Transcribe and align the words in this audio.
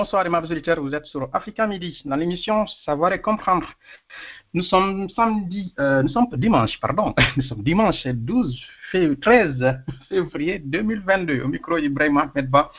Bonsoir, 0.00 0.24
mes 0.30 0.38
auditeurs. 0.38 0.80
Vous 0.80 0.94
êtes 0.94 1.04
sur 1.04 1.28
Africa 1.30 1.66
Midi, 1.66 2.00
dans 2.06 2.16
l'émission 2.16 2.66
Savoir 2.86 3.12
et 3.12 3.20
comprendre. 3.20 3.68
Nous 4.54 4.62
sommes 4.62 5.10
samedi, 5.10 5.74
euh, 5.78 6.02
nous 6.02 6.08
sommes 6.08 6.26
dimanche, 6.38 6.80
pardon. 6.80 7.14
Nous 7.36 7.42
sommes 7.42 7.62
dimanche 7.62 8.06
12 8.06 8.58
13 9.20 9.82
février 10.08 10.58
2022. 10.58 11.42
Au 11.42 11.48
micro 11.48 11.76
Ibrahim 11.76 12.16
Ahmedba. 12.16 12.70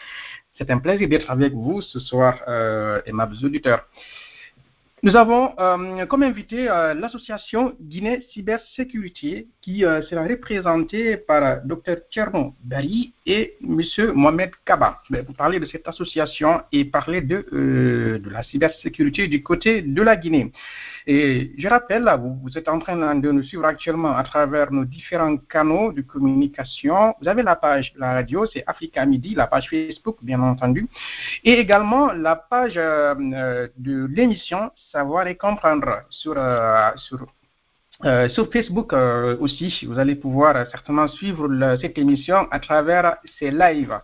C'est 0.57 0.71
un 0.71 0.79
plaisir 0.79 1.07
d'être 1.07 1.29
avec 1.29 1.54
vous 1.54 1.84
ce 1.84 2.00
soir, 2.00 2.39
euh, 2.47 3.00
aimables 3.05 3.36
auditeurs. 3.43 3.86
Nous 5.04 5.15
avons 5.15 5.55
euh, 5.59 6.05
comme 6.05 6.21
invité 6.21 6.70
euh, 6.70 6.93
l'association 6.93 7.73
Guinée 7.81 8.21
Cybersécurité 8.33 9.47
qui 9.59 9.83
euh, 9.83 10.04
sera 10.04 10.21
représentée 10.21 11.18
par 11.18 11.65
Dr 11.65 11.96
Tcherno 12.11 12.54
Bari 12.64 13.11
et 13.25 13.56
M. 13.64 13.82
Mohamed 14.14 14.51
Kaba 14.64 15.01
pour 15.25 15.36
parler 15.36 15.59
de 15.59 15.65
cette 15.65 15.87
association 15.87 16.61
et 16.71 16.86
parler 16.86 17.21
de, 17.21 17.47
de 17.51 18.29
la 18.29 18.43
cybersécurité 18.43 19.28
du 19.28 19.42
côté 19.42 19.82
de 19.82 20.01
la 20.04 20.15
Guinée. 20.15 20.51
Et 21.07 21.54
je 21.57 21.68
rappelle, 21.68 22.10
vous, 22.19 22.37
vous 22.41 22.57
êtes 22.57 22.69
en 22.69 22.79
train 22.79 23.15
de 23.15 23.32
nous 23.32 23.43
suivre 23.43 23.65
actuellement 23.65 24.15
à 24.15 24.23
travers 24.23 24.71
nos 24.71 24.86
différents 24.86 25.37
canaux 25.37 25.92
de 25.92 26.01
communication. 26.01 27.15
Vous 27.21 27.28
avez 27.28 27.43
la 27.43 27.55
page 27.55 27.93
la 27.97 28.14
radio, 28.14 28.46
c'est 28.46 28.64
Africa 28.68 29.06
Midi, 29.06 29.36
la 29.36 29.47
page 29.47 29.69
Facebook, 29.69 30.18
bien 30.21 30.42
entendu, 30.42 30.87
et 31.43 31.54
également 31.54 32.11
la 32.14 32.36
page 32.36 32.75
de 32.75 34.06
l'émission 34.08 34.72
Savoir 34.92 35.28
et 35.28 35.36
comprendre 35.36 36.03
sur, 36.09 36.36
sur 36.97 37.25
euh, 38.03 38.30
sur 38.30 38.52
Facebook 38.52 38.94
euh, 38.94 39.38
aussi, 39.39 39.86
vous 39.86 40.00
allez 40.00 40.16
pouvoir 40.16 40.56
euh, 40.56 40.66
certainement 40.72 41.08
suivre 41.08 41.47
cette 41.80 42.00
émission 42.00 42.47
à 42.50 42.59
travers 42.59 43.17
ces 43.38 43.52
lives. 43.52 43.95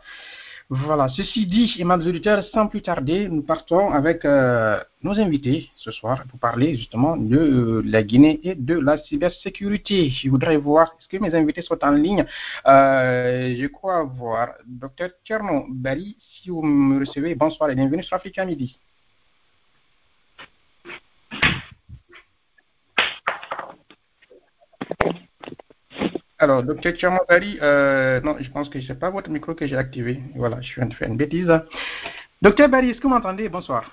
Voilà, 0.69 1.07
ceci 1.07 1.45
dit, 1.47 1.81
mes 1.81 1.93
auditeurs, 1.93 2.43
sans 2.43 2.67
plus 2.67 2.81
tarder, 2.81 3.29
nous 3.29 3.41
partons 3.41 3.89
avec 3.91 4.25
nos 4.25 5.17
invités 5.17 5.69
ce 5.77 5.91
soir 5.91 6.25
pour 6.29 6.39
parler 6.39 6.75
justement 6.75 7.15
de 7.15 7.81
la 7.85 8.03
Guinée 8.03 8.41
et 8.43 8.53
de 8.53 8.77
la 8.77 8.97
cybersécurité. 8.97 10.09
Je 10.09 10.29
voudrais 10.29 10.57
voir, 10.57 10.93
est-ce 10.99 11.07
que 11.07 11.23
mes 11.23 11.33
invités 11.33 11.61
sont 11.61 11.81
en 11.81 11.91
ligne? 11.91 12.25
Je 12.65 13.67
crois 13.67 14.03
voir 14.03 14.55
Dr 14.65 15.09
Tcherno 15.23 15.67
Bari, 15.69 16.17
si 16.19 16.49
vous 16.49 16.61
me 16.61 16.99
recevez, 16.99 17.33
bonsoir 17.33 17.69
et 17.69 17.75
bienvenue 17.75 18.03
sur 18.03 18.17
Africa 18.17 18.43
Midi. 18.43 18.77
Alors, 26.39 26.61
docteur 26.61 26.95
Chamogari, 26.95 27.57
euh, 27.61 28.21
non, 28.21 28.35
je 28.39 28.49
pense 28.52 28.69
que 28.69 28.80
ce 28.80 28.93
n'est 28.93 28.99
pas 28.99 29.09
votre 29.09 29.30
micro 29.30 29.55
que 29.55 29.66
j'ai 29.66 29.75
activé. 29.75 30.21
Voilà, 30.35 30.61
je 30.61 30.67
suis 30.67 30.81
en 30.81 30.85
train 30.85 30.89
de 30.89 30.94
faire 30.94 31.07
une 31.09 31.17
bêtise. 31.17 31.52
Docteur 32.41 32.69
Barry, 32.69 32.91
est-ce 32.91 32.99
que 32.99 33.03
vous 33.07 33.13
m'entendez? 33.13 33.49
Bonsoir. 33.49 33.91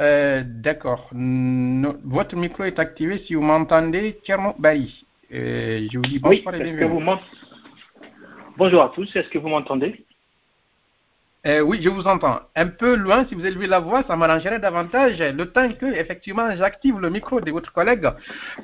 Euh, 0.00 0.42
D'accord. 0.44 1.10
Votre 1.12 2.34
micro 2.34 2.64
est 2.64 2.78
activé 2.78 3.18
si 3.18 3.34
vous 3.34 3.42
m'entendez, 3.42 4.18
Tcherno 4.24 4.54
Barry. 4.58 5.06
Euh, 5.32 5.86
je 5.92 5.98
vous 5.98 6.02
dis 6.02 6.18
bonsoir 6.18 6.54
oui, 6.54 6.60
et 6.60 6.72
bienvenue. 6.72 7.00
Vous 7.00 7.20
Bonjour 8.56 8.82
à 8.82 8.88
tous, 8.88 9.14
est-ce 9.14 9.28
que 9.28 9.38
vous 9.38 9.48
m'entendez? 9.48 10.06
Euh, 11.46 11.60
oui, 11.60 11.80
je 11.82 11.88
vous 11.88 12.06
entends. 12.06 12.40
Un 12.54 12.68
peu 12.68 12.94
loin, 12.96 13.24
si 13.26 13.34
vous 13.34 13.44
élevez 13.46 13.66
la 13.66 13.80
voix, 13.80 14.02
ça 14.06 14.16
m'arrangerait 14.16 14.58
davantage. 14.58 15.18
Le 15.20 15.44
temps 15.46 15.68
que, 15.72 15.86
effectivement, 15.86 16.54
j'active 16.56 16.98
le 17.00 17.10
micro 17.10 17.40
de 17.40 17.50
votre 17.50 17.72
collègue, 17.72 18.06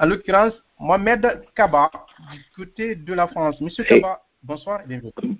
en 0.01 0.07
l'occurrence, 0.07 0.55
Mohamed 0.79 1.43
Kaba, 1.55 1.91
du 2.33 2.45
côté 2.55 2.95
de 2.95 3.15
la 3.15 3.27
France. 3.29 3.61
Monsieur 3.61 3.85
Hey. 3.85 4.01
Kaba, 4.01 4.21
bonsoir 4.43 4.81
et 4.83 4.87
bienvenue. 4.89 5.37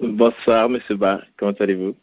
Bonsoir, 0.00 0.68
monsieur 0.68 0.96
Ba. 0.96 1.20
Comment 1.36 1.52
allez-vous? 1.60 1.94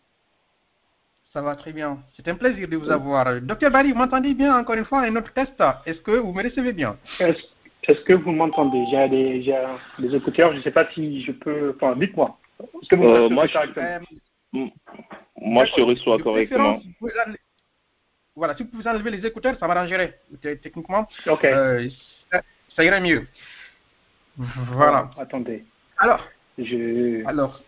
Ça 1.34 1.42
va 1.42 1.56
très 1.56 1.74
bien. 1.74 2.00
C'est 2.16 2.28
un 2.28 2.36
plaisir 2.36 2.68
de 2.68 2.76
vous 2.78 2.90
avoir. 2.90 3.40
Docteur 3.42 3.72
Barry, 3.72 3.92
vous 3.92 3.98
m'entendez 3.98 4.34
bien 4.34 4.58
encore 4.58 4.76
une 4.76 4.86
fois? 4.86 5.02
Un 5.02 5.16
autre 5.16 5.32
test? 5.34 5.54
Est-ce 5.86 6.02
que 6.02 6.12
vous 6.12 6.32
me 6.34 6.44
recevez 6.44 6.74
bien? 6.74 6.98
Est-ce 7.20 7.42
est-ce 7.88 8.02
que 8.02 8.14
vous 8.14 8.32
m'entendez? 8.32 8.84
J'ai 8.92 9.08
des, 9.10 10.16
écouteurs, 10.16 10.52
je 10.52 10.58
ne 10.58 10.62
sais 10.62 10.72
pas 10.72 10.88
si 10.92 11.22
je 11.22 11.32
peux. 11.32 11.74
Enfin, 11.76 11.96
dites-moi. 11.96 12.38
Est-ce 12.62 12.90
que 12.90 12.96
vous 12.96 13.04
me 13.04 13.08
Euh, 13.08 13.14
recevez 13.22 13.36
moi, 13.36 13.48
je- 13.48 13.58
Moi, 14.54 15.66
je 15.66 15.74
te 15.74 15.82
reçois 15.82 16.18
De 16.18 16.24
correctement. 16.24 16.80
enlever- 17.02 17.40
Voilà, 18.36 18.56
si 18.56 18.64
vous 18.64 18.70
pouvez 18.70 18.88
enlever 18.90 19.12
les 19.12 19.26
écouteurs, 19.26 19.58
ça 19.60 19.68
m'arrangerait. 19.68 20.20
T- 20.42 20.58
Techniquement, 20.60 21.08
Ok. 21.28 21.44
euh, 21.46 21.90
ça, 22.32 22.42
ça 22.76 22.84
irait 22.84 23.02
mieux. 23.02 23.28
Voilà. 24.38 25.10
Attendez. 25.18 25.66
Alors, 25.98 26.26
Je. 26.58 27.26
Alors, 27.26 27.62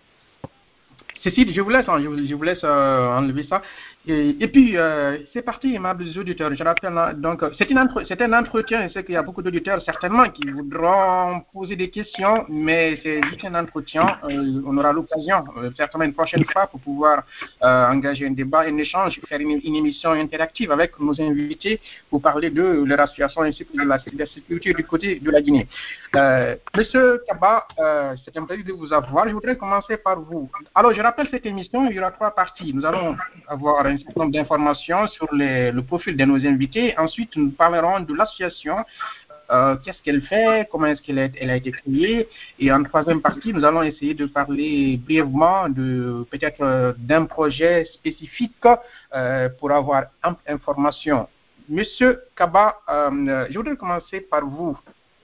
Cécile, 1.23 1.53
je 1.53 1.61
vous 1.61 1.69
laisse, 1.69 1.87
hein, 1.87 1.99
je, 2.01 2.07
vous, 2.07 2.25
je 2.25 2.33
vous 2.33 2.43
laisse 2.43 2.63
euh, 2.63 3.07
enlever 3.09 3.43
ça. 3.43 3.61
Et, 4.07 4.47
puis, 4.47 4.77
euh, 4.77 5.19
c'est 5.31 5.43
parti, 5.43 5.75
aimables 5.75 6.05
auditeurs. 6.17 6.51
Je 6.55 6.63
rappelle, 6.63 6.97
hein, 6.97 7.13
donc, 7.13 7.43
c'est 7.55 7.69
une 7.69 7.87
c'est 8.07 8.19
un 8.23 8.33
entretien. 8.33 8.87
Je 8.87 8.93
sais 8.93 9.03
qu'il 9.03 9.13
y 9.13 9.17
a 9.17 9.21
beaucoup 9.21 9.43
d'auditeurs, 9.43 9.79
certainement, 9.83 10.27
qui 10.29 10.49
voudront 10.49 11.41
poser 11.53 11.75
des 11.75 11.91
questions, 11.91 12.45
mais 12.49 12.99
c'est 13.03 13.21
juste 13.25 13.45
un 13.45 13.53
entretien. 13.53 14.17
Euh, 14.23 14.59
on 14.65 14.75
aura 14.75 14.91
l'occasion, 14.91 15.43
euh, 15.57 15.69
certainement 15.77 16.05
une 16.05 16.15
prochaine 16.15 16.43
fois, 16.45 16.65
pour 16.65 16.79
pouvoir 16.79 17.23
engager 17.61 18.25
un 18.25 18.31
débat, 18.31 18.61
un 18.61 18.77
échange, 18.77 19.19
faire 19.29 19.39
une, 19.39 19.61
émission 19.63 20.11
interactive 20.11 20.71
avec 20.71 20.99
nos 20.99 21.19
invités 21.21 21.79
pour 22.09 22.21
parler 22.21 22.49
de 22.49 22.83
leur 22.83 22.99
association 23.01 23.43
ainsi 23.43 23.65
que 23.65 23.77
de 23.77 23.87
la 23.87 23.99
cybersécurité 23.99 24.73
du 24.73 24.83
côté 24.83 25.19
de 25.19 25.29
la 25.29 25.41
Guinée. 25.41 25.67
Monsieur 26.75 27.21
Kaba, 27.27 27.67
c'est 28.25 28.35
un 28.35 28.45
plaisir 28.45 28.65
de 28.65 28.73
vous 28.73 28.91
avoir. 28.91 29.27
Je 29.27 29.33
voudrais 29.33 29.55
commencer 29.57 29.97
par 29.97 30.19
vous. 30.19 30.49
Alors, 30.73 30.93
je 30.93 31.01
rappelle 31.01 31.27
cette 31.29 31.45
émission, 31.45 31.87
il 31.89 31.95
y 31.95 31.99
aura 31.99 32.11
trois 32.11 32.31
parties. 32.31 32.73
Nous 32.73 32.85
allons 32.85 33.15
avoir 33.47 33.85
un 33.91 33.97
certain 33.97 34.21
nombre 34.21 34.33
d'informations 34.33 35.07
sur 35.07 35.27
le 35.31 35.79
profil 35.81 36.15
de 36.17 36.25
nos 36.25 36.45
invités. 36.45 36.97
Ensuite, 36.97 37.35
nous 37.35 37.51
parlerons 37.51 37.99
de 38.01 38.13
l'association, 38.13 38.77
euh, 39.51 39.75
qu'est-ce 39.83 40.01
qu'elle 40.01 40.21
fait, 40.21 40.67
comment 40.71 40.87
est-ce 40.87 41.01
qu'elle 41.01 41.19
a, 41.19 41.27
elle 41.39 41.49
a 41.49 41.57
été 41.57 41.71
créée? 41.71 42.29
Et 42.57 42.71
en 42.71 42.83
troisième 42.83 43.21
partie, 43.21 43.51
nous 43.53 43.65
allons 43.65 43.83
essayer 43.83 44.13
de 44.13 44.25
parler 44.25 44.97
brièvement 44.97 45.67
de 45.67 46.25
peut-être 46.31 46.95
d'un 46.97 47.25
projet 47.25 47.85
spécifique 47.93 48.65
euh, 49.13 49.49
pour 49.59 49.71
avoir 49.71 50.05
ample 50.23 50.41
information. 50.47 51.27
Monsieur 51.67 52.21
Kaba, 52.35 52.77
euh, 52.89 53.45
je 53.49 53.57
voudrais 53.57 53.75
commencer 53.75 54.21
par 54.21 54.45
vous. 54.45 54.77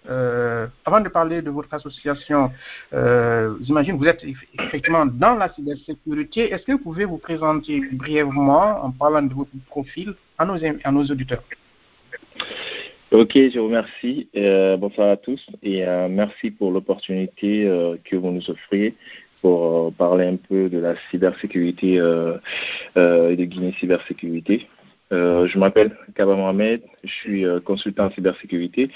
Euh, 0.10 0.68
avant 0.86 1.02
de 1.02 1.10
parler 1.10 1.42
de 1.42 1.50
votre 1.50 1.74
association, 1.74 2.52
euh, 2.94 3.56
j'imagine 3.62 3.98
vous 3.98 4.06
êtes 4.06 4.24
eff- 4.24 4.48
effectivement 4.60 5.06
dans 5.06 5.36
la 5.36 5.50
cybersécurité. 5.50 6.52
Est-ce 6.52 6.64
que 6.64 6.72
vous 6.74 6.80
pouvez 6.80 7.06
vous 7.06 7.18
présenter 7.18 7.82
brièvement 7.92 8.84
en 8.86 8.92
parlant 8.92 9.22
de 9.22 9.34
votre 9.34 9.52
profil 9.68 10.14
à 10.38 10.46
nos, 10.46 11.04
auditeurs? 11.06 11.44
Ok, 13.12 13.32
je 13.34 13.60
vous 13.60 13.66
remercie. 13.66 14.30
Euh, 14.36 14.78
bonsoir 14.78 15.10
à 15.10 15.18
tous 15.18 15.46
et 15.64 15.86
euh, 15.86 16.08
merci 16.10 16.52
pour 16.52 16.72
l'opportunité 16.72 17.64
que 18.06 18.16
vous 18.16 18.32
nous 18.32 18.50
offrez 18.50 18.94
pour 19.42 19.94
parler 19.94 20.26
un 20.26 20.38
peu 20.38 20.70
de 20.70 20.80
la 20.80 20.96
cybersécurité 21.12 21.96
et 21.96 23.36
de 23.36 23.44
Guinée 23.46 23.74
cybersécurité. 23.80 24.68
Je 25.12 25.58
m'appelle 25.58 25.96
Kaba 26.16 26.36
Mohamed, 26.36 26.82
je 27.04 27.14
suis 27.14 27.46
consultant 27.64 28.06
en 28.06 28.12
cybersécurité. 28.12 28.90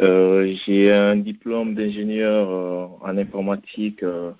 Euh, 0.00 0.54
J'ai 0.64 0.90
un 0.90 1.16
diplôme 1.16 1.74
d'ingénieur 1.74 2.50
euh, 2.50 2.86
en 3.02 3.16
informatique 3.18 4.02
euh, 4.02 4.32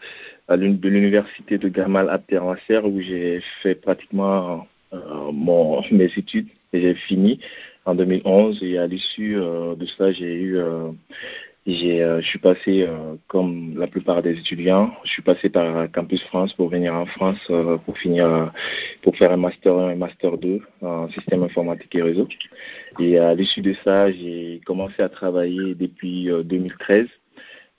de 0.49 0.89
l'université 0.89 1.59
de 1.59 1.69
Gamal 1.69 2.09
Abdel 2.09 2.43
Nasser 2.43 2.81
où 2.85 3.01
j'ai 3.01 3.41
fait 3.63 3.75
pratiquement 3.75 4.67
euh, 4.93 5.31
mon, 5.33 5.83
mes 5.91 6.11
études 6.17 6.49
et 6.73 6.81
j'ai 6.81 6.95
fini 6.95 7.39
en 7.85 7.95
2011 7.95 8.63
et 8.63 8.79
à 8.79 8.87
l'issue 8.87 9.37
euh, 9.37 9.75
de 9.75 9.87
ça 9.87 10.11
j'ai 10.13 10.35
eu 10.35 10.59
j'ai 11.67 12.03
euh, 12.03 12.21
je 12.21 12.27
suis 12.27 12.39
passé 12.41 12.83
euh, 12.83 13.15
comme 13.29 13.79
la 13.79 13.87
plupart 13.87 14.23
des 14.23 14.37
étudiants 14.39 14.93
je 15.05 15.11
suis 15.13 15.23
passé 15.23 15.49
par 15.49 15.91
Campus 15.93 16.23
France 16.25 16.53
pour 16.55 16.69
venir 16.69 16.95
en 16.95 17.07
France 17.07 17.39
euh, 17.51 17.77
pour 17.79 17.97
finir 17.99 18.27
euh, 18.27 18.47
pour 19.03 19.17
faire 19.17 19.31
un 19.31 19.37
master 19.37 19.77
1 19.77 19.91
et 19.91 19.95
master 19.95 20.39
2 20.39 20.61
en 20.83 21.09
système 21.11 21.45
informatique 21.45 21.95
et 21.95 22.03
réseau 22.03 22.27
et 22.99 23.19
à 23.19 23.35
l'issue 23.35 23.61
de 23.61 23.75
ça 23.85 24.11
j'ai 24.11 24.61
commencé 24.67 25.03
à 25.03 25.09
travailler 25.09 25.75
depuis 25.77 26.31
euh, 26.31 26.43
2013 26.43 27.07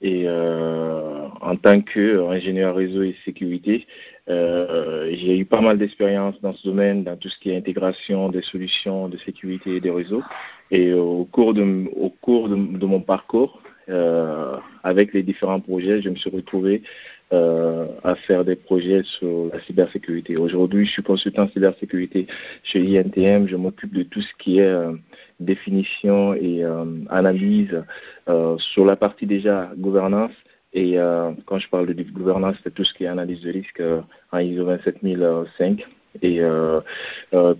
et 0.03 0.23
euh, 0.27 1.27
en 1.39 1.55
tant 1.55 1.79
qu'ingénieur 1.79 2.75
réseau 2.75 3.03
et 3.03 3.15
sécurité, 3.23 3.87
euh, 4.29 5.09
j'ai 5.13 5.37
eu 5.37 5.45
pas 5.45 5.61
mal 5.61 5.77
d'expérience 5.77 6.35
dans 6.41 6.51
ce 6.51 6.67
domaine, 6.67 7.05
dans 7.05 7.15
tout 7.15 7.29
ce 7.29 7.39
qui 7.39 7.51
est 7.51 7.55
intégration 7.55 8.27
des 8.27 8.41
solutions 8.41 9.07
de 9.07 9.15
sécurité 9.15 9.77
et 9.77 9.79
des 9.79 9.91
réseaux. 9.91 10.21
Et 10.71 10.93
au 10.93 11.23
cours 11.23 11.53
de, 11.53 11.89
au 11.95 12.09
cours 12.09 12.49
de, 12.49 12.55
de 12.55 12.85
mon 12.85 12.99
parcours, 12.99 13.61
euh, 13.89 14.57
avec 14.83 15.13
les 15.13 15.23
différents 15.23 15.59
projets, 15.59 16.01
je 16.01 16.09
me 16.09 16.15
suis 16.15 16.29
retrouvé 16.29 16.83
euh, 17.33 17.87
à 18.03 18.15
faire 18.15 18.45
des 18.45 18.55
projets 18.55 19.01
sur 19.03 19.49
la 19.51 19.59
cybersécurité. 19.61 20.37
Aujourd'hui, 20.37 20.85
je 20.85 20.91
suis 20.91 21.03
consultant 21.03 21.47
cybersécurité 21.49 22.27
chez 22.63 22.79
INTM. 22.97 23.47
Je 23.47 23.55
m'occupe 23.55 23.93
de 23.93 24.03
tout 24.03 24.21
ce 24.21 24.33
qui 24.39 24.59
est 24.59 24.67
euh, 24.67 24.93
définition 25.39 26.33
et 26.33 26.63
analyse 27.09 27.83
sur 28.57 28.85
la 28.85 28.95
partie 28.95 29.25
déjà 29.25 29.71
gouvernance 29.77 30.31
Et 30.73 30.95
quand 31.45 31.59
je 31.59 31.69
parle 31.69 31.93
de 31.93 32.03
gouvernance, 32.03 32.55
c'est 32.63 32.73
tout 32.73 32.85
ce 32.85 32.93
qui 32.93 33.03
est 33.03 33.07
analyse 33.07 33.41
de 33.41 33.51
risque 33.51 33.81
en 34.31 34.37
ISO 34.39 34.63
27005 34.63 35.85
et 36.21 36.41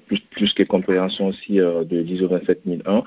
plus, 0.05 0.19
plus 0.31 0.53
que 0.53 0.63
compréhension 0.63 1.27
aussi 1.27 1.57
de 1.57 1.97
l'ISO 1.97 2.29
27001. 2.29 3.03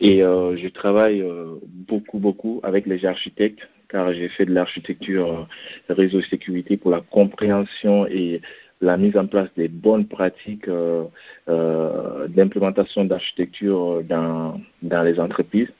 Et 0.00 0.18
je 0.20 0.68
travaille 0.68 1.24
beaucoup, 1.64 2.18
beaucoup 2.18 2.60
avec 2.62 2.86
les 2.86 3.04
architectes 3.04 3.68
car 3.88 4.12
j'ai 4.12 4.28
fait 4.28 4.46
de 4.46 4.52
l'architecture 4.52 5.46
réseau 5.88 6.22
sécurité 6.22 6.76
pour 6.76 6.90
la 6.90 7.02
compréhension 7.02 8.06
et 8.06 8.40
la 8.82 8.96
mise 8.96 9.16
en 9.16 9.26
place 9.26 9.48
des 9.56 9.68
bonnes 9.68 10.06
pratiques 10.06 10.68
euh, 10.68 11.04
euh, 11.48 12.26
d'implémentation 12.28 13.04
d'architecture 13.04 14.02
dans, 14.02 14.60
dans 14.82 15.02
les 15.02 15.20
entreprises. 15.20 15.72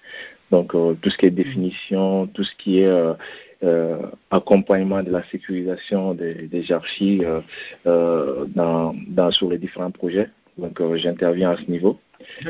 Donc, 0.52 0.74
euh, 0.74 0.94
tout 1.02 1.10
ce 1.10 1.18
qui 1.18 1.26
est 1.26 1.30
définition, 1.30 2.28
tout 2.28 2.44
ce 2.44 2.54
qui 2.56 2.78
est 2.78 2.92
accompagnement 4.30 5.02
de 5.02 5.10
la 5.10 5.22
sécurisation 5.24 6.14
des, 6.14 6.48
des 6.48 6.72
archives 6.72 7.42
dans, 7.84 8.94
dans, 9.08 9.30
sur 9.30 9.48
les 9.50 9.58
différents 9.58 9.92
projets. 9.92 10.28
Donc, 10.62 10.80
j'interviens 10.96 11.50
à 11.50 11.56
ce 11.56 11.70
niveau. 11.70 12.00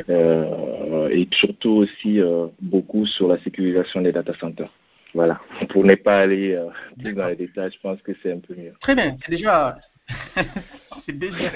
et 0.07 1.27
surtout 1.31 1.71
aussi 1.71 2.21
beaucoup 2.61 3.05
sur 3.05 3.27
la 3.27 3.37
sécurisation 3.39 4.01
des 4.01 4.11
data 4.11 4.33
centers. 4.35 4.71
Voilà. 5.13 5.39
Pour 5.69 5.83
ne 5.83 5.95
pas 5.95 6.19
aller 6.21 6.57
plus 6.99 7.13
dans 7.13 7.27
les 7.27 7.35
détails, 7.35 7.71
je 7.71 7.79
pense 7.79 8.01
que 8.01 8.11
c'est 8.21 8.31
un 8.31 8.39
peu 8.39 8.55
mieux. 8.55 8.73
Très 8.81 8.95
bien. 8.95 9.17
C'est 11.05 11.13
déjà, 11.17 11.47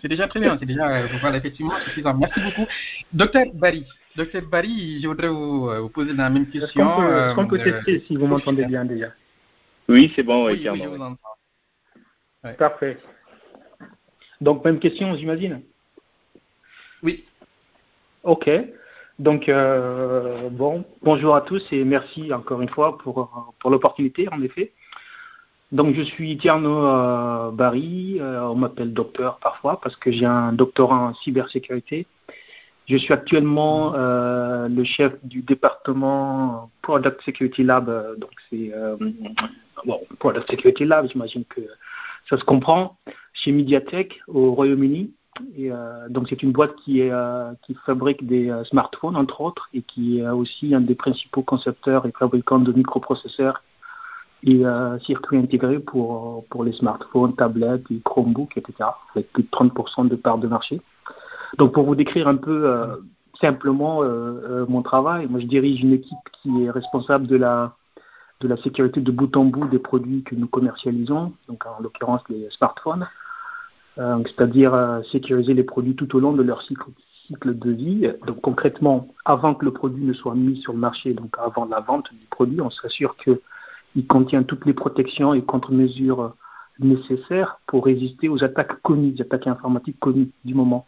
c'est 0.00 0.08
déjà, 0.08 0.28
très 0.28 0.40
bien, 0.40 0.56
c'est 0.58 0.66
déjà 0.66 0.88
euh, 0.88 1.06
voilà, 1.20 1.38
effectivement 1.38 1.74
suffisant. 1.84 2.14
Merci 2.14 2.40
beaucoup. 2.40 2.66
Docteur 3.12 3.46
Barry, 3.54 3.86
Docteur 4.16 4.42
Barry, 4.42 5.00
je 5.02 5.08
voudrais 5.08 5.28
vous, 5.28 5.68
euh, 5.68 5.88
poser 5.88 6.12
la 6.12 6.30
même 6.30 6.48
question. 6.48 6.82
Est-ce 6.82 7.34
qu'on 7.34 7.46
peut, 7.46 7.58
euh, 7.58 7.72
tester 7.72 8.04
si 8.06 8.16
vous 8.16 8.26
m'entendez 8.26 8.66
bien 8.66 8.84
déjà? 8.84 9.08
Oui, 9.88 10.12
c'est 10.14 10.22
bon, 10.22 10.46
oui, 10.46 10.52
oui, 10.52 10.80
je 10.82 10.88
vous 10.88 11.00
entends. 11.00 11.18
Parfait. 12.58 12.98
Donc, 14.40 14.64
même 14.64 14.78
question, 14.78 15.14
j'imagine? 15.16 15.62
Oui. 17.04 17.24
Ok. 18.24 18.50
Donc, 19.20 19.48
bon, 20.50 20.84
bonjour 21.02 21.36
à 21.36 21.42
tous 21.42 21.64
et 21.70 21.84
merci 21.84 22.32
encore 22.32 22.60
une 22.60 22.68
fois 22.68 22.98
pour, 22.98 23.54
pour 23.60 23.70
l'opportunité, 23.70 24.28
en 24.32 24.42
effet. 24.42 24.72
Donc 25.74 25.96
je 25.96 26.02
suis 26.02 26.36
Tierno 26.36 26.86
euh, 26.86 27.50
Barry, 27.50 28.18
euh, 28.20 28.42
on 28.42 28.54
m'appelle 28.54 28.92
docteur 28.92 29.38
parfois 29.38 29.80
parce 29.80 29.96
que 29.96 30.12
j'ai 30.12 30.24
un 30.24 30.52
doctorat 30.52 31.08
en 31.08 31.14
cybersécurité. 31.14 32.06
Je 32.86 32.96
suis 32.96 33.12
actuellement 33.12 33.92
euh, 33.96 34.68
le 34.68 34.84
chef 34.84 35.12
du 35.24 35.42
département 35.42 36.70
Product 36.80 37.20
Security 37.22 37.64
Lab, 37.64 37.90
donc 38.18 38.30
c'est 38.48 38.72
Product 40.20 40.48
Security 40.48 40.84
Lab, 40.84 41.08
j'imagine 41.10 41.44
que 41.44 41.62
ça 42.30 42.36
se 42.36 42.44
comprend, 42.44 42.96
chez 43.32 43.50
Mediatek 43.50 44.20
au 44.28 44.52
Royaume-Uni. 44.52 45.12
Et, 45.56 45.70
donc 46.10 46.28
c'est 46.28 46.42
une 46.42 46.52
boîte 46.52 46.76
qui, 46.76 47.02
qui 47.62 47.74
fabrique 47.86 48.26
des 48.26 48.52
smartphones 48.64 49.16
entre 49.16 49.40
autres 49.40 49.68
et 49.74 49.82
qui 49.82 50.20
est 50.20 50.28
aussi 50.28 50.74
un 50.74 50.80
des 50.80 50.94
principaux 50.94 51.42
concepteurs 51.42 52.06
et 52.06 52.12
fabricants 52.12 52.60
de 52.60 52.72
microprocesseurs 52.72 53.62
et 54.44 54.64
euh, 54.64 54.98
circuits 55.00 55.38
intégrés 55.38 55.78
pour, 55.78 56.44
les 56.64 56.72
smartphones, 56.72 57.34
tablettes 57.34 57.90
et 57.90 58.00
Chromebooks, 58.04 58.56
etc., 58.56 58.90
avec 59.14 59.32
plus 59.32 59.42
de 59.42 59.48
30% 59.48 60.08
de 60.08 60.16
part 60.16 60.38
de 60.38 60.46
marché. 60.46 60.80
Donc 61.58 61.72
pour 61.72 61.84
vous 61.84 61.94
décrire 61.94 62.28
un 62.28 62.36
peu 62.36 62.68
euh, 62.68 62.96
simplement 63.40 64.02
euh, 64.02 64.06
euh, 64.06 64.66
mon 64.68 64.82
travail, 64.82 65.26
moi 65.28 65.40
je 65.40 65.46
dirige 65.46 65.82
une 65.82 65.92
équipe 65.92 66.18
qui 66.32 66.64
est 66.64 66.70
responsable 66.70 67.26
de 67.26 67.36
la, 67.36 67.74
de 68.40 68.48
la 68.48 68.56
sécurité 68.58 69.00
de 69.00 69.10
bout 69.10 69.34
en 69.36 69.44
bout 69.44 69.66
des 69.66 69.78
produits 69.78 70.22
que 70.22 70.34
nous 70.34 70.48
commercialisons, 70.48 71.32
donc 71.48 71.64
en 71.66 71.82
l'occurrence 71.82 72.22
les 72.28 72.48
smartphones, 72.50 73.02
euh, 73.02 73.23
c'est-à-dire 73.96 75.02
sécuriser 75.10 75.54
les 75.54 75.62
produits 75.62 75.94
tout 75.94 76.16
au 76.16 76.20
long 76.20 76.32
de 76.32 76.42
leur 76.42 76.62
cycle, 76.62 76.86
cycle 77.26 77.56
de 77.56 77.70
vie. 77.70 78.10
Donc 78.26 78.40
concrètement, 78.40 79.08
avant 79.24 79.54
que 79.54 79.64
le 79.64 79.72
produit 79.72 80.04
ne 80.04 80.12
soit 80.12 80.34
mis 80.34 80.56
sur 80.56 80.72
le 80.72 80.78
marché, 80.78 81.14
donc 81.14 81.34
avant 81.38 81.64
la 81.64 81.80
vente 81.80 82.12
du 82.12 82.26
produit, 82.26 82.60
on 82.60 82.70
s'assure 82.70 83.16
que 83.16 83.40
il 83.96 84.06
contient 84.06 84.42
toutes 84.42 84.66
les 84.66 84.74
protections 84.74 85.34
et 85.34 85.42
contre-mesures 85.42 86.34
nécessaires 86.80 87.60
pour 87.66 87.84
résister 87.84 88.28
aux 88.28 88.42
attaques 88.42 88.80
connues, 88.82 89.12
les 89.12 89.22
attaques 89.22 89.46
informatiques 89.46 90.00
connues 90.00 90.30
du 90.44 90.54
moment. 90.54 90.86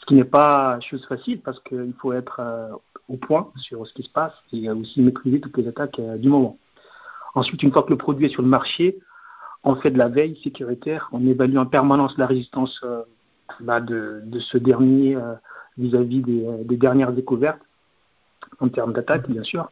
Ce 0.00 0.06
qui 0.06 0.14
n'est 0.14 0.24
pas 0.24 0.78
chose 0.80 1.06
facile 1.06 1.40
parce 1.40 1.60
qu'il 1.60 1.94
faut 1.98 2.12
être 2.12 2.40
euh, 2.40 2.68
au 3.08 3.16
point 3.16 3.50
sur 3.56 3.86
ce 3.86 3.94
qui 3.94 4.02
se 4.02 4.10
passe 4.10 4.34
et 4.52 4.68
aussi 4.70 5.00
maîtriser 5.00 5.40
toutes 5.40 5.56
les 5.56 5.68
attaques 5.68 5.98
euh, 5.98 6.18
du 6.18 6.28
moment. 6.28 6.58
Ensuite, 7.34 7.62
une 7.62 7.72
fois 7.72 7.82
que 7.82 7.90
le 7.90 7.96
produit 7.96 8.26
est 8.26 8.30
sur 8.30 8.42
le 8.42 8.48
marché, 8.48 8.98
on 9.64 9.74
fait 9.76 9.90
de 9.90 9.98
la 9.98 10.08
veille 10.08 10.38
sécuritaire, 10.42 11.08
on 11.12 11.26
évalue 11.26 11.56
en 11.56 11.66
permanence 11.66 12.16
la 12.18 12.26
résistance 12.26 12.80
euh, 12.84 13.02
bah, 13.60 13.80
de, 13.80 14.22
ce 14.38 14.58
dernier 14.58 15.18
vis-à-vis 15.78 16.20
des, 16.20 16.46
des, 16.64 16.76
dernières 16.76 17.12
découvertes 17.12 17.60
en 18.60 18.68
termes 18.68 18.92
d'attaque, 18.92 19.28
bien 19.28 19.42
sûr. 19.42 19.70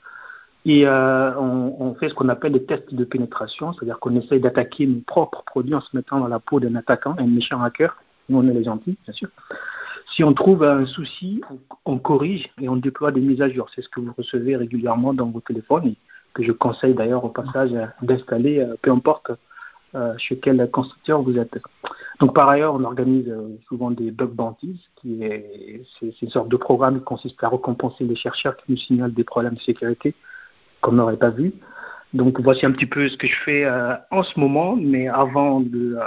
Et 0.65 0.87
euh, 0.87 1.35
on, 1.39 1.94
fait 1.94 2.09
ce 2.09 2.15
qu'on 2.15 2.29
appelle 2.29 2.53
des 2.53 2.65
tests 2.65 2.94
de 2.94 3.05
pénétration, 3.05 3.73
c'est-à-dire 3.73 3.99
qu'on 3.99 4.15
essaye 4.15 4.41
d'attaquer 4.41 4.87
nos 4.87 5.00
propres 5.00 5.43
produits 5.44 5.75
en 5.75 5.81
se 5.81 5.94
mettant 5.97 6.21
dans 6.21 6.29
la 6.29 6.39
peau 6.39 6.61
d'un 6.61 6.77
attaquant, 6.77 7.17
un 7.19 7.27
méchant 7.27 7.61
hacker. 7.62 8.00
Nous, 8.29 8.39
on 8.39 8.49
est 8.49 8.53
les 8.53 8.65
gentils, 8.65 8.97
bien 9.05 9.12
sûr. 9.12 9.29
Si 10.15 10.23
on 10.23 10.35
trouve 10.35 10.62
un 10.62 10.87
souci, 10.87 11.41
on, 11.85 11.99
corrige 11.99 12.49
et 12.61 12.69
on 12.69 12.77
déploie 12.77 13.11
des 13.11 13.21
mises 13.21 13.43
à 13.43 13.49
jour. 13.49 13.69
C'est 13.75 13.83
ce 13.83 13.89
que 13.89 14.00
vous 14.00 14.12
recevez 14.17 14.56
régulièrement 14.56 15.15
dans 15.15 15.27
vos 15.27 15.41
téléphones 15.41 15.89
et 15.89 15.97
que 16.33 16.44
je 16.44 16.53
conseille 16.53 16.94
d'ailleurs 16.94 17.25
au 17.25 17.29
passage 17.29 17.75
d'installer, 18.03 18.61
euh, 18.61 18.77
peu 18.81 18.93
importe 18.93 19.33
euh, 19.94 20.15
chez 20.17 20.39
quel 20.39 20.71
constructeur 20.71 21.21
vous 21.21 21.37
êtes. 21.37 21.59
Donc 22.19 22.35
par 22.35 22.49
ailleurs, 22.49 22.73
on 22.73 22.83
organise 22.83 23.29
euh, 23.29 23.59
souvent 23.69 23.91
des 23.91 24.11
bug 24.11 24.31
bounties, 24.31 24.89
qui 24.97 25.23
est, 25.23 25.83
c'est, 26.00 26.11
c'est 26.12 26.23
une 26.23 26.31
sorte 26.31 26.49
de 26.49 26.56
programme 26.56 26.99
qui 26.99 27.05
consiste 27.05 27.44
à 27.44 27.50
récompenser 27.50 28.05
les 28.05 28.17
chercheurs 28.17 28.56
qui 28.56 28.65
nous 28.71 28.79
signalent 28.79 29.12
des 29.12 29.25
problèmes 29.25 29.53
de 29.53 29.61
sécurité 29.61 30.15
qu'on 30.81 30.93
n'aurait 30.93 31.19
pas 31.19 31.29
vu. 31.29 31.53
Donc 32.15 32.41
voici 32.41 32.65
un 32.65 32.71
petit 32.71 32.87
peu 32.87 33.06
ce 33.06 33.19
que 33.19 33.27
je 33.27 33.37
fais 33.44 33.67
euh, 33.67 33.93
en 34.11 34.23
ce 34.23 34.41
moment, 34.41 34.77
mais 34.77 35.09
avant 35.09 35.61
de, 35.61 35.99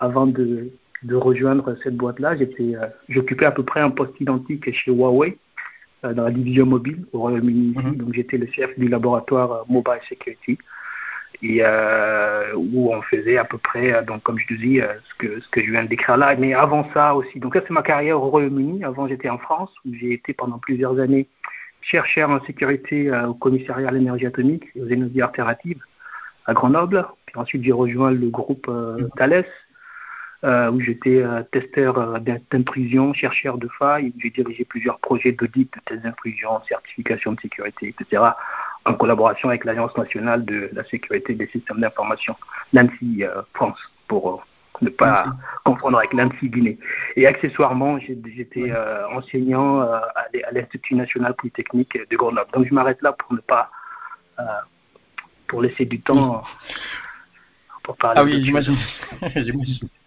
avant 0.00 0.26
de, 0.26 0.72
de, 1.04 1.14
rejoindre 1.14 1.76
cette 1.84 1.96
boîte-là, 1.96 2.34
j'étais, 2.34 2.72
j'occupais 3.08 3.46
à 3.46 3.52
peu 3.52 3.62
près 3.62 3.82
un 3.82 3.90
poste 3.90 4.20
identique 4.20 4.68
chez 4.72 4.90
Huawei 4.90 5.38
dans 6.02 6.24
la 6.24 6.32
division 6.32 6.66
mobile 6.66 7.04
au 7.12 7.20
Royaume-Uni. 7.20 7.74
Mm-hmm. 7.74 7.96
Donc 7.98 8.14
j'étais 8.14 8.36
le 8.36 8.48
chef 8.48 8.76
du 8.76 8.88
laboratoire 8.88 9.64
Mobile 9.68 10.00
Security 10.08 10.58
et 11.42 11.62
où 12.54 12.92
on 12.92 13.02
faisait 13.02 13.36
à 13.36 13.44
peu 13.44 13.58
près, 13.58 14.02
donc 14.04 14.22
comme 14.22 14.38
je 14.38 14.46
te 14.46 14.54
dis, 14.54 14.80
ce 14.80 15.14
que 15.18 15.40
ce 15.40 15.48
que 15.48 15.62
je 15.62 15.70
viens 15.70 15.84
de 15.84 15.88
décrire 15.88 16.16
là. 16.16 16.34
Mais 16.36 16.54
avant 16.54 16.88
ça 16.92 17.14
aussi, 17.14 17.38
donc 17.40 17.54
ça 17.54 17.60
c'est 17.66 17.72
ma 17.72 17.82
carrière 17.82 18.20
au 18.20 18.30
Royaume-Uni. 18.30 18.84
Avant 18.84 19.08
j'étais 19.08 19.28
en 19.28 19.38
France 19.38 19.70
où 19.84 19.94
j'ai 19.94 20.12
été 20.12 20.32
pendant 20.32 20.58
plusieurs 20.58 20.98
années 20.98 21.28
chercheur 21.84 22.30
en 22.30 22.40
sécurité 22.44 23.10
euh, 23.10 23.28
au 23.28 23.34
commissariat 23.34 23.88
à 23.88 23.92
l'énergie 23.92 24.26
atomique 24.26 24.64
et 24.74 24.80
aux 24.80 24.88
énergies 24.88 25.20
alternatives 25.20 25.82
à 26.46 26.54
Grenoble. 26.54 27.06
Puis 27.26 27.36
ensuite, 27.38 27.62
j'ai 27.62 27.72
rejoint 27.72 28.10
le 28.10 28.28
groupe 28.28 28.66
euh, 28.68 29.08
Thales, 29.16 29.44
euh, 30.44 30.70
où 30.70 30.80
j'étais 30.80 31.22
euh, 31.22 31.42
testeur 31.52 31.98
euh, 31.98 32.18
d'intrusion, 32.50 33.12
chercheur 33.12 33.58
de 33.58 33.68
failles. 33.78 34.12
J'ai 34.18 34.30
dirigé 34.30 34.64
plusieurs 34.64 34.98
projets 34.98 35.32
d'audit 35.32 35.72
de 35.72 35.80
tests 35.86 36.02
d'intrusion, 36.02 36.62
certification 36.68 37.32
de 37.32 37.40
sécurité, 37.40 37.94
etc., 37.98 38.22
en 38.84 38.94
collaboration 38.94 39.48
avec 39.48 39.64
l'Agence 39.64 39.96
nationale 39.96 40.44
de 40.44 40.70
la 40.72 40.84
sécurité 40.84 41.34
des 41.34 41.46
systèmes 41.48 41.80
d'information, 41.80 42.36
l'ANSI 42.72 43.24
France, 43.52 43.78
pour 44.08 44.44
ne 44.82 44.90
pas 44.90 45.26
confondre 45.64 45.98
avec 45.98 46.12
l'ANSI 46.12 46.48
Guinée. 46.48 46.78
Et 47.16 47.26
accessoirement, 47.26 47.98
j'étais 47.98 48.70
euh, 48.70 49.08
enseignant 49.10 49.80
euh, 49.80 49.98
à 49.98 50.52
l'Institut 50.52 50.94
national 50.94 51.34
polytechnique 51.34 51.98
de 52.10 52.16
Grenoble. 52.16 52.50
Donc 52.52 52.66
je 52.68 52.74
m'arrête 52.74 53.00
là 53.02 53.12
pour 53.12 53.32
ne 53.32 53.40
pas 53.40 53.70
euh, 54.38 54.42
pour 55.46 55.62
laisser 55.62 55.84
du 55.84 56.00
temps 56.00 56.42
pour 57.82 57.96
parler. 57.96 58.20
Ah 58.20 58.24
oui, 58.24 58.44
j'imagine. 58.44 58.76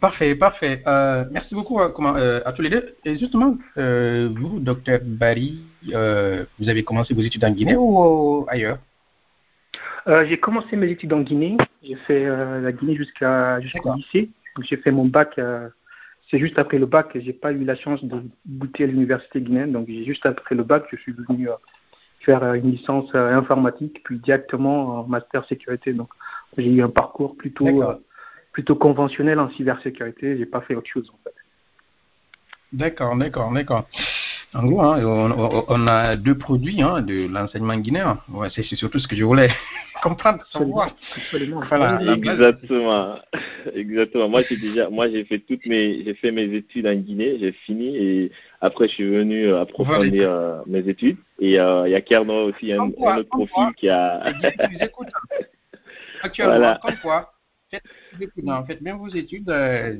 Parfait, 0.00 0.34
parfait. 0.34 0.82
Euh, 0.86 1.24
merci 1.30 1.54
beaucoup 1.54 1.80
à, 1.80 1.86
à, 1.86 2.52
tous 2.52 2.62
les 2.62 2.68
deux. 2.68 2.94
Et 3.04 3.16
justement, 3.16 3.56
euh, 3.78 4.28
vous, 4.34 4.60
docteur 4.60 5.00
Barry, 5.02 5.62
euh, 5.92 6.44
vous 6.58 6.68
avez 6.68 6.84
commencé 6.84 7.14
vos 7.14 7.22
études 7.22 7.44
en 7.44 7.50
Guinée 7.50 7.76
ou 7.76 8.44
ailleurs? 8.48 8.78
Euh, 10.06 10.24
j'ai 10.26 10.38
commencé 10.38 10.76
mes 10.76 10.90
études 10.90 11.12
en 11.14 11.20
Guinée. 11.20 11.56
J'ai 11.82 11.96
fait 11.96 12.26
euh, 12.26 12.60
la 12.60 12.72
Guinée 12.72 12.94
jusqu'à 12.94 13.60
jusqu'au 13.60 13.94
lycée. 13.94 14.30
J'ai 14.60 14.76
fait 14.76 14.90
mon 14.90 15.06
bac. 15.06 15.38
Euh, 15.38 15.68
c'est 16.30 16.38
juste 16.38 16.58
après 16.58 16.78
le 16.78 16.86
bac. 16.86 17.08
J'ai 17.14 17.32
pas 17.32 17.52
eu 17.52 17.64
la 17.64 17.74
chance 17.74 18.04
de 18.04 18.22
goûter 18.46 18.84
à 18.84 18.88
l'université 18.88 19.40
guinéenne. 19.40 19.72
Donc 19.72 19.88
juste 19.88 20.26
après 20.26 20.54
le 20.54 20.62
bac, 20.62 20.84
je 20.90 20.96
suis 20.96 21.12
venu 21.12 21.48
faire 22.20 22.42
une 22.54 22.70
licence 22.72 23.14
informatique, 23.14 24.02
puis 24.04 24.18
directement 24.18 25.00
en 25.00 25.06
master 25.06 25.44
sécurité. 25.46 25.92
Donc 25.92 26.08
j'ai 26.58 26.70
eu 26.70 26.82
un 26.82 26.88
parcours 26.88 27.36
plutôt 27.36 27.82
plutôt 28.56 28.74
conventionnel 28.74 29.38
en 29.38 29.50
cybersécurité. 29.50 30.38
J'ai 30.38 30.46
pas 30.46 30.62
fait 30.62 30.74
autre 30.74 30.88
chose 30.88 31.10
en 31.12 31.18
fait. 31.22 31.34
D'accord, 32.72 33.14
d'accord, 33.14 33.52
d'accord. 33.52 33.86
En 34.54 34.64
gros, 34.64 34.80
hein, 34.80 34.98
on, 35.68 35.86
a 35.86 36.16
deux 36.16 36.38
produits 36.38 36.80
hein, 36.80 37.02
de 37.02 37.26
l'enseignement 37.26 37.76
guinéen. 37.76 38.18
Ouais, 38.32 38.48
c'est 38.54 38.62
surtout 38.62 38.98
ce 38.98 39.06
que 39.06 39.14
je 39.14 39.24
voulais 39.24 39.50
comprendre, 40.02 40.42
savoir. 40.50 40.88
exactement, 41.34 43.16
exactement. 43.74 44.30
Moi, 44.30 44.42
j'ai 44.48 44.56
déjà, 44.56 44.88
moi, 44.88 45.10
j'ai 45.10 45.26
fait 45.26 45.40
toutes 45.40 45.66
mes, 45.66 46.02
j'ai 46.02 46.14
fait 46.14 46.32
mes 46.32 46.44
études 46.44 46.86
en 46.86 46.94
Guinée, 46.94 47.36
j'ai 47.38 47.52
fini 47.52 47.94
et 47.94 48.32
après, 48.62 48.88
je 48.88 48.94
suis 48.94 49.10
venu 49.10 49.52
approfondir 49.52 50.30
euh, 50.30 50.62
mes 50.66 50.88
études. 50.88 51.18
Et 51.40 51.60
euh, 51.60 51.86
il 51.86 51.90
y 51.90 51.94
a 51.94 52.00
Kerno 52.00 52.48
aussi, 52.48 52.72
un, 52.72 52.84
un 52.84 53.18
autre 53.18 53.28
profil 53.28 53.74
qui 53.76 53.90
a. 53.90 54.32
Actuellement, 56.22 56.56
voilà. 56.56 56.80
comme 56.82 56.96
quoi 57.02 57.35
faites, 58.66 58.82
bien 58.82 58.96
vos 58.96 59.08
études. 59.08 59.48
Euh, 59.50 59.96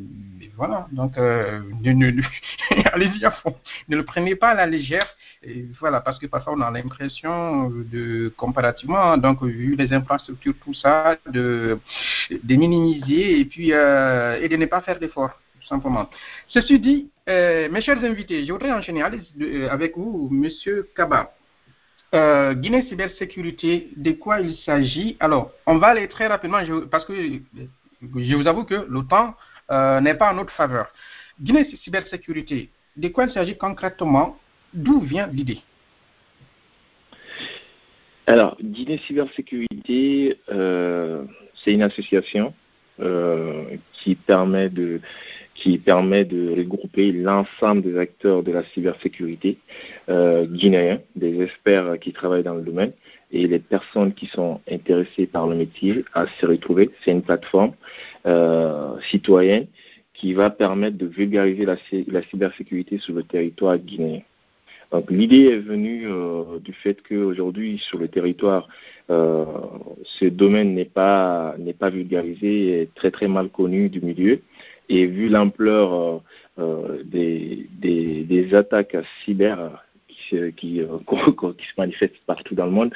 voilà, 0.57 0.87
donc 0.93 1.17
euh, 1.19 1.61
allez-y 2.93 3.25
à 3.25 3.31
fond. 3.31 3.57
Ne 3.89 3.97
le 3.97 4.05
prenez 4.05 4.37
pas 4.37 4.51
à 4.51 4.55
la 4.55 4.67
légère. 4.67 5.07
Et 5.43 5.67
voilà, 5.81 6.01
parce 6.01 6.19
que 6.19 6.27
parfois 6.27 6.55
on 6.57 6.61
a 6.61 6.71
l'impression 6.71 7.71
de 7.71 8.33
comparativement, 8.37 9.17
donc 9.17 9.43
vu 9.43 9.77
les 9.77 9.93
infrastructures, 9.93 10.55
tout 10.65 10.75
ça, 10.75 11.17
de, 11.27 11.79
de 12.31 12.57
minimiser 12.57 13.41
et 13.41 13.45
puis 13.45 13.73
euh, 13.73 14.41
et 14.41 14.49
de 14.49 14.57
ne 14.57 14.67
pas 14.67 14.81
faire 14.81 14.99
d'efforts, 14.99 15.39
tout 15.61 15.67
simplement. 15.67 16.09
Ceci 16.49 16.79
dit, 16.81 17.11
mes 17.27 17.81
chers 17.81 18.03
invités, 18.03 18.45
je 18.45 18.53
voudrais 18.53 18.73
enchaîner 18.73 19.03
avec 19.03 19.97
vous, 19.97 20.29
Monsieur 20.31 20.89
Kaba. 20.97 21.36
Euh, 22.17 22.55
Guinée 22.55 22.87
Cybersécurité, 22.89 23.91
de 23.95 24.13
quoi 24.13 24.41
il 24.41 24.57
s'agit? 24.65 25.19
Alors, 25.21 25.51
on 25.67 25.77
va 25.77 25.89
aller 25.89 26.09
très 26.09 26.27
rapidement 26.27 26.61
parce 26.91 27.05
que 27.05 27.13
je 28.01 28.35
vous 28.35 28.47
avoue 28.47 28.65
que 28.65 28.87
le 28.89 29.07
temps 29.07 29.35
euh, 29.71 30.01
n'est 30.01 30.15
pas 30.15 30.33
en 30.33 30.37
notre 30.37 30.53
faveur. 30.53 30.87
Guinée 31.39 31.69
Cybersécurité, 31.85 32.71
de 32.97 33.09
quoi 33.09 33.25
il 33.25 33.33
s'agit 33.33 33.59
concrètement? 33.59 34.39
D'où 34.73 35.01
vient 35.01 35.27
l'idée? 35.27 35.61
Alors, 38.27 38.57
Guinée 38.63 38.99
Cybersécurité, 39.07 40.39
euh, 40.51 41.25
c'est 41.55 41.75
une 41.75 41.83
association 41.83 42.55
qui 43.93 44.15
permet 44.15 44.71
de 44.71 45.01
qui 45.57 45.79
permet 45.79 46.25
de 46.25 46.51
regrouper 46.51 47.13
l'ensemble 47.13 47.83
des 47.83 47.99
acteurs 47.99 48.43
de 48.43 48.53
la 48.53 48.63
cybersécurité 48.75 49.59
euh, 50.09 50.47
guinéens, 50.47 51.01
des 51.17 51.41
experts 51.41 51.99
qui 52.01 52.13
travaillent 52.13 52.43
dans 52.43 52.55
le 52.55 52.63
domaine 52.63 52.93
et 53.33 53.47
les 53.47 53.59
personnes 53.59 54.13
qui 54.13 54.27
sont 54.27 54.61
intéressées 54.71 55.27
par 55.27 55.47
le 55.47 55.57
métier 55.57 56.05
à 56.15 56.27
se 56.41 56.47
retrouver. 56.47 56.91
C'est 57.03 57.13
une 57.13 57.23
plateforme 57.23 57.73
euh, 58.27 58.99
citoyenne 59.11 59.67
qui 60.15 60.35
va 60.35 60.51
permettre 60.51 60.97
de 60.97 61.07
vulgariser 61.07 61.67
la 61.67 62.23
cybersécurité 62.23 62.99
sur 62.99 63.15
le 63.15 63.23
territoire 63.23 63.79
guinéen. 63.79 64.23
Donc 64.93 65.11
l'idée 65.11 65.47
est 65.47 65.59
venue 65.59 66.07
euh, 66.07 66.59
du 66.61 66.73
fait 66.73 66.97
qu'aujourd'hui 67.07 67.79
sur 67.79 67.99
le 67.99 68.09
territoire, 68.09 68.69
euh, 69.11 69.45
ce 70.05 70.27
domaine 70.27 70.75
n'est 70.75 70.85
pas 70.85 71.55
n'est 71.59 71.75
pas 71.75 71.91
vulgarisé, 71.91 72.83
est 72.83 72.95
très 72.95 73.11
très 73.11 73.29
mal 73.29 73.49
connu 73.49 73.89
du 73.89 74.01
milieu. 74.01 74.41
Et 74.89 75.07
vu 75.07 75.29
l'ampleur 75.29 75.95
euh, 75.95 76.19
euh, 76.59 77.03
des, 77.05 77.69
des, 77.73 78.23
des, 78.23 78.55
attaques 78.55 78.97
cyber 79.25 79.85
qui, 80.07 80.37
qui, 80.57 80.81
euh, 80.81 80.99
qui, 81.59 81.67
se 81.67 81.75
manifestent 81.77 82.25
partout 82.27 82.55
dans 82.55 82.67
le 82.67 82.73
monde, 82.73 82.95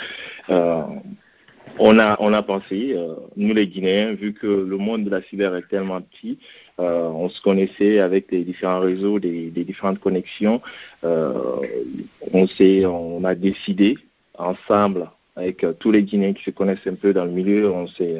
on 1.78 1.98
a, 1.98 2.16
on 2.20 2.32
a 2.32 2.42
pensé, 2.42 2.96
nous 3.36 3.54
les 3.54 3.68
Guinéens, 3.68 4.14
vu 4.14 4.34
que 4.34 4.46
le 4.46 4.76
monde 4.76 5.04
de 5.04 5.10
la 5.10 5.22
cyber 5.22 5.54
est 5.54 5.68
tellement 5.68 6.00
petit, 6.00 6.38
on 6.78 7.28
se 7.28 7.40
connaissait 7.42 8.00
avec 8.00 8.30
les 8.30 8.44
différents 8.44 8.80
réseaux, 8.80 9.18
des, 9.18 9.50
des 9.50 9.64
différentes 9.64 10.00
connexions, 10.00 10.60
on, 11.02 12.46
s'est, 12.56 12.84
on 12.84 13.24
a 13.24 13.34
décidé 13.34 13.96
ensemble 14.36 15.10
avec 15.36 15.64
tous 15.78 15.90
les 15.90 16.02
Guinéens 16.02 16.34
qui 16.34 16.44
se 16.44 16.50
connaissent 16.50 16.86
un 16.86 16.94
peu 16.94 17.12
dans 17.12 17.24
le 17.24 17.30
milieu, 17.30 17.70
on 17.70 17.86
s'est, 17.86 18.18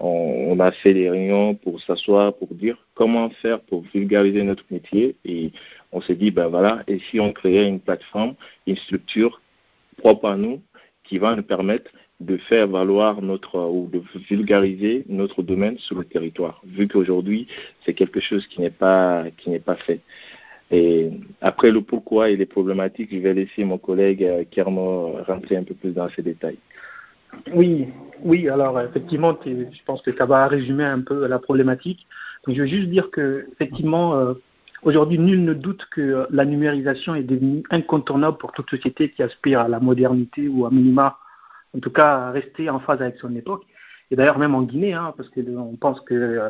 on, 0.00 0.58
a 0.60 0.70
fait 0.72 0.94
des 0.94 1.08
réunions 1.10 1.54
pour 1.54 1.80
s'asseoir, 1.80 2.34
pour 2.34 2.48
dire 2.54 2.76
comment 2.94 3.30
faire 3.30 3.60
pour 3.60 3.82
vulgariser 3.94 4.42
notre 4.42 4.64
métier. 4.70 5.16
Et 5.24 5.52
on 5.92 6.00
s'est 6.00 6.14
dit, 6.16 6.30
ben 6.30 6.48
voilà, 6.48 6.82
et 6.86 6.98
si 7.10 7.20
on 7.20 7.32
créait 7.32 7.68
une 7.68 7.80
plateforme, 7.80 8.34
une 8.66 8.76
structure 8.76 9.40
propre 9.98 10.26
à 10.26 10.36
nous, 10.36 10.60
qui 11.04 11.18
va 11.18 11.36
nous 11.36 11.42
permettre 11.42 11.90
de 12.24 12.36
faire 12.36 12.68
valoir 12.68 13.22
notre 13.22 13.58
ou 13.68 13.88
de 13.92 14.02
vulgariser 14.28 15.04
notre 15.08 15.42
domaine 15.42 15.78
sur 15.78 15.98
le 15.98 16.04
territoire, 16.04 16.62
vu 16.66 16.88
qu'aujourd'hui 16.88 17.46
c'est 17.84 17.94
quelque 17.94 18.20
chose 18.20 18.46
qui 18.46 18.60
n'est 18.60 18.70
pas 18.70 19.24
qui 19.36 19.50
n'est 19.50 19.60
pas 19.60 19.76
fait. 19.76 20.00
Et 20.70 21.10
après 21.40 21.70
le 21.70 21.82
pourquoi 21.82 22.30
et 22.30 22.36
les 22.36 22.46
problématiques, 22.46 23.10
je 23.12 23.18
vais 23.18 23.34
laisser 23.34 23.64
mon 23.64 23.78
collègue 23.78 24.24
euh, 24.24 24.44
Kermo 24.50 25.18
rentrer 25.26 25.56
un 25.56 25.62
peu 25.62 25.74
plus 25.74 25.92
dans 25.92 26.08
ces 26.08 26.22
détails. 26.22 26.58
Oui, 27.52 27.88
oui, 28.22 28.48
alors 28.48 28.80
effectivement, 28.80 29.36
je 29.44 29.84
pense 29.84 30.02
que 30.02 30.14
ça 30.16 30.24
va 30.24 30.46
résumer 30.46 30.84
un 30.84 31.00
peu 31.00 31.26
la 31.26 31.38
problématique. 31.38 32.06
Donc, 32.46 32.56
je 32.56 32.62
veux 32.62 32.66
juste 32.66 32.88
dire 32.88 33.10
que 33.10 33.46
effectivement, 33.52 34.14
euh, 34.14 34.34
aujourd'hui, 34.82 35.18
nul 35.18 35.44
ne 35.44 35.52
doute 35.52 35.86
que 35.90 36.26
la 36.30 36.44
numérisation 36.44 37.14
est 37.14 37.22
devenue 37.22 37.62
incontournable 37.70 38.38
pour 38.38 38.52
toute 38.52 38.70
société 38.70 39.10
qui 39.10 39.22
aspire 39.22 39.60
à 39.60 39.68
la 39.68 39.80
modernité 39.80 40.48
ou 40.48 40.64
à 40.66 40.70
minima, 40.70 41.18
en 41.74 41.80
tout 41.80 41.90
cas, 41.90 42.30
rester 42.30 42.70
en 42.70 42.80
phase 42.80 43.00
avec 43.02 43.18
son 43.18 43.34
époque. 43.34 43.64
Et 44.10 44.16
d'ailleurs, 44.16 44.38
même 44.38 44.54
en 44.54 44.62
Guinée, 44.62 44.92
hein, 44.92 45.12
parce 45.16 45.28
qu'on 45.30 45.76
pense 45.76 46.00
que 46.02 46.14
euh, 46.14 46.48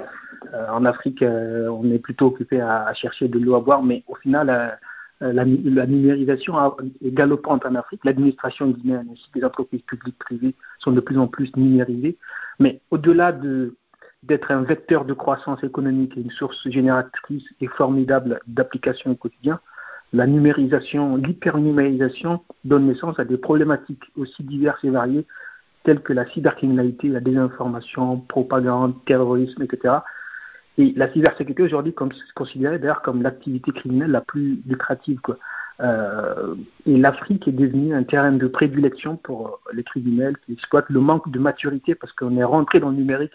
en 0.70 0.84
Afrique, 0.84 1.22
euh, 1.22 1.68
on 1.68 1.90
est 1.90 1.98
plutôt 1.98 2.26
occupé 2.26 2.60
à, 2.60 2.92
chercher 2.94 3.28
de 3.28 3.38
l'eau 3.38 3.54
à 3.54 3.60
boire, 3.60 3.82
mais 3.82 4.04
au 4.08 4.16
final, 4.16 4.50
euh, 5.22 5.32
la, 5.32 5.44
la, 5.44 5.86
numérisation 5.86 6.56
est 7.02 7.12
galopante 7.12 7.64
en 7.64 7.74
Afrique. 7.76 8.04
L'administration 8.04 8.68
guinéenne 8.68 9.08
ainsi 9.12 9.30
que 9.32 9.38
les 9.38 9.44
entreprises 9.44 9.82
publiques 9.82 10.18
privées 10.18 10.54
sont 10.78 10.92
de 10.92 11.00
plus 11.00 11.18
en 11.18 11.28
plus 11.28 11.54
numérisées. 11.56 12.18
Mais 12.58 12.80
au-delà 12.90 13.32
de, 13.32 13.76
d'être 14.24 14.50
un 14.50 14.62
vecteur 14.62 15.04
de 15.04 15.14
croissance 15.14 15.62
économique 15.62 16.16
et 16.16 16.20
une 16.20 16.30
source 16.30 16.68
génératrice 16.68 17.44
et 17.60 17.68
formidable 17.68 18.40
d'applications 18.46 19.12
au 19.12 19.16
quotidien, 19.16 19.60
la 20.14 20.26
numérisation, 20.28 21.16
l'hypernumérisation 21.16 22.40
donne 22.64 22.86
naissance 22.86 23.18
à 23.18 23.24
des 23.24 23.36
problématiques 23.36 24.04
aussi 24.16 24.44
diverses 24.44 24.84
et 24.84 24.90
variées 24.90 25.26
telles 25.82 26.00
que 26.00 26.12
la 26.12 26.24
cybercriminalité, 26.26 27.08
la 27.08 27.20
désinformation, 27.20 28.18
propagande, 28.20 28.94
terrorisme, 29.04 29.62
etc., 29.62 29.96
et 30.76 30.92
la 30.96 31.12
cybersécurité 31.12 31.62
aujourd'hui 31.62 31.92
est 31.92 32.32
considérée 32.34 32.78
d'ailleurs 32.78 33.02
comme 33.02 33.22
l'activité 33.22 33.70
criminelle 33.70 34.10
la 34.10 34.20
plus 34.20 34.60
lucrative. 34.66 35.20
Euh, 35.80 36.54
et 36.86 36.96
l'Afrique 36.96 37.46
est 37.46 37.52
devenue 37.52 37.94
un 37.94 38.02
terrain 38.02 38.32
de 38.32 38.46
prédilection 38.48 39.16
pour 39.16 39.60
les 39.72 39.84
criminels 39.84 40.36
qui 40.44 40.52
exploitent 40.52 40.90
le 40.90 40.98
manque 40.98 41.30
de 41.30 41.38
maturité 41.38 41.94
parce 41.94 42.12
qu'on 42.12 42.36
est 42.36 42.44
rentré 42.44 42.80
dans 42.80 42.90
le 42.90 42.96
numérique. 42.96 43.32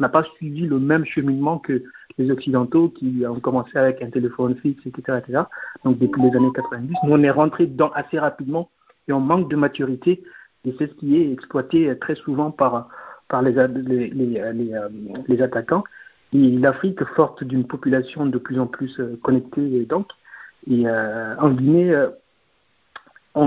N'a 0.00 0.08
pas 0.08 0.24
suivi 0.24 0.66
le 0.66 0.78
même 0.78 1.04
cheminement 1.04 1.58
que 1.58 1.82
les 2.18 2.30
Occidentaux 2.30 2.88
qui 2.88 3.22
ont 3.28 3.38
commencé 3.38 3.76
avec 3.76 4.02
un 4.02 4.10
téléphone 4.10 4.56
fixe, 4.56 4.84
etc. 4.86 5.42
Donc 5.84 5.98
depuis 5.98 6.22
les 6.22 6.36
années 6.36 6.50
90, 6.54 6.94
nous 7.04 7.12
on 7.12 7.22
est 7.22 7.30
rentré 7.30 7.66
dedans 7.66 7.90
assez 7.94 8.18
rapidement 8.18 8.70
et 9.08 9.12
on 9.12 9.20
manque 9.20 9.48
de 9.48 9.56
maturité 9.56 10.22
et 10.64 10.74
c'est 10.78 10.88
ce 10.88 10.94
qui 10.94 11.16
est 11.16 11.32
exploité 11.32 11.96
très 11.98 12.14
souvent 12.14 12.50
par, 12.50 12.88
par 13.28 13.42
les, 13.42 13.52
les, 13.52 14.10
les, 14.10 14.52
les, 14.52 14.72
euh, 14.74 15.44
attaquants 15.44 15.84
l'Afrique 16.32 17.04
forte 17.16 17.44
d'une 17.44 17.66
population 17.66 18.26
de 18.26 18.38
plus 18.38 18.58
en 18.58 18.66
plus 18.66 18.98
euh, 19.00 19.18
connectée 19.22 19.84
donc 19.86 20.08
et 20.68 20.86
euh, 20.86 21.36
en 21.38 21.50
Guinée 21.50 21.92
euh, 21.92 22.08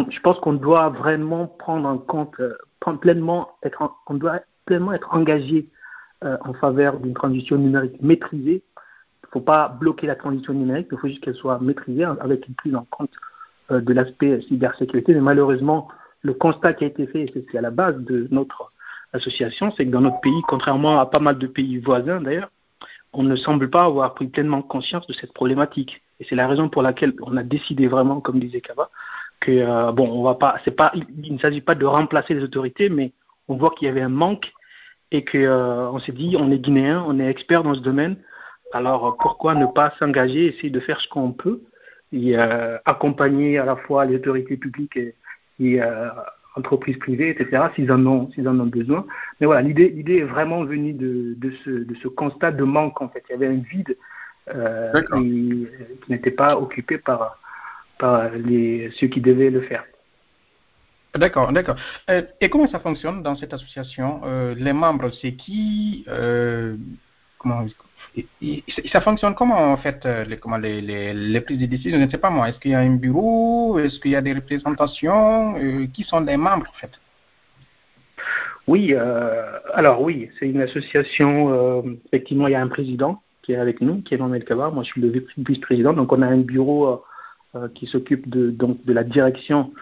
je 0.09 0.19
pense 0.19 0.39
qu'on 0.39 0.53
doit 0.53 0.89
vraiment 0.89 1.47
prendre 1.47 1.87
en 1.87 1.97
compte 1.97 2.35
pleinement 3.01 3.49
être 3.63 3.93
on 4.07 4.15
doit 4.15 4.41
pleinement 4.65 4.93
être 4.93 5.13
engagé 5.13 5.69
en 6.23 6.53
faveur 6.53 6.99
d'une 6.99 7.13
transition 7.13 7.57
numérique 7.57 8.01
maîtrisée 8.01 8.63
il 8.63 9.25
ne 9.27 9.31
faut 9.31 9.45
pas 9.45 9.67
bloquer 9.67 10.07
la 10.07 10.15
transition 10.15 10.53
numérique 10.53 10.87
il 10.91 10.97
faut 10.97 11.07
juste 11.07 11.23
qu'elle 11.23 11.35
soit 11.35 11.59
maîtrisée 11.59 12.03
avec 12.03 12.47
une 12.47 12.55
prise 12.55 12.75
en 12.75 12.85
compte 12.89 13.13
de 13.69 13.93
l'aspect 13.93 14.41
cybersécurité 14.41 15.13
mais 15.13 15.21
malheureusement 15.21 15.87
le 16.21 16.33
constat 16.33 16.73
qui 16.73 16.83
a 16.83 16.87
été 16.87 17.07
fait 17.07 17.23
et 17.23 17.45
c'est 17.51 17.57
à 17.57 17.61
la 17.61 17.71
base 17.71 17.97
de 17.97 18.27
notre 18.31 18.71
association 19.13 19.71
c'est 19.71 19.85
que 19.85 19.91
dans 19.91 20.01
notre 20.01 20.21
pays 20.21 20.41
contrairement 20.47 20.99
à 20.99 21.05
pas 21.05 21.19
mal 21.19 21.37
de 21.37 21.47
pays 21.47 21.77
voisins 21.79 22.21
d'ailleurs 22.21 22.49
on 23.13 23.23
ne 23.23 23.35
semble 23.35 23.69
pas 23.69 23.85
avoir 23.85 24.13
pris 24.15 24.27
pleinement 24.27 24.61
conscience 24.61 25.05
de 25.07 25.13
cette 25.13 25.33
problématique. 25.33 26.01
Et 26.19 26.25
c'est 26.27 26.35
la 26.35 26.47
raison 26.47 26.67
pour 26.69 26.81
laquelle 26.81 27.13
on 27.21 27.37
a 27.37 27.43
décidé 27.43 27.87
vraiment, 27.87 28.19
comme 28.19 28.39
disait 28.39 28.61
Kava, 28.61 28.89
que 29.39 29.51
euh, 29.51 29.91
bon, 29.91 30.09
on 30.09 30.23
va 30.23 30.35
pas, 30.35 30.55
il, 30.95 31.33
ne 31.33 31.37
s'agit 31.37 31.61
pas 31.61 31.75
de 31.75 31.85
remplacer 31.85 32.33
les 32.33 32.43
autorités, 32.43 32.89
mais 32.89 33.13
on 33.47 33.55
voit 33.55 33.71
qu'il 33.71 33.87
y 33.87 33.91
avait 33.91 34.01
un 34.01 34.09
manque 34.09 34.51
et 35.13 35.23
que 35.23 35.37
euh, 35.37 35.89
on 35.91 35.99
s'est 35.99 36.11
dit, 36.11 36.35
on 36.37 36.51
est 36.51 36.59
guinéen, 36.59 37.05
on 37.07 37.17
est 37.19 37.29
expert 37.29 37.63
dans 37.63 37.73
ce 37.73 37.79
domaine, 37.79 38.17
alors 38.73 39.15
pourquoi 39.17 39.55
ne 39.55 39.65
pas 39.65 39.93
s'engager, 39.99 40.47
essayer 40.47 40.69
de 40.69 40.79
faire 40.81 40.99
ce 40.99 41.07
qu'on 41.07 41.31
peut 41.31 41.61
et 42.11 42.37
euh, 42.37 42.77
accompagner 42.83 43.57
à 43.57 43.65
la 43.65 43.77
fois 43.77 44.03
les 44.05 44.15
autorités 44.15 44.57
publiques 44.57 44.97
et, 44.97 45.15
et 45.61 45.79
entreprises 46.55 46.97
privées, 46.97 47.29
etc., 47.29 47.63
s'ils 47.75 47.91
en 47.91 48.05
ont, 48.05 48.29
s'ils 48.31 48.47
en 48.47 48.59
ont 48.59 48.65
besoin. 48.65 49.05
Mais 49.39 49.47
voilà, 49.47 49.61
l'idée, 49.61 49.89
l'idée 49.89 50.17
est 50.17 50.23
vraiment 50.23 50.63
venue 50.63 50.93
de, 50.93 51.35
de, 51.37 51.51
ce, 51.63 51.69
de 51.69 51.95
ce 51.95 52.07
constat 52.07 52.51
de 52.51 52.63
manque, 52.63 53.01
en 53.01 53.09
fait. 53.09 53.23
Il 53.29 53.33
y 53.33 53.35
avait 53.35 53.47
un 53.47 53.61
vide 53.71 53.97
euh, 54.53 54.91
qui, 55.13 55.67
qui 56.03 56.11
n'était 56.11 56.31
pas 56.31 56.57
occupé 56.57 56.97
par, 56.97 57.39
par 57.97 58.29
les, 58.31 58.91
ceux 58.99 59.07
qui 59.07 59.21
devaient 59.21 59.49
le 59.49 59.61
faire. 59.61 59.83
D'accord, 61.15 61.51
d'accord. 61.51 61.75
Euh, 62.09 62.23
et 62.41 62.49
comment 62.49 62.67
ça 62.67 62.79
fonctionne 62.79 63.21
dans 63.21 63.35
cette 63.35 63.53
association 63.53 64.21
euh, 64.25 64.55
Les 64.57 64.73
membres, 64.73 65.11
c'est 65.21 65.33
qui 65.33 66.05
euh, 66.07 66.75
comment, 67.37 67.65
Ça 68.91 69.01
fonctionne 69.01 69.35
comment 69.35 69.73
en 69.73 69.77
fait 69.77 70.03
les, 70.27 70.37
comment, 70.37 70.57
les, 70.57 70.81
les, 70.81 71.13
les, 71.13 71.41
prises 71.41 71.59
de 71.59 71.67
décision? 71.67 71.99
Je 71.99 72.03
ne 72.03 72.09
sais 72.09 72.17
pas 72.17 72.31
moi. 72.31 72.49
Est-ce 72.49 72.59
qu'il 72.59 72.71
y 72.71 72.75
a 72.75 72.79
un 72.79 72.95
bureau? 72.95 73.77
Est-ce 73.77 73.99
qu'il 73.99 74.11
y 74.11 74.15
a 74.15 74.21
des 74.21 74.33
représentations? 74.33 75.53
Qui 75.93 76.03
sont 76.03 76.21
les 76.21 76.37
membres 76.37 76.65
en 76.67 76.79
fait? 76.79 76.91
Oui, 78.65 78.95
alors 79.73 80.01
oui, 80.01 80.29
c'est 80.39 80.47
une 80.49 80.61
association. 80.61 81.83
effectivement, 82.07 82.47
il 82.47 82.51
y 82.51 82.55
a 82.55 82.61
un 82.61 82.69
président 82.69 83.21
qui 83.43 83.51
est 83.51 83.57
avec 83.57 83.81
nous, 83.81 84.01
qui 84.01 84.15
est 84.15 84.17
Mohamed 84.17 84.45
Kaba. 84.45 84.71
Moi, 84.71 84.83
je 84.83 84.91
suis 84.93 85.01
le 85.01 85.11
vice-président. 85.37 85.93
Donc, 85.93 86.11
on 86.11 86.21
a 86.23 86.27
un 86.27 86.37
bureau 86.37 87.03
qui 87.75 87.85
s'occupe 87.85 88.27
de, 88.29 88.49
donc, 88.49 88.83
de 88.85 88.93
la 88.93 89.03
direction 89.03 89.73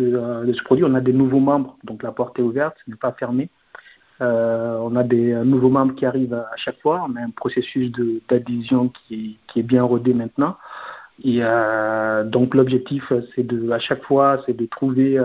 euh, 0.00 0.44
de, 0.44 0.52
ce 0.52 0.62
produit. 0.62 0.84
On 0.84 0.94
a 0.94 1.00
des 1.00 1.12
nouveaux 1.12 1.40
membres, 1.40 1.76
donc 1.84 2.02
la 2.02 2.12
porte 2.12 2.38
est 2.38 2.42
ouverte, 2.42 2.76
n'est 2.86 2.96
pas 2.96 3.12
fermée. 3.12 3.50
Euh, 4.22 4.78
on 4.80 4.96
a 4.96 5.02
des 5.02 5.34
nouveaux 5.44 5.68
membres 5.68 5.94
qui 5.94 6.06
arrivent 6.06 6.34
à, 6.34 6.56
chaque 6.56 6.80
fois. 6.80 7.06
On 7.08 7.16
a 7.16 7.20
un 7.20 7.30
processus 7.30 7.90
d'adhésion 8.28 8.88
qui, 8.88 9.38
est 9.56 9.62
bien 9.62 9.82
rodé 9.82 10.14
maintenant. 10.14 10.56
Et 11.22 11.38
euh, 11.42 12.24
donc 12.24 12.54
l'objectif, 12.54 13.12
c'est 13.34 13.46
de, 13.46 13.70
à 13.70 13.78
chaque 13.78 14.02
fois, 14.04 14.42
c'est 14.46 14.56
de 14.56 14.66
trouver, 14.66 15.20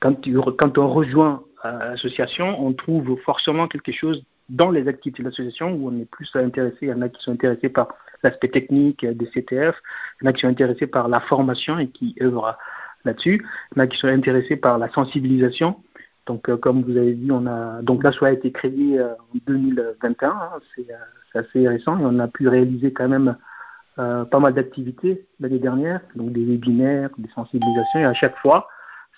quand, 0.00 0.16
quand 0.56 0.78
on 0.78 0.88
rejoint 0.88 1.42
l'association, 1.64 2.64
on 2.64 2.72
trouve 2.72 3.18
forcément 3.24 3.68
quelque 3.68 3.92
chose 3.92 4.22
dans 4.48 4.70
les 4.70 4.88
activités 4.88 5.22
de 5.22 5.28
l'association 5.28 5.72
où 5.72 5.88
on 5.88 6.00
est 6.00 6.10
plus 6.10 6.30
intéressé. 6.34 6.78
Il 6.82 6.88
y 6.88 6.92
en 6.92 7.02
a 7.02 7.08
qui 7.08 7.22
sont 7.22 7.32
intéressés 7.32 7.68
par 7.68 7.88
l'aspect 8.22 8.48
technique 8.48 9.04
des 9.04 9.26
CTF, 9.26 9.76
il 10.20 10.24
y 10.24 10.26
en 10.26 10.30
a 10.30 10.32
qui 10.32 10.40
sont 10.40 10.48
intéressés 10.48 10.86
par 10.86 11.08
la 11.08 11.20
formation 11.20 11.78
et 11.78 11.88
qui 11.88 12.16
œuvrent 12.22 12.56
là-dessus. 13.04 13.44
Il 13.76 13.88
qui 13.88 13.98
sont 13.98 14.08
intéressés 14.08 14.56
par 14.56 14.78
la 14.78 14.88
sensibilisation. 14.90 15.76
Donc, 16.28 16.48
euh, 16.50 16.58
comme 16.58 16.82
vous 16.82 16.96
avez 16.96 17.14
dit, 17.14 17.32
on 17.32 17.46
a 17.46 17.80
donc 17.82 18.04
l'ASSO 18.04 18.26
a 18.26 18.32
été 18.32 18.52
créé 18.52 19.00
euh, 19.00 19.14
en 19.14 19.38
2021, 19.46 20.28
hein, 20.28 20.50
euh, 20.54 20.82
c'est 21.32 21.38
assez 21.38 21.66
récent, 21.66 21.98
et 21.98 22.04
on 22.04 22.18
a 22.18 22.28
pu 22.28 22.46
réaliser 22.48 22.92
quand 22.92 23.08
même 23.08 23.36
pas 23.96 24.38
mal 24.38 24.54
d'activités 24.54 25.26
l'année 25.40 25.58
dernière, 25.58 26.00
donc 26.14 26.30
des 26.30 26.44
webinaires, 26.44 27.10
des 27.18 27.28
sensibilisations, 27.30 27.98
et 27.98 28.04
à 28.04 28.14
chaque 28.14 28.36
fois, 28.36 28.68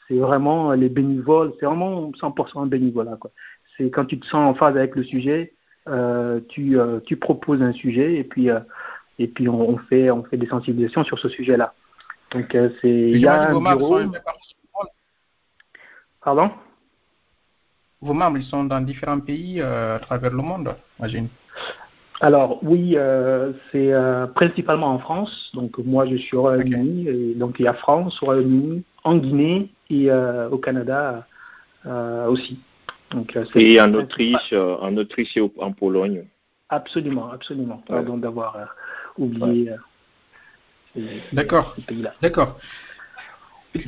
c'est 0.09 0.17
vraiment 0.17 0.73
les 0.73 0.89
bénévoles, 0.89 1.53
c'est 1.61 1.67
vraiment 1.67 2.11
100% 2.13 2.67
bénévolat. 2.67 3.19
C'est 3.77 3.91
quand 3.91 4.07
tu 4.07 4.19
te 4.19 4.25
sens 4.25 4.37
en 4.37 4.55
phase 4.55 4.79
avec 4.79 4.97
le 4.97 5.03
sujet, 5.03 5.53
tu, 6.49 6.79
tu 7.05 7.17
proposes 7.19 7.61
un 7.61 7.73
sujet 7.73 8.15
et 8.15 8.25
puis, 8.25 8.49
et 9.19 9.29
puis 9.29 9.51
on, 9.51 9.77
fait, 9.77 10.11
on 10.11 10.25
fait 10.25 10.39
des 10.39 10.47
sensibilisations 10.47 11.05
sur 11.05 11.19
ce 11.19 11.29
sujet-là. 11.29 11.75
Donc, 12.33 12.55
euh, 12.55 12.71
c'est, 12.81 12.89
il 12.89 13.19
y 13.19 13.27
a 13.27 13.51
un 13.51 13.61
bureau. 13.61 13.99
Pardon? 16.23 16.51
Vos 18.01 18.15
membres, 18.15 18.39
ils 18.39 18.45
sont 18.45 18.65
dans 18.65 18.81
différents 18.81 19.21
pays 19.21 19.61
euh, 19.61 19.97
à 19.97 19.99
travers 19.99 20.31
le 20.31 20.43
monde, 20.43 20.75
j'imagine. 20.97 21.29
Alors 22.23 22.63
oui, 22.63 22.95
euh, 22.97 23.53
c'est 23.73 23.93
principalement 24.35 24.89
en 24.89 24.99
France. 24.99 25.51
Donc 25.55 25.79
moi 25.79 26.05
je 26.05 26.17
suis 26.17 26.37
au 26.37 26.43
Royaume-Uni. 26.43 27.35
Donc 27.35 27.57
il 27.59 27.65
y 27.65 27.69
a 27.69 27.73
France, 27.73 28.23
au 28.23 28.27
Royaume-Uni, 28.27 28.85
en 29.05 29.17
Guinée 29.17 29.71
et 29.89 30.13
au 30.13 30.59
Canada 30.59 31.27
aussi. 32.29 32.59
Donc, 33.11 33.37
et 33.55 33.81
en 33.81 33.95
Autriche, 33.95 34.53
en 34.53 34.97
Autriche 34.99 35.37
et 35.37 35.51
en 35.59 35.73
Pologne. 35.73 36.25
Absolument, 36.69 37.31
absolument. 37.33 37.83
Pardon 37.87 38.19
d'avoir 38.19 38.69
oublié. 39.17 39.73
D'accord. 41.33 41.77
D'accord. 42.21 42.59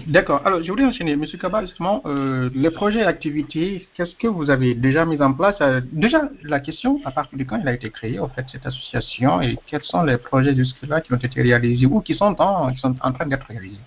D'accord. 0.06 0.42
Alors, 0.44 0.62
je 0.62 0.70
voulais 0.70 0.84
enchaîner. 0.84 1.16
Monsieur 1.16 1.38
Kaba, 1.38 1.62
justement, 1.62 2.02
euh, 2.06 2.50
les 2.54 2.70
projets 2.70 3.00
et 3.00 3.04
activités, 3.04 3.88
qu'est-ce 3.94 4.14
que 4.14 4.28
vous 4.28 4.48
avez 4.48 4.74
déjà 4.74 5.04
mis 5.04 5.20
en 5.20 5.32
place? 5.32 5.56
Euh, 5.60 5.80
Déjà, 5.90 6.28
la 6.44 6.60
question, 6.60 7.00
à 7.04 7.10
partir 7.10 7.36
de 7.36 7.42
quand 7.42 7.58
il 7.60 7.66
a 7.66 7.72
été 7.72 7.90
créé, 7.90 8.20
en 8.20 8.28
fait, 8.28 8.44
cette 8.52 8.64
association, 8.64 9.40
et 9.42 9.58
quels 9.66 9.82
sont 9.82 10.04
les 10.04 10.18
projets 10.18 10.54
jusque-là 10.54 11.00
qui 11.00 11.12
ont 11.12 11.16
été 11.16 11.42
réalisés 11.42 11.86
ou 11.86 12.00
qui 12.00 12.14
sont 12.14 12.36
en, 12.40 12.72
qui 12.72 12.78
sont 12.78 12.94
en 13.00 13.12
train 13.12 13.26
d'être 13.26 13.46
réalisés? 13.48 13.80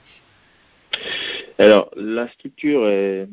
Alors, 1.57 1.89
la 1.95 2.27
structure 2.27 2.85
est, 2.89 3.29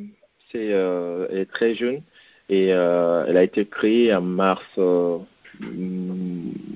c'est, 0.53 0.73
euh, 0.73 1.27
est 1.31 1.51
très 1.51 1.75
jeune 1.75 2.03
et 2.49 2.67
elle 2.69 3.37
a 3.37 3.43
été 3.43 3.67
créée 3.67 4.15
en 4.15 4.21
mars, 4.21 4.63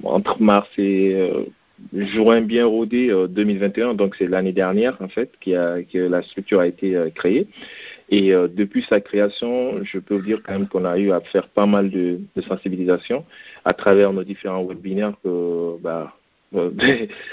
entre 0.03 0.43
mars 0.43 0.69
et 0.79 1.47
juin 1.93 2.41
bien 2.41 2.67
rodé 2.67 3.09
2021, 3.29 3.91
euh, 3.91 3.95
donc 3.95 4.15
c'est 4.17 4.27
l'année 4.27 4.53
dernière 4.53 4.97
en 5.01 5.09
fait 5.09 5.31
que 5.41 5.99
la 5.99 6.23
structure 6.23 6.61
a 6.61 6.67
été 6.67 6.97
euh, 6.97 7.11
créée. 7.11 7.49
Et 8.09 8.33
euh, 8.33 8.49
depuis 8.49 8.85
sa 8.89 9.01
création, 9.01 9.83
je 9.83 9.99
peux 9.99 10.15
vous 10.15 10.25
dire 10.25 10.41
quand 10.45 10.53
même 10.53 10.69
qu'on 10.69 10.85
a 10.85 10.99
eu 10.99 11.11
à 11.11 11.21
faire 11.21 11.49
pas 11.49 11.67
mal 11.67 11.91
de, 11.91 12.21
sensibilisation 12.47 13.25
à 13.65 13.75
travers 13.75 14.13
nos 14.13 14.23
différents 14.23 14.65
webinaires 14.65 15.15
bah, 15.81 16.15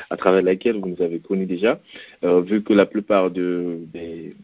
à 0.10 0.17
travers 0.17 0.41
lesquels 0.41 0.77
vous 0.77 0.89
nous 0.89 1.01
avez 1.01 1.19
connus 1.19 1.45
déjà, 1.45 1.79
vu 2.23 2.63
que 2.63 2.73
la 2.73 2.88
plupart 2.88 3.29
de, 3.29 3.77
des, 3.93 4.36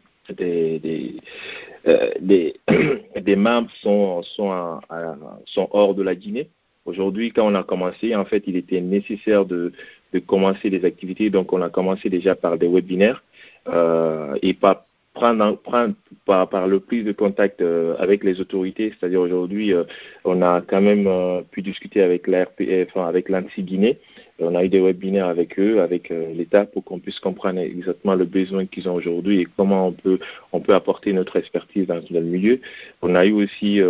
membres 3.36 3.72
sont, 3.82 4.22
sont 4.22 5.68
hors 5.72 5.96
de 5.96 6.04
la 6.04 6.14
Guinée. 6.14 6.50
Aujourd'hui, 6.86 7.32
quand 7.32 7.46
on 7.46 7.56
a 7.56 7.64
commencé, 7.64 8.16
en 8.16 8.26
fait, 8.26 8.44
il 8.48 8.56
était 8.56 8.82
nécessaire 8.82 9.46
de, 9.46 9.74
de 10.14 10.20
commencer 10.20 10.70
des 10.70 10.86
activités. 10.86 11.30
Donc, 11.30 11.54
on 11.54 11.62
a 11.62 11.70
commencé 11.70 12.10
déjà 12.10 12.36
par 12.36 12.58
des 12.58 12.68
webinaires 12.68 13.24
euh, 13.68 14.36
et 14.42 14.54
pas 14.54 14.88
prendre, 15.20 15.58
prendre 15.58 15.94
par, 16.26 16.48
par, 16.48 16.68
le 16.68 16.80
plus 16.80 17.04
de 17.04 17.12
contact 17.12 17.62
euh, 17.62 17.96
avec 18.00 18.24
les 18.24 18.40
autorités. 18.40 18.94
C'est-à-dire 18.94 19.20
aujourd'hui, 19.20 19.74
euh, 19.74 19.84
on 20.24 20.42
a 20.42 20.62
quand 20.62 20.82
même 20.82 21.08
euh, 21.08 21.42
pu 21.52 21.62
discuter 21.62 22.02
avec 22.02 22.28
l'ARPF, 22.28 22.90
enfin, 22.96 23.08
avec 23.08 23.28
l'ANSI 23.30 23.64
Guinée, 23.64 23.98
on 24.42 24.56
a 24.56 24.64
eu 24.64 24.70
des 24.70 24.80
webinaires 24.80 25.28
avec 25.28 25.60
eux, 25.60 25.82
avec 25.82 26.10
l'État, 26.10 26.64
pour 26.64 26.86
qu'on 26.86 27.00
puisse 27.00 27.20
comprendre 27.20 27.60
exactement 27.60 28.16
le 28.16 28.24
besoin 28.24 28.66
qu'ils 28.66 28.88
ont 28.88 28.94
aujourd'hui 28.94 29.42
et 29.42 29.48
comment 29.58 29.88
on 29.88 29.92
peut, 29.92 30.18
on 30.54 30.62
peut 30.62 30.74
apporter 30.74 31.12
notre 31.12 31.36
expertise 31.36 31.88
dans, 31.88 32.00
le 32.10 32.22
milieu. 32.22 32.62
On 33.02 33.16
a 33.16 33.26
eu 33.26 33.34
aussi 33.34 33.82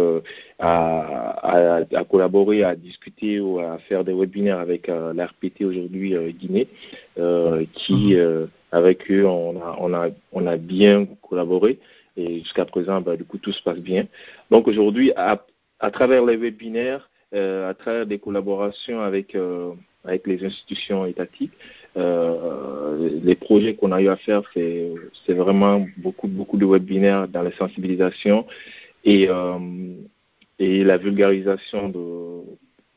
à, 0.58 0.72
à, 1.44 1.84
à, 1.94 2.04
collaborer, 2.04 2.64
à 2.64 2.76
discuter 2.76 3.40
ou 3.40 3.60
à 3.60 3.78
faire 3.88 4.04
des 4.04 4.14
webinaires 4.14 4.58
avec 4.58 4.88
l'RPT 4.88 5.66
aujourd'hui 5.66 6.16
Guinée, 6.34 6.68
qui, 7.76 8.16
mhm. 8.16 8.48
Avec 8.72 9.10
eux, 9.12 9.26
on 9.26 9.60
a, 9.62 9.78
on, 9.80 9.94
a, 9.94 10.10
on 10.32 10.48
a 10.48 10.58
bien 10.58 11.08
collaboré 11.22 11.80
et 12.18 12.40
jusqu'à 12.40 12.66
présent, 12.66 13.02
bah, 13.02 13.16
du 13.16 13.24
coup, 13.24 13.38
tout 13.38 13.52
se 13.52 13.64
passe 13.64 13.80
bien. 13.80 14.08
Donc 14.52 14.68
aujourd'hui, 14.68 15.12
à, 15.16 15.46
à 15.80 15.92
travers 15.92 16.26
les 16.26 16.38
webinaires, 16.38 17.10
à 17.32 17.74
travers 17.74 18.06
des 18.06 18.20
collaborations 18.20 19.02
avec 19.02 19.36
avec 20.04 20.28
les 20.28 20.44
institutions 20.46 21.06
étatiques. 21.06 21.54
Euh, 21.98 23.20
les 23.24 23.36
projets 23.36 23.76
qu'on 23.76 23.92
a 23.92 24.02
eu 24.02 24.10
à 24.10 24.16
faire, 24.16 24.42
c'est, 24.54 24.92
c'est 25.26 25.34
vraiment 25.34 25.86
beaucoup, 25.98 26.28
beaucoup 26.28 26.58
de 26.58 26.66
webinaires 26.66 27.28
dans 27.28 27.42
la 27.42 27.52
sensibilisation 27.52 28.46
et, 29.04 29.28
euh, 29.30 29.60
et 30.60 30.84
la 30.84 30.98
vulgarisation 30.98 31.90
de, 31.90 32.42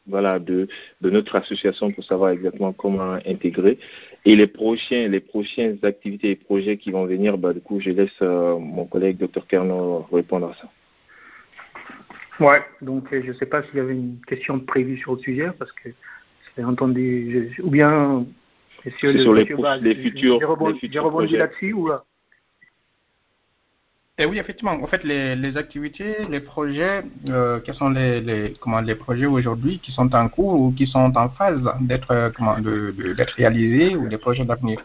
voilà, 0.07 0.39
de, 0.39 0.69
de 1.01 1.11
notre 1.11 1.37
association 1.37 1.93
pour 1.93 2.05
savoir 2.05 2.31
exactement 2.31 2.73
comment 2.73 3.19
intégrer. 3.27 3.79
Et 4.25 4.37
les 4.37 4.47
prochains, 4.47 5.09
les 5.09 5.21
prochaines 5.21 5.79
activités 5.83 6.31
et 6.31 6.37
projets 6.37 6.77
qui 6.77 6.91
vont 6.91 7.07
venir, 7.07 7.39
bah, 7.39 7.53
du 7.53 7.61
coup, 7.61 7.81
je 7.81 7.91
laisse 7.91 8.11
euh, 8.23 8.59
mon 8.59 8.87
collègue 8.87 9.19
Dr 9.19 9.47
Kerno 9.47 10.07
répondre 10.13 10.49
à 10.51 10.55
ça. 10.55 10.69
Ouais, 12.41 12.63
donc 12.81 13.09
je 13.11 13.29
ne 13.29 13.33
sais 13.35 13.47
pas 13.47 13.63
s'il 13.63 13.77
y 13.77 13.81
avait 13.81 13.95
une 13.95 14.19
question 14.27 14.59
prévue 14.59 14.99
sur 14.99 15.15
le 15.15 15.19
sujet, 15.19 15.51
parce 15.59 15.71
que 15.73 15.91
j'ai 16.57 16.65
entendu, 16.65 17.55
ou 17.63 17.71
bien 17.71 18.27
sur 18.99 19.13
les, 19.13 19.45
les, 19.45 19.95
futurs. 19.95 20.39
J'ai 20.91 20.99
rebondi, 20.99 21.37
là-dessus 21.37 21.73
ou 21.73 21.89
là? 21.89 22.05
Et 24.19 24.25
eh 24.25 24.27
oui, 24.27 24.39
effectivement. 24.39 24.73
En 24.73 24.87
fait, 24.87 25.05
les, 25.05 25.57
activités, 25.57 26.27
les 26.29 26.41
projets, 26.41 27.03
euh, 27.29 27.61
quels 27.61 27.75
sont 27.75 27.89
les, 27.89 28.53
comment, 28.61 28.83
les 28.83 28.95
projets 28.95 29.25
aujourd'hui 29.25 29.79
qui 29.79 29.91
sont 29.91 30.15
en 30.15 30.29
cours 30.29 30.61
ou 30.61 30.71
qui 30.71 30.87
sont 30.87 31.17
en 31.17 31.31
phase 31.31 31.63
d'être 31.81 32.11
euh, 32.11 33.15
d'être 33.15 33.33
réalisés 33.37 33.97
ou 33.97 34.09
des 34.09 34.19
projets 34.19 34.45
d'avenir? 34.45 34.81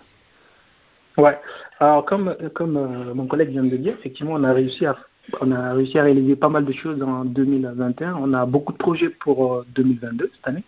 Ouais. 1.18 1.38
Alors, 1.82 2.06
comme, 2.06 2.38
comme 2.54 2.78
euh, 2.78 3.14
mon 3.14 3.28
collègue 3.28 3.50
vient 3.50 3.66
de 3.66 3.70
le 3.70 3.80
dire, 3.80 3.96
effectivement, 4.00 4.32
on 4.36 4.46
a 4.46 4.54
réussi 4.54 4.86
à 4.86 4.96
on 5.42 5.52
a 5.52 5.74
réussi 5.74 6.00
à 6.00 6.04
réaliser 6.04 6.38
pas 6.38 6.48
mal 6.48 6.64
de 6.64 6.72
choses 6.72 7.04
en 7.04 7.26
2021. 7.26 8.16
On 8.22 8.34
a 8.34 8.46
beaucoup 8.46 8.72
de 8.72 8.78
projets 8.78 9.10
pour 9.10 9.66
2022 9.76 10.32
cette 10.36 10.48
année. 10.48 10.64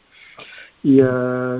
Et 0.84 1.00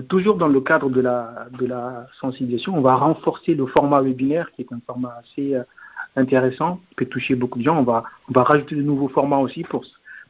toujours 0.10 0.36
dans 0.36 0.50
le 0.50 0.60
cadre 0.60 0.90
de 0.90 1.00
la, 1.00 1.48
de 1.58 1.66
la 1.66 2.08
sensibilisation, 2.20 2.78
on 2.78 2.82
va 2.82 2.96
renforcer 2.96 3.56
le 3.56 3.68
format 3.68 4.02
webinaire, 4.02 4.52
qui 4.52 4.64
est 4.64 4.74
un 4.74 4.82
format 4.86 5.18
assez 5.22 5.56
intéressant, 6.20 6.80
peut 6.96 7.06
toucher 7.06 7.36
beaucoup 7.36 7.60
de 7.60 7.64
gens. 7.64 7.78
On 7.78 7.84
va, 7.84 8.04
on 8.30 8.34
va 8.34 8.44
rajouter 8.44 8.76
de 8.76 8.82
nouveaux 8.82 9.08
formats 9.08 9.40
aussi 9.40 9.64
pour, 9.64 9.84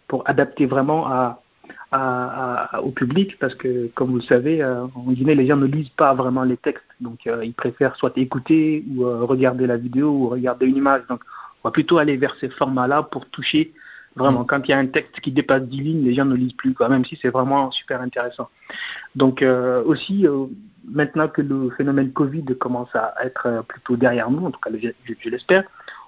pour 0.08 0.28
adapter 0.28 0.66
vraiment 0.66 1.08
à, 1.08 1.42
au 2.84 2.92
public 2.92 3.38
parce 3.40 3.56
que, 3.56 3.88
comme 3.96 4.12
vous 4.12 4.18
le 4.18 4.22
savez, 4.22 4.64
en 4.64 5.12
Guinée, 5.12 5.36
les 5.36 5.48
gens 5.48 5.58
ne 5.58 5.66
lisent 5.66 5.90
pas 5.90 6.14
vraiment 6.14 6.44
les 6.44 6.58
textes. 6.58 6.86
Donc, 7.02 7.26
ils 7.26 7.54
préfèrent 7.54 7.96
soit 7.96 8.16
écouter 8.18 8.86
ou 8.96 9.04
regarder 9.26 9.66
la 9.66 9.78
vidéo 9.78 10.10
ou 10.10 10.30
regarder 10.30 10.68
une 10.68 10.78
image. 10.78 11.02
Donc, 11.10 11.22
on 11.64 11.68
va 11.68 11.72
plutôt 11.72 11.98
aller 11.98 12.16
vers 12.16 12.36
ces 12.40 12.50
formats-là 12.50 13.04
pour 13.04 13.26
toucher 13.26 13.74
Vraiment, 14.20 14.44
quand 14.44 14.68
il 14.68 14.72
y 14.72 14.74
a 14.74 14.78
un 14.78 14.88
texte 14.88 15.22
qui 15.22 15.32
dépasse 15.32 15.64
10 15.64 15.82
lignes, 15.82 16.04
les 16.04 16.14
gens 16.14 16.26
ne 16.26 16.36
lisent 16.36 16.54
plus, 16.54 16.74
quand 16.74 16.90
même 16.90 17.06
si 17.06 17.18
c'est 17.22 17.30
vraiment 17.30 17.72
super 17.72 18.02
intéressant. 18.02 18.50
Donc 19.16 19.42
euh, 19.42 19.82
aussi, 19.86 20.28
euh, 20.28 20.48
maintenant 20.84 21.30
que 21.30 21.42
le 21.42 21.70
phénomène 21.72 22.12
Covid 22.12 22.44
commence 22.60 22.94
à 22.96 23.16
être 23.24 23.46
euh, 23.46 23.62
plutôt 23.62 23.96
derrière 23.96 24.30
nous, 24.30 24.46
en 24.46 24.52
tout 24.52 24.60
cas 24.60 24.72
je, 24.78 25.30
l'espère, 25.30 25.64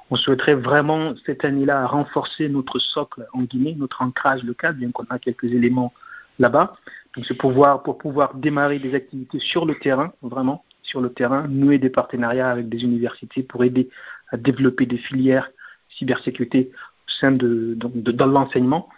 on 0.09 0.17
souhaiterait 0.17 0.55
vraiment 0.55 1.13
cette 1.25 1.45
année-là 1.45 1.87
renforcer 1.87 2.49
notre 2.49 2.79
socle 2.79 3.25
en 3.31 3.43
Guinée, 3.43 3.75
notre 3.79 4.01
ancrage 4.01 4.43
local, 4.43 4.75
bien 4.75 4.91
qu'on 4.91 5.05
a 5.05 5.17
quelques 5.17 5.45
éléments 5.45 5.93
là-bas. 6.37 6.75
Donc 7.15 7.25
c'est 7.25 7.37
pouvoir, 7.37 7.81
pour 7.81 7.97
pouvoir 7.97 8.35
démarrer 8.35 8.79
des 8.79 8.93
activités 8.93 9.39
sur 9.39 9.65
le 9.65 9.75
terrain, 9.75 10.11
vraiment 10.21 10.65
sur 10.83 10.99
le 10.99 11.13
terrain, 11.13 11.47
nouer 11.47 11.77
des 11.77 11.89
partenariats 11.89 12.49
avec 12.49 12.67
des 12.67 12.83
universités 12.83 13.41
pour 13.41 13.63
aider 13.63 13.89
à 14.31 14.35
développer 14.35 14.85
des 14.85 14.97
filières 14.97 15.49
cybersécurité 15.97 16.71
sein 17.19 17.31
de, 17.31 17.75
de, 17.75 18.11
dans 18.11 18.27
l'enseignement. 18.27 18.89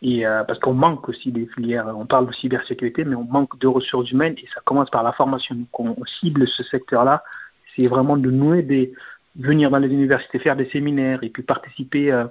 Et 0.00 0.26
euh, 0.26 0.44
parce 0.44 0.58
qu'on 0.60 0.74
manque 0.74 1.08
aussi 1.08 1.32
des 1.32 1.46
filières, 1.46 1.86
on 1.96 2.06
parle 2.06 2.26
de 2.28 2.32
cybersécurité, 2.32 3.04
mais 3.04 3.16
on 3.16 3.24
manque 3.24 3.58
de 3.58 3.66
ressources 3.66 4.10
humaines 4.10 4.34
et 4.38 4.46
ça 4.54 4.60
commence 4.64 4.90
par 4.90 5.02
la 5.02 5.12
formation. 5.12 5.56
Donc 5.56 5.80
on, 5.80 6.04
cible 6.04 6.46
ce 6.46 6.62
secteur-là, 6.62 7.24
c'est 7.74 7.88
vraiment 7.88 8.16
de 8.16 8.30
nouer 8.30 8.62
des, 8.62 8.92
venir 9.36 9.70
dans 9.70 9.78
les 9.78 9.88
universités, 9.88 10.38
faire 10.38 10.56
des 10.56 10.66
séminaires 10.66 11.18
et 11.22 11.30
puis 11.30 11.42
participer 11.42 12.12
euh, 12.12 12.26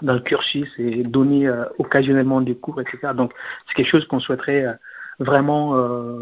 dans 0.00 0.14
le 0.14 0.20
cursus 0.20 0.72
et 0.78 1.02
donner 1.02 1.46
euh, 1.46 1.64
occasionnellement 1.78 2.40
des 2.40 2.56
cours, 2.56 2.80
etc. 2.80 3.12
Donc 3.14 3.34
c'est 3.66 3.74
quelque 3.74 3.90
chose 3.90 4.06
qu'on 4.06 4.20
souhaiterait 4.20 4.78
vraiment 5.18 5.70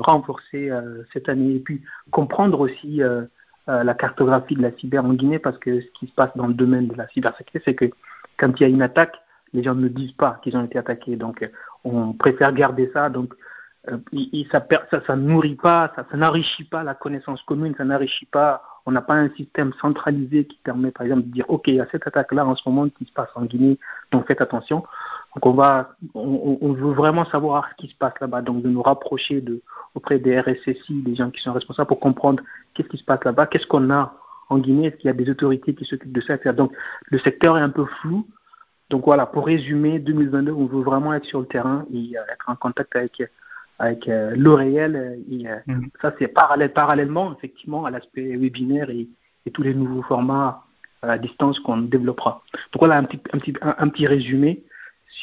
renforcer 0.00 0.70
cette 1.12 1.28
année 1.28 1.56
et 1.56 1.58
puis 1.58 1.82
comprendre 2.10 2.58
aussi 2.60 3.02
la 3.66 3.92
cartographie 3.92 4.54
de 4.54 4.62
la 4.62 4.72
cyber 4.72 5.04
en 5.04 5.12
Guinée 5.12 5.38
parce 5.38 5.58
que 5.58 5.82
ce 5.82 5.86
qui 5.88 6.06
se 6.06 6.12
passe 6.12 6.30
dans 6.34 6.46
le 6.46 6.54
domaine 6.54 6.88
de 6.88 6.94
la 6.94 7.06
cybersécurité, 7.08 7.60
c'est 7.62 7.74
que 7.74 7.94
quand 8.38 8.58
il 8.58 8.62
y 8.62 8.66
a 8.66 8.68
une 8.68 8.82
attaque, 8.82 9.16
les 9.52 9.62
gens 9.62 9.74
ne 9.74 9.88
disent 9.88 10.12
pas 10.12 10.38
qu'ils 10.42 10.56
ont 10.56 10.64
été 10.64 10.78
attaqués. 10.78 11.16
Donc, 11.16 11.42
euh, 11.42 11.48
on 11.84 12.12
préfère 12.12 12.52
garder 12.52 12.90
ça. 12.92 13.08
Donc, 13.08 13.34
euh, 13.90 13.98
ça, 14.50 14.66
ça, 14.90 15.00
ça 15.06 15.16
nourrit 15.16 15.54
pas, 15.54 15.92
ça, 15.94 16.04
n'enrichit 16.16 16.64
pas 16.64 16.82
la 16.82 16.94
connaissance 16.94 17.42
commune, 17.42 17.74
ça 17.76 17.84
n'enrichit 17.84 18.26
pas. 18.26 18.62
On 18.88 18.92
n'a 18.92 19.02
pas 19.02 19.14
un 19.14 19.30
système 19.30 19.72
centralisé 19.80 20.44
qui 20.44 20.58
permet, 20.62 20.92
par 20.92 21.06
exemple, 21.06 21.22
de 21.22 21.32
dire, 21.32 21.44
ok, 21.48 21.66
il 21.68 21.74
y 21.74 21.80
a 21.80 21.86
cette 21.90 22.06
attaque-là 22.06 22.46
en 22.46 22.54
ce 22.54 22.68
moment 22.68 22.88
qui 22.88 23.04
se 23.04 23.12
passe 23.12 23.30
en 23.34 23.44
Guinée, 23.44 23.78
donc 24.12 24.26
faites 24.28 24.40
attention. 24.40 24.84
Donc, 25.34 25.44
on 25.46 25.52
va, 25.52 25.90
on, 26.14 26.72
veut 26.72 26.92
vraiment 26.92 27.24
savoir 27.24 27.68
ce 27.70 27.74
qui 27.76 27.88
se 27.92 27.96
passe 27.96 28.14
là-bas, 28.20 28.42
donc 28.42 28.62
de 28.62 28.68
nous 28.68 28.82
rapprocher 28.82 29.44
auprès 29.94 30.18
des 30.18 30.38
RSSI, 30.40 31.02
des 31.02 31.16
gens 31.16 31.30
qui 31.30 31.42
sont 31.42 31.52
responsables, 31.52 31.88
pour 31.88 32.00
comprendre 32.00 32.42
qu'est-ce 32.74 32.88
qui 32.88 32.98
se 32.98 33.04
passe 33.04 33.24
là-bas, 33.24 33.46
qu'est-ce 33.46 33.66
qu'on 33.66 33.90
a 33.90 34.14
en 34.48 34.58
Guinée 34.58 34.86
Est-ce 34.86 34.96
qu'il 34.96 35.08
y 35.08 35.10
a 35.10 35.14
des 35.14 35.30
autorités 35.30 35.74
qui 35.74 35.84
s'occupent 35.84 36.12
de 36.12 36.20
ça 36.20 36.36
Donc, 36.52 36.72
le 37.06 37.18
secteur 37.18 37.58
est 37.58 37.62
un 37.62 37.70
peu 37.70 37.84
flou. 37.84 38.26
Donc 38.90 39.04
voilà, 39.04 39.26
pour 39.26 39.46
résumer, 39.46 39.98
2022, 39.98 40.52
on 40.52 40.66
veut 40.66 40.82
vraiment 40.82 41.12
être 41.12 41.24
sur 41.24 41.40
le 41.40 41.46
terrain 41.46 41.84
et 41.92 42.16
euh, 42.16 42.32
être 42.32 42.48
en 42.48 42.54
contact 42.54 42.94
avec 42.94 43.20
avec 43.78 44.08
euh, 44.08 44.34
le 44.36 44.52
réel. 44.52 45.18
Et, 45.30 45.48
euh, 45.48 45.56
mm. 45.66 45.88
Ça, 46.00 46.14
c'est 46.18 46.28
parallèle, 46.28 46.72
parallèlement, 46.72 47.34
effectivement, 47.36 47.84
à 47.84 47.90
l'aspect 47.90 48.36
webinaire 48.36 48.90
et, 48.90 49.08
et, 49.44 49.50
tous 49.50 49.62
les 49.62 49.74
nouveaux 49.74 50.02
formats 50.02 50.62
à 51.02 51.18
distance 51.18 51.60
qu'on 51.60 51.78
développera. 51.78 52.42
Donc 52.72 52.80
voilà 52.80 52.96
un 52.96 53.04
petit, 53.04 53.20
un 53.32 53.38
petit, 53.38 53.54
un, 53.60 53.88
petit 53.88 54.06
résumé. 54.06 54.64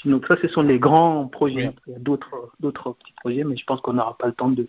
Sinon, 0.01 0.21
ça, 0.27 0.37
ce 0.41 0.47
sont 0.47 0.61
les 0.61 0.79
grands 0.79 1.27
projets. 1.27 1.73
Il 1.87 1.93
y 1.93 1.95
a 1.95 1.99
d'autres, 1.99 2.51
d'autres 2.59 2.93
petits 2.93 3.13
projets, 3.19 3.43
mais 3.43 3.57
je 3.57 3.65
pense 3.65 3.81
qu'on 3.81 3.93
n'aura 3.93 4.17
pas 4.17 4.27
le 4.27 4.33
temps 4.33 4.49
de, 4.49 4.67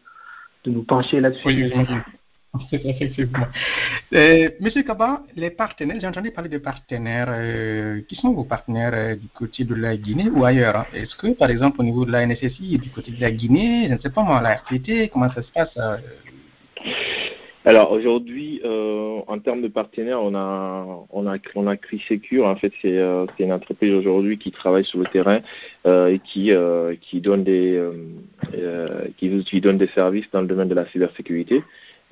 de 0.65 0.71
nous 0.71 0.83
pencher 0.83 1.21
là-dessus. 1.21 1.73
Effectivement. 2.73 3.47
Euh, 4.13 4.51
Monsieur 4.61 4.83
Kaba, 4.83 5.23
les 5.37 5.51
partenaires, 5.51 5.97
j'ai 6.01 6.07
entendu 6.07 6.31
parler 6.31 6.51
de 6.51 6.59
partenaires. 6.59 7.29
Euh, 7.31 8.01
qui 8.09 8.15
sont 8.17 8.33
vos 8.33 8.45
partenaires 8.45 8.93
euh, 8.95 9.17
du 9.17 9.29
côté 9.29 9.65
de 9.65 9.75
la 9.75 9.97
Guinée 9.97 10.31
ou 10.31 10.45
ailleurs 10.45 10.77
hein? 10.77 10.87
Est-ce 10.95 11.17
que, 11.17 11.29
par 11.29 11.51
exemple, 11.51 11.81
au 11.81 11.85
niveau 11.85 12.05
de 12.05 12.13
la 12.13 12.27
NSSI, 12.27 12.79
du 12.79 12.91
côté 12.91 13.11
de 13.11 13.21
la 13.21 13.33
Guinée, 13.33 13.89
je 13.89 13.95
ne 13.95 13.99
sais 13.99 14.11
pas 14.11 14.23
moi, 14.23 14.41
la 14.41 14.55
RTT, 14.55 15.09
comment 15.09 15.31
ça 15.31 15.43
se 15.43 15.51
passe 15.53 15.77
alors 17.67 17.93
aujourd'hui, 17.93 18.61
en 18.63 19.39
termes 19.39 19.63
de 19.63 19.69
partenaires, 19.69 20.21
on 20.21 20.35
a 20.35 20.87
on 21.11 21.27
a 21.27 21.39
on 21.55 21.67
a. 21.67 21.73
En 21.73 22.57
fait, 22.57 22.73
c'est 22.83 23.43
une 23.43 23.53
entreprise 23.55 23.95
aujourd'hui 23.95 24.37
qui 24.37 24.51
travaille 24.51 24.85
sur 24.85 24.99
le 24.99 25.07
terrain 25.07 25.41
et 25.87 26.21
qui 26.23 26.53
qui 27.01 27.21
donne 27.23 27.43
des 27.43 27.83
qui, 29.17 29.45
qui 29.45 29.61
donne 29.63 29.79
des 29.79 29.87
services 29.89 30.31
dans 30.31 30.43
le 30.43 30.47
domaine 30.47 30.69
de 30.69 30.75
la 30.75 30.85
cybersécurité. 30.89 31.63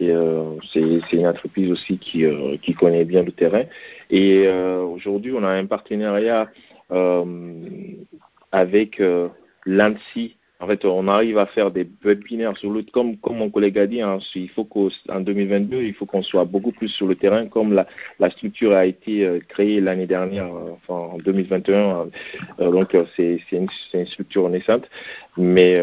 Euh, 0.00 0.56
c'est 0.72 1.12
une 1.12 1.26
entreprise 1.26 1.70
aussi 1.70 1.98
qui, 1.98 2.24
euh, 2.24 2.56
qui 2.60 2.74
connaît 2.74 3.04
bien 3.04 3.22
le 3.22 3.32
terrain. 3.32 3.64
Et 4.10 4.44
euh, 4.46 4.82
aujourd'hui, 4.82 5.32
on 5.36 5.42
a 5.44 5.50
un 5.50 5.66
partenariat 5.66 6.48
avec 8.52 9.02
l'ANSI 9.64 10.36
en 10.62 10.68
fait, 10.68 10.84
on 10.84 11.08
arrive 11.08 11.38
à 11.38 11.46
faire 11.46 11.72
des 11.72 11.88
webinaires 12.04 12.56
sur 12.56 12.70
le, 12.70 12.84
comme, 12.84 13.16
comme 13.16 13.38
mon 13.38 13.50
collègue 13.50 13.80
a 13.80 13.88
dit, 13.88 14.00
hein, 14.00 14.18
il 14.36 14.48
faut 14.48 14.64
qu'en 14.64 15.20
2022, 15.20 15.82
il 15.82 15.92
faut 15.92 16.06
qu'on 16.06 16.22
soit 16.22 16.44
beaucoup 16.44 16.70
plus 16.70 16.86
sur 16.86 17.08
le 17.08 17.16
terrain, 17.16 17.48
comme 17.48 17.72
la, 17.72 18.30
structure 18.30 18.72
a 18.72 18.86
été 18.86 19.40
créée 19.48 19.80
l'année 19.80 20.06
dernière, 20.06 20.48
enfin 20.76 21.14
en 21.14 21.18
2021. 21.18 22.06
Euh, 22.60 22.70
donc 22.70 22.96
c'est 23.16 23.40
une, 23.50 23.68
structure 24.06 24.48
naissante, 24.50 24.88
mais 25.36 25.80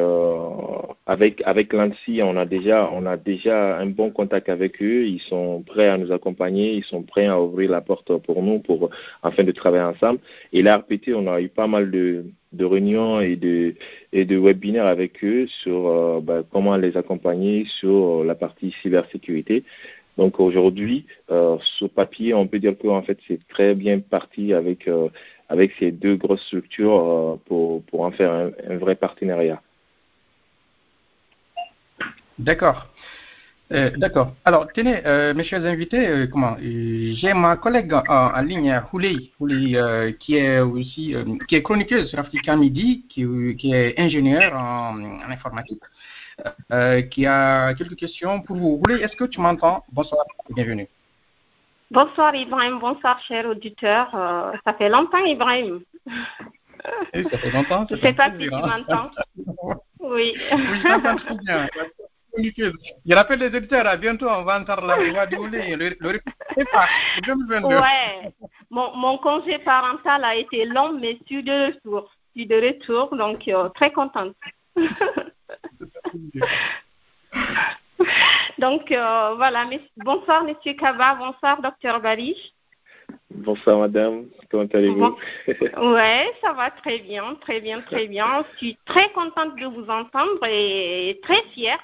avec 1.05 1.41
avec 1.45 1.73
l'ANSI, 1.73 2.21
on 2.23 2.37
a 2.37 2.45
déjà 2.45 2.89
on 2.93 3.05
a 3.05 3.17
déjà 3.17 3.77
un 3.77 3.87
bon 3.87 4.11
contact 4.11 4.49
avec 4.49 4.81
eux. 4.81 5.05
Ils 5.05 5.21
sont 5.21 5.63
prêts 5.65 5.87
à 5.87 5.97
nous 5.97 6.11
accompagner, 6.11 6.73
ils 6.73 6.83
sont 6.83 7.03
prêts 7.03 7.27
à 7.27 7.41
ouvrir 7.41 7.71
la 7.71 7.81
porte 7.81 8.15
pour 8.17 8.43
nous, 8.43 8.59
pour 8.59 8.89
afin 9.23 9.43
de 9.43 9.51
travailler 9.51 9.83
ensemble. 9.83 10.19
Et 10.53 10.61
l'ARPT, 10.61 11.11
on 11.15 11.27
a 11.27 11.41
eu 11.41 11.49
pas 11.49 11.67
mal 11.67 11.89
de 11.91 12.25
de 12.51 12.65
réunions 12.65 13.19
et 13.19 13.35
de, 13.35 13.75
et 14.11 14.25
de 14.25 14.37
webinaires 14.37 14.87
avec 14.87 15.23
eux 15.23 15.45
sur 15.61 15.87
euh, 15.87 16.19
bah, 16.21 16.41
comment 16.51 16.75
les 16.77 16.97
accompagner 16.97 17.65
sur 17.79 18.23
la 18.23 18.35
partie 18.35 18.73
cybersécurité. 18.81 19.63
Donc 20.19 20.37
aujourd'hui, 20.41 21.05
euh, 21.31 21.57
sur 21.77 21.89
papier, 21.89 22.33
on 22.33 22.45
peut 22.45 22.59
dire 22.59 22.77
qu'en 22.77 23.01
fait 23.01 23.17
c'est 23.25 23.39
très 23.47 23.73
bien 23.73 24.01
parti 24.01 24.53
avec 24.53 24.85
euh, 24.89 25.07
avec 25.47 25.71
ces 25.79 25.93
deux 25.93 26.17
grosses 26.17 26.45
structures 26.47 26.99
euh, 26.99 27.41
pour, 27.45 27.81
pour 27.85 28.01
en 28.01 28.11
faire 28.11 28.33
un, 28.33 28.77
vrai 28.77 28.95
partenariat. 28.95 29.61
D'accord. 32.37 32.87
Euh, 33.71 33.91
d'accord. 33.95 34.33
Alors, 34.43 34.67
tenez, 34.73 34.97
mes 35.35 35.43
chers 35.45 35.63
invités, 35.63 36.25
comment 36.31 36.57
J'ai 36.59 37.33
ma 37.33 37.55
collègue 37.55 37.93
en, 37.93 38.41
ligne, 38.41 38.81
Houley, 38.91 39.31
qui 40.19 40.35
est 40.35 40.59
aussi 40.59 41.15
qui 41.47 41.55
est 41.55 41.63
chroniqueuse 41.63 42.09
sur 42.09 42.19
Africa 42.19 42.57
Midi, 42.57 43.05
qui, 43.07 43.23
qui 43.57 43.71
est 43.73 43.97
ingénieure 43.97 44.53
en, 44.53 45.21
informatique, 45.29 45.83
qui 47.11 47.25
a 47.25 47.73
quelques 47.73 47.95
questions 47.95 48.41
pour 48.41 48.57
vous. 48.57 48.81
Est-ce 48.89 49.15
que 49.15 49.25
tu 49.25 49.41
m'entends? 49.41 49.83
Bonsoir, 49.91 50.25
bienvenue. 50.49 50.87
Bonsoir 51.91 52.35
Ibrahim, 52.35 52.79
bonsoir 52.79 53.19
cher 53.21 53.47
auditeur. 53.47 54.09
ça 54.11 54.73
fait 54.77 54.89
longtemps 54.89 55.25
Ibrahim. 55.25 55.81
ça 57.13 57.37
fait 57.37 57.51
longtemps. 57.51 57.85
Je 57.89 57.95
ne 57.95 57.99
sais 57.99 58.13
pas 58.13 58.31
si 58.31 58.37
tu 58.37 58.53
hein. 58.53 58.61
m'entends. 58.61 59.11
oui. 59.99 60.33
Oui, 60.51 60.81
très 60.83 61.37
bien. 61.37 61.67
Je 63.05 63.15
rappelle 63.15 63.39
les 63.39 63.55
auditeurs, 63.55 63.87
à 63.87 63.97
bientôt, 63.97 64.27
on 64.29 64.43
va 64.43 64.59
entendre 64.59 64.85
la 64.85 64.95
voix 64.97 65.25
du 65.25 65.35
le, 65.35 65.95
le, 65.99 66.65
pas, 66.71 66.87
2022. 67.25 67.67
Ouais, 67.67 68.31
mon, 68.69 68.95
mon 68.95 69.17
congé 69.17 69.57
parental 69.59 70.23
a 70.23 70.35
été 70.35 70.65
long, 70.65 70.93
mais 70.93 71.17
je 71.21 71.25
suis 71.25 71.43
de 71.43 71.67
retour. 71.67 72.11
Je 72.35 72.41
suis 72.41 72.47
de 72.47 72.55
retour, 72.55 73.15
donc 73.15 73.47
euh, 73.47 73.69
très 73.69 73.91
contente. 73.91 74.35
donc 78.57 78.91
euh, 78.91 79.33
voilà, 79.35 79.69
bonsoir 79.97 80.43
Monsieur 80.43 80.73
Kaba, 80.73 81.15
bonsoir 81.15 81.61
Docteur 81.61 81.99
Balish. 82.01 82.53
Bonsoir 83.31 83.79
madame, 83.79 84.25
comment 84.51 84.67
allez-vous 84.73 85.17
Ouais, 85.47 86.31
ça 86.41 86.53
va 86.53 86.69
très 86.71 86.99
bien, 86.99 87.35
très 87.35 87.61
bien, 87.61 87.81
très 87.81 88.07
bien. 88.07 88.45
Je 88.53 88.57
suis 88.57 88.77
très 88.85 89.09
contente 89.11 89.55
de 89.55 89.65
vous 89.65 89.89
entendre 89.89 90.45
et 90.45 91.19
très 91.23 91.41
fière 91.53 91.81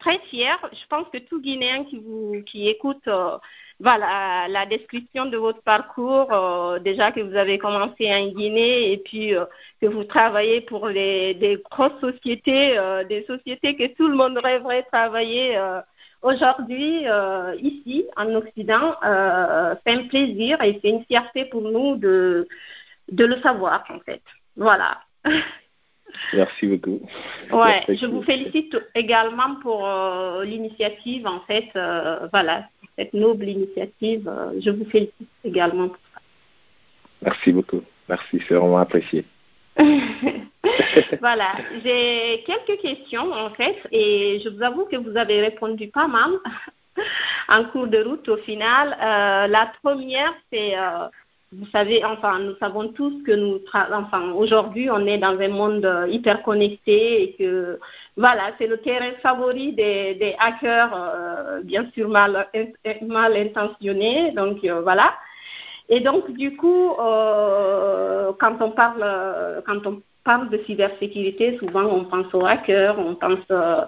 très 0.00 0.18
fière. 0.30 0.58
Je 0.72 0.86
pense 0.88 1.06
que 1.12 1.18
tout 1.18 1.40
Guinéen 1.40 1.84
qui 1.84 1.98
vous 1.98 2.42
qui 2.46 2.68
écoute 2.68 3.06
euh, 3.06 3.38
voilà, 3.80 4.46
la, 4.48 4.66
description 4.66 5.26
de 5.26 5.36
votre 5.36 5.62
parcours, 5.62 6.32
euh, 6.32 6.78
déjà 6.78 7.12
que 7.12 7.20
vous 7.20 7.34
avez 7.34 7.58
commencé 7.58 8.12
en 8.12 8.28
Guinée 8.28 8.92
et 8.92 8.98
puis 8.98 9.34
euh, 9.34 9.44
que 9.80 9.86
vous 9.86 10.04
travaillez 10.04 10.60
pour 10.60 10.88
les, 10.88 11.34
des 11.34 11.62
grosses 11.70 11.98
sociétés, 12.00 12.78
des 13.08 13.24
sociétés 13.24 13.76
que 13.76 13.94
tout 13.94 14.08
le 14.08 14.16
monde 14.16 14.38
rêverait 14.38 14.82
travailler 14.84 15.58
aujourd'hui 16.22 17.04
ici 17.62 18.04
en 18.16 18.34
Occident. 18.34 18.94
c'est 19.02 19.92
un 19.92 20.06
plaisir 20.08 20.62
et 20.62 20.78
c'est 20.82 20.90
une 20.90 21.04
fierté 21.04 21.46
pour 21.46 21.62
nous 21.62 21.96
de, 21.96 22.46
de 23.10 23.24
le 23.24 23.40
savoir 23.40 23.84
en 23.88 24.00
fait. 24.00 24.22
Voilà. 24.56 24.98
Merci 26.32 26.66
beaucoup. 26.66 27.00
Ouais, 27.52 27.84
je 27.88 28.06
vous 28.06 28.22
félicite 28.22 28.76
également 28.94 29.56
pour 29.62 29.86
euh, 29.86 30.44
l'initiative, 30.44 31.26
en 31.26 31.40
fait, 31.40 31.68
euh, 31.76 32.28
voilà, 32.32 32.68
cette 32.96 33.14
noble 33.14 33.48
initiative. 33.48 34.28
euh, 34.28 34.60
je 34.60 34.70
vous 34.70 34.84
félicite 34.86 35.28
également 35.44 35.88
pour 35.88 35.98
Merci 37.22 37.52
beaucoup. 37.52 37.82
Merci, 38.08 38.40
c'est 38.48 38.54
vraiment 38.54 38.78
apprécié. 38.78 39.24
ça. 39.76 39.84
voilà, 41.20 41.52
j'ai 41.84 42.42
quelques 42.46 42.80
questions, 42.80 43.32
en 43.32 43.50
fait, 43.50 43.76
et 43.92 44.40
je 44.42 44.48
vous 44.48 44.62
avoue 44.62 44.86
que 44.86 44.96
vous 44.96 45.16
avez 45.16 45.40
répondu 45.40 45.88
pas 45.88 46.08
mal 46.08 46.30
en 47.48 47.64
cours 47.64 47.86
de 47.86 48.02
route 48.02 48.28
au 48.28 48.36
final. 48.38 48.92
Euh, 48.92 49.46
la 49.46 49.72
première, 49.82 50.34
c'est, 50.52 50.76
euh, 50.76 51.08
vous 51.52 51.66
savez, 51.72 52.04
enfin, 52.04 52.38
nous 52.38 52.54
savons 52.58 52.88
tous 52.92 53.22
que 53.24 53.32
nous, 53.32 53.60
enfin, 53.92 54.32
aujourd'hui, 54.32 54.88
on 54.88 55.04
est 55.04 55.18
dans 55.18 55.36
un 55.38 55.48
monde 55.48 55.84
euh, 55.84 56.06
hyper 56.08 56.44
connecté 56.44 57.22
et 57.22 57.32
que, 57.34 57.80
voilà, 58.16 58.52
c'est 58.58 58.68
le 58.68 58.76
terrain 58.78 59.10
favori 59.20 59.72
des, 59.72 60.36
hackers, 60.38 60.92
euh, 60.94 61.60
bien 61.64 61.90
sûr 61.92 62.08
mal, 62.08 62.46
mal 63.02 63.36
intentionnés. 63.36 64.30
Donc, 64.32 64.64
euh, 64.64 64.80
voilà. 64.82 65.14
Et 65.88 65.98
donc, 66.00 66.30
du 66.32 66.56
coup, 66.56 66.92
euh, 67.00 68.32
quand 68.38 68.62
on 68.62 68.70
parle, 68.70 69.02
euh, 69.02 69.60
quand 69.66 69.84
on 69.88 70.02
parle 70.22 70.50
de 70.50 70.58
cybersécurité, 70.58 71.58
souvent 71.58 71.84
on 71.84 72.04
pense 72.04 72.32
aux 72.32 72.46
hackers, 72.46 72.96
on 72.96 73.16
pense, 73.16 73.44
euh, 73.50 73.80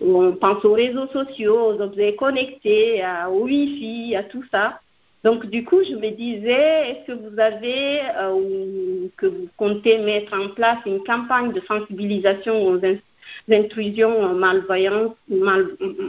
on 0.00 0.32
pense 0.32 0.64
aux 0.64 0.72
réseaux 0.72 1.08
sociaux, 1.08 1.74
aux 1.74 1.80
objets 1.82 2.16
connectés, 2.16 3.04
au 3.30 3.44
Wi-Fi, 3.44 4.16
à 4.16 4.22
tout 4.24 4.44
ça. 4.50 4.80
Donc, 5.22 5.46
du 5.46 5.64
coup, 5.64 5.82
je 5.82 5.94
me 5.94 6.10
disais, 6.10 6.90
est-ce 6.90 7.06
que 7.08 7.12
vous 7.12 7.38
avez 7.38 8.00
euh, 8.16 8.32
ou 8.32 9.10
que 9.18 9.26
vous 9.26 9.48
comptez 9.56 9.98
mettre 9.98 10.32
en 10.34 10.48
place 10.48 10.78
une 10.86 11.04
campagne 11.04 11.52
de 11.52 11.60
sensibilisation 11.60 12.66
aux 12.66 12.82
in- 12.82 12.96
intrusions 13.50 14.34
malveillantes, 14.34 15.16
mal, 15.28 15.66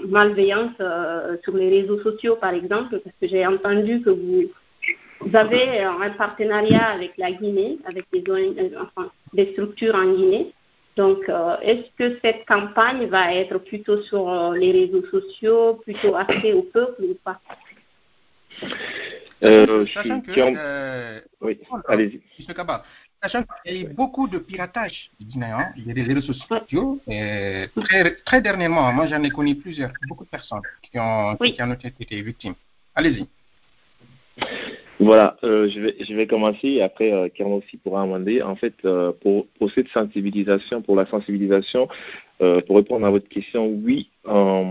malveillantes 0.08 0.80
euh, 0.80 1.36
sur 1.44 1.58
les 1.58 1.70
réseaux 1.70 2.00
sociaux, 2.00 2.38
par 2.38 2.54
exemple, 2.54 3.02
parce 3.04 3.16
que 3.20 3.28
j'ai 3.28 3.46
entendu 3.46 4.02
que 4.02 4.12
vous 4.12 4.50
avez 5.34 5.82
euh, 5.82 5.90
un 5.90 6.12
partenariat 6.12 6.86
avec 6.86 7.12
la 7.18 7.34
Guinée, 7.34 7.80
avec 7.86 8.06
des, 8.14 8.24
des 9.34 9.52
structures 9.52 9.96
en 9.96 10.10
Guinée. 10.14 10.54
Donc, 10.98 11.20
est-ce 11.62 11.90
que 11.98 12.20
cette 12.22 12.46
campagne 12.46 13.06
va 13.08 13.34
être 13.34 13.58
plutôt 13.60 14.02
sur 14.02 14.52
les 14.52 14.74
réseaux 14.74 15.06
sociaux, 15.06 15.76
plutôt 15.76 16.16
axée 16.16 16.52
au 16.52 16.64
peuple 16.64 17.04
ou 17.04 17.18
pas? 17.24 17.40
Euh, 19.44 19.86
Sachant 19.88 20.22
suis 20.22 20.34
que, 20.34 20.40
euh, 20.58 21.20
Oui, 21.42 21.60
allez-y. 21.88 22.22
Sachant 23.24 23.44
qu'il 23.44 23.76
y 23.76 23.86
a 23.86 23.90
eu 23.90 23.94
beaucoup 23.94 24.28
de 24.28 24.38
piratage 24.40 25.10
guinéen, 25.20 25.72
il 25.78 25.88
y 25.88 25.92
a 25.92 25.94
des 25.94 26.04
réseaux 26.04 26.34
sociaux, 26.34 27.00
et 27.08 27.66
très, 27.76 28.16
très 28.26 28.42
dernièrement, 28.42 28.92
moi 28.94 29.08
j'en 29.08 29.22
ai 29.24 29.30
connu 29.30 29.56
plusieurs, 29.56 29.92
beaucoup 30.08 30.26
de 30.26 30.30
personnes 30.30 30.62
qui, 30.84 31.00
ont, 31.00 31.36
Oui. 31.40 31.54
qui 31.54 31.62
en 31.62 31.72
ont 31.72 31.74
été 31.76 32.22
victimes. 32.22 32.56
Allez-y. 32.96 33.28
Voilà, 35.02 35.36
euh, 35.44 35.68
je, 35.68 35.80
vais, 35.80 35.96
je 36.00 36.14
vais 36.14 36.28
commencer 36.28 36.68
et 36.68 36.82
après 36.84 37.12
euh, 37.12 37.46
aussi 37.46 37.78
pourra 37.78 38.04
amender. 38.04 38.44
En 38.44 38.56
fait, 38.56 38.76
euh, 38.86 39.12
pour, 39.22 39.48
pour 39.58 39.72
cette 39.72 39.88
sensibilisation, 39.88 40.84
pour 40.84 40.96
la 40.96 41.08
sensibilisation, 41.08 41.88
euh, 42.42 42.62
pour 42.62 42.76
répondre 42.76 43.06
à 43.08 43.10
votre 43.10 43.28
question, 43.28 43.68
oui, 43.68 44.10
euh, 44.28 44.64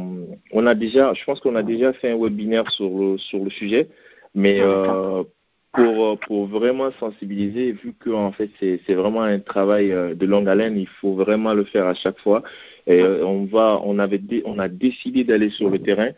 on 0.52 0.66
a 0.66 0.74
déjà, 0.76 1.14
je 1.14 1.24
pense 1.24 1.40
qu'on 1.40 1.56
a 1.56 1.64
déjà 1.64 1.92
fait 1.94 2.12
un 2.12 2.16
webinaire 2.16 2.70
sur 2.70 2.88
le, 2.88 3.18
sur 3.18 3.42
le 3.42 3.50
sujet, 3.50 3.88
mais 4.34 4.60
euh, 4.60 5.24
pour, 5.72 6.18
pour 6.20 6.46
vraiment 6.46 6.92
sensibiliser, 7.00 7.72
vu 7.72 7.94
que 7.98 8.10
en 8.10 8.30
fait 8.30 8.50
c'est 8.60 8.94
vraiment 8.94 9.22
un 9.22 9.40
travail 9.40 9.88
de 9.88 10.26
longue 10.26 10.48
haleine, 10.48 10.76
il 10.78 10.88
faut 11.00 11.14
vraiment 11.14 11.54
le 11.54 11.64
faire 11.64 11.86
à 11.86 11.94
chaque 11.94 12.18
fois. 12.20 12.42
Et 12.86 13.02
on 13.02 13.44
va, 13.44 13.80
on 13.84 13.98
avait, 13.98 14.18
dé- 14.18 14.42
on 14.44 14.58
a 14.58 14.68
décidé 14.68 15.24
d'aller 15.24 15.50
sur 15.50 15.70
le 15.70 15.78
terrain 15.78 16.10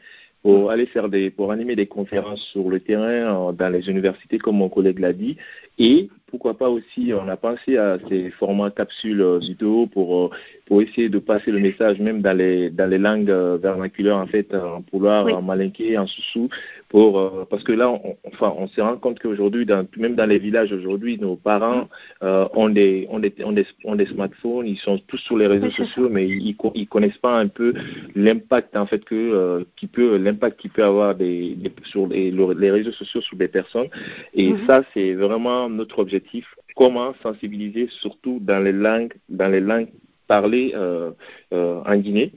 pour 0.43 0.71
aller 0.71 0.87
faire 0.87 1.09
des, 1.09 1.31
pour 1.31 1.53
animer 1.53 1.77
des 1.77 1.87
conférences 1.87 2.43
sur 2.53 2.69
le 2.69 2.81
terrain 2.81 3.49
euh, 3.49 3.53
dans 3.53 3.69
les 3.69 3.89
universités, 3.89 4.39
comme 4.39 4.57
mon 4.57 4.69
collègue 4.69 4.99
l'a 4.99 5.13
dit, 5.13 5.37
et 5.79 6.09
pourquoi 6.27 6.55
pas 6.55 6.69
aussi, 6.69 7.13
on 7.15 7.29
a 7.29 7.37
pensé 7.37 7.77
à 7.77 7.99
ces 8.09 8.31
formats 8.31 8.71
capsules 8.71 9.21
euh, 9.21 9.39
vidéo 9.39 9.87
pour 9.87 10.27
euh, 10.27 10.31
pour 10.67 10.83
essayer 10.83 11.09
de 11.09 11.19
passer 11.19 11.53
le 11.53 11.61
message 11.61 12.01
même 12.01 12.23
dans 12.23 12.37
les 12.37 12.71
dans 12.71 12.91
les 12.91 12.99
langues 12.99 13.31
vernaculaires 13.31 14.17
en 14.19 14.27
fait, 14.27 14.53
en 14.55 14.83
Pulaar, 14.83 15.27
Oui. 15.27 15.33
en 15.33 15.43
Malinké, 15.43 15.97
en 15.97 16.07
Soussou, 16.07 16.49
pour 16.93 17.19
euh, 17.19 17.45
parce 17.51 17.65
que 17.65 17.73
là, 17.73 17.91
on, 17.91 18.17
enfin, 18.27 18.55
on 18.57 18.67
se 18.69 18.81
rend 18.81 18.97
compte 18.99 19.19
qu'aujourd'hui, 19.19 19.65
dans, 19.67 19.85
même 19.97 20.15
dans 20.15 20.27
les 20.27 20.39
villages 20.39 20.73
aujourd'hui, 20.73 21.19
nos 21.19 21.37
parents 21.37 21.89
euh, 22.23 22.47
ont 22.55 22.69
des 22.69 23.07
ont 23.11 23.19
des 23.19 23.33
ont 23.45 23.53
des 23.53 23.67
ont 23.85 23.97
des 23.97 24.07
smartphones, 24.07 24.67
ils 24.67 24.77
sont 24.79 24.99
tous 25.09 25.17
sur 25.17 25.37
les 25.39 25.47
réseaux 25.47 25.67
Oui, 25.67 25.73
sociaux, 25.73 26.09
mais 26.11 26.29
ils 26.29 26.55
ils 26.75 26.87
connaissent 26.89 27.19
pas 27.19 27.39
un 27.41 27.49
peu 27.49 27.73
l'impact 28.15 28.77
en 28.77 28.87
fait 28.87 29.03
que 29.05 29.15
euh, 29.15 29.65
qui 29.77 29.87
peut 29.87 30.17
l'impact 30.19 30.61
qui 30.61 30.69
peut 30.69 30.85
avoir 30.85 31.15
des, 31.15 31.55
des- 31.55 31.73
sur 31.85 32.07
les, 32.09 32.31
le- 32.31 32.53
les 32.53 32.71
réseaux 32.71 32.93
sociaux 32.93 33.23
sur 33.23 33.37
des 33.39 33.49
personnes 33.49 33.89
et 34.35 34.53
Mhm. 34.53 34.67
ça 34.67 34.83
c'est 34.93 35.15
vraiment 35.15 35.69
notre 35.71 35.99
objectif 35.99 36.47
comment 36.77 37.15
sensibiliser 37.23 37.89
surtout 38.03 38.39
dans 38.41 38.61
les 38.63 38.73
langues 38.73 39.15
dans 39.31 39.49
les 39.49 39.61
langues 39.61 39.89
parlées 40.37 40.73
euh, 40.75 41.11
euh, 41.53 41.93
en 41.93 41.97
Guinée 42.05 42.29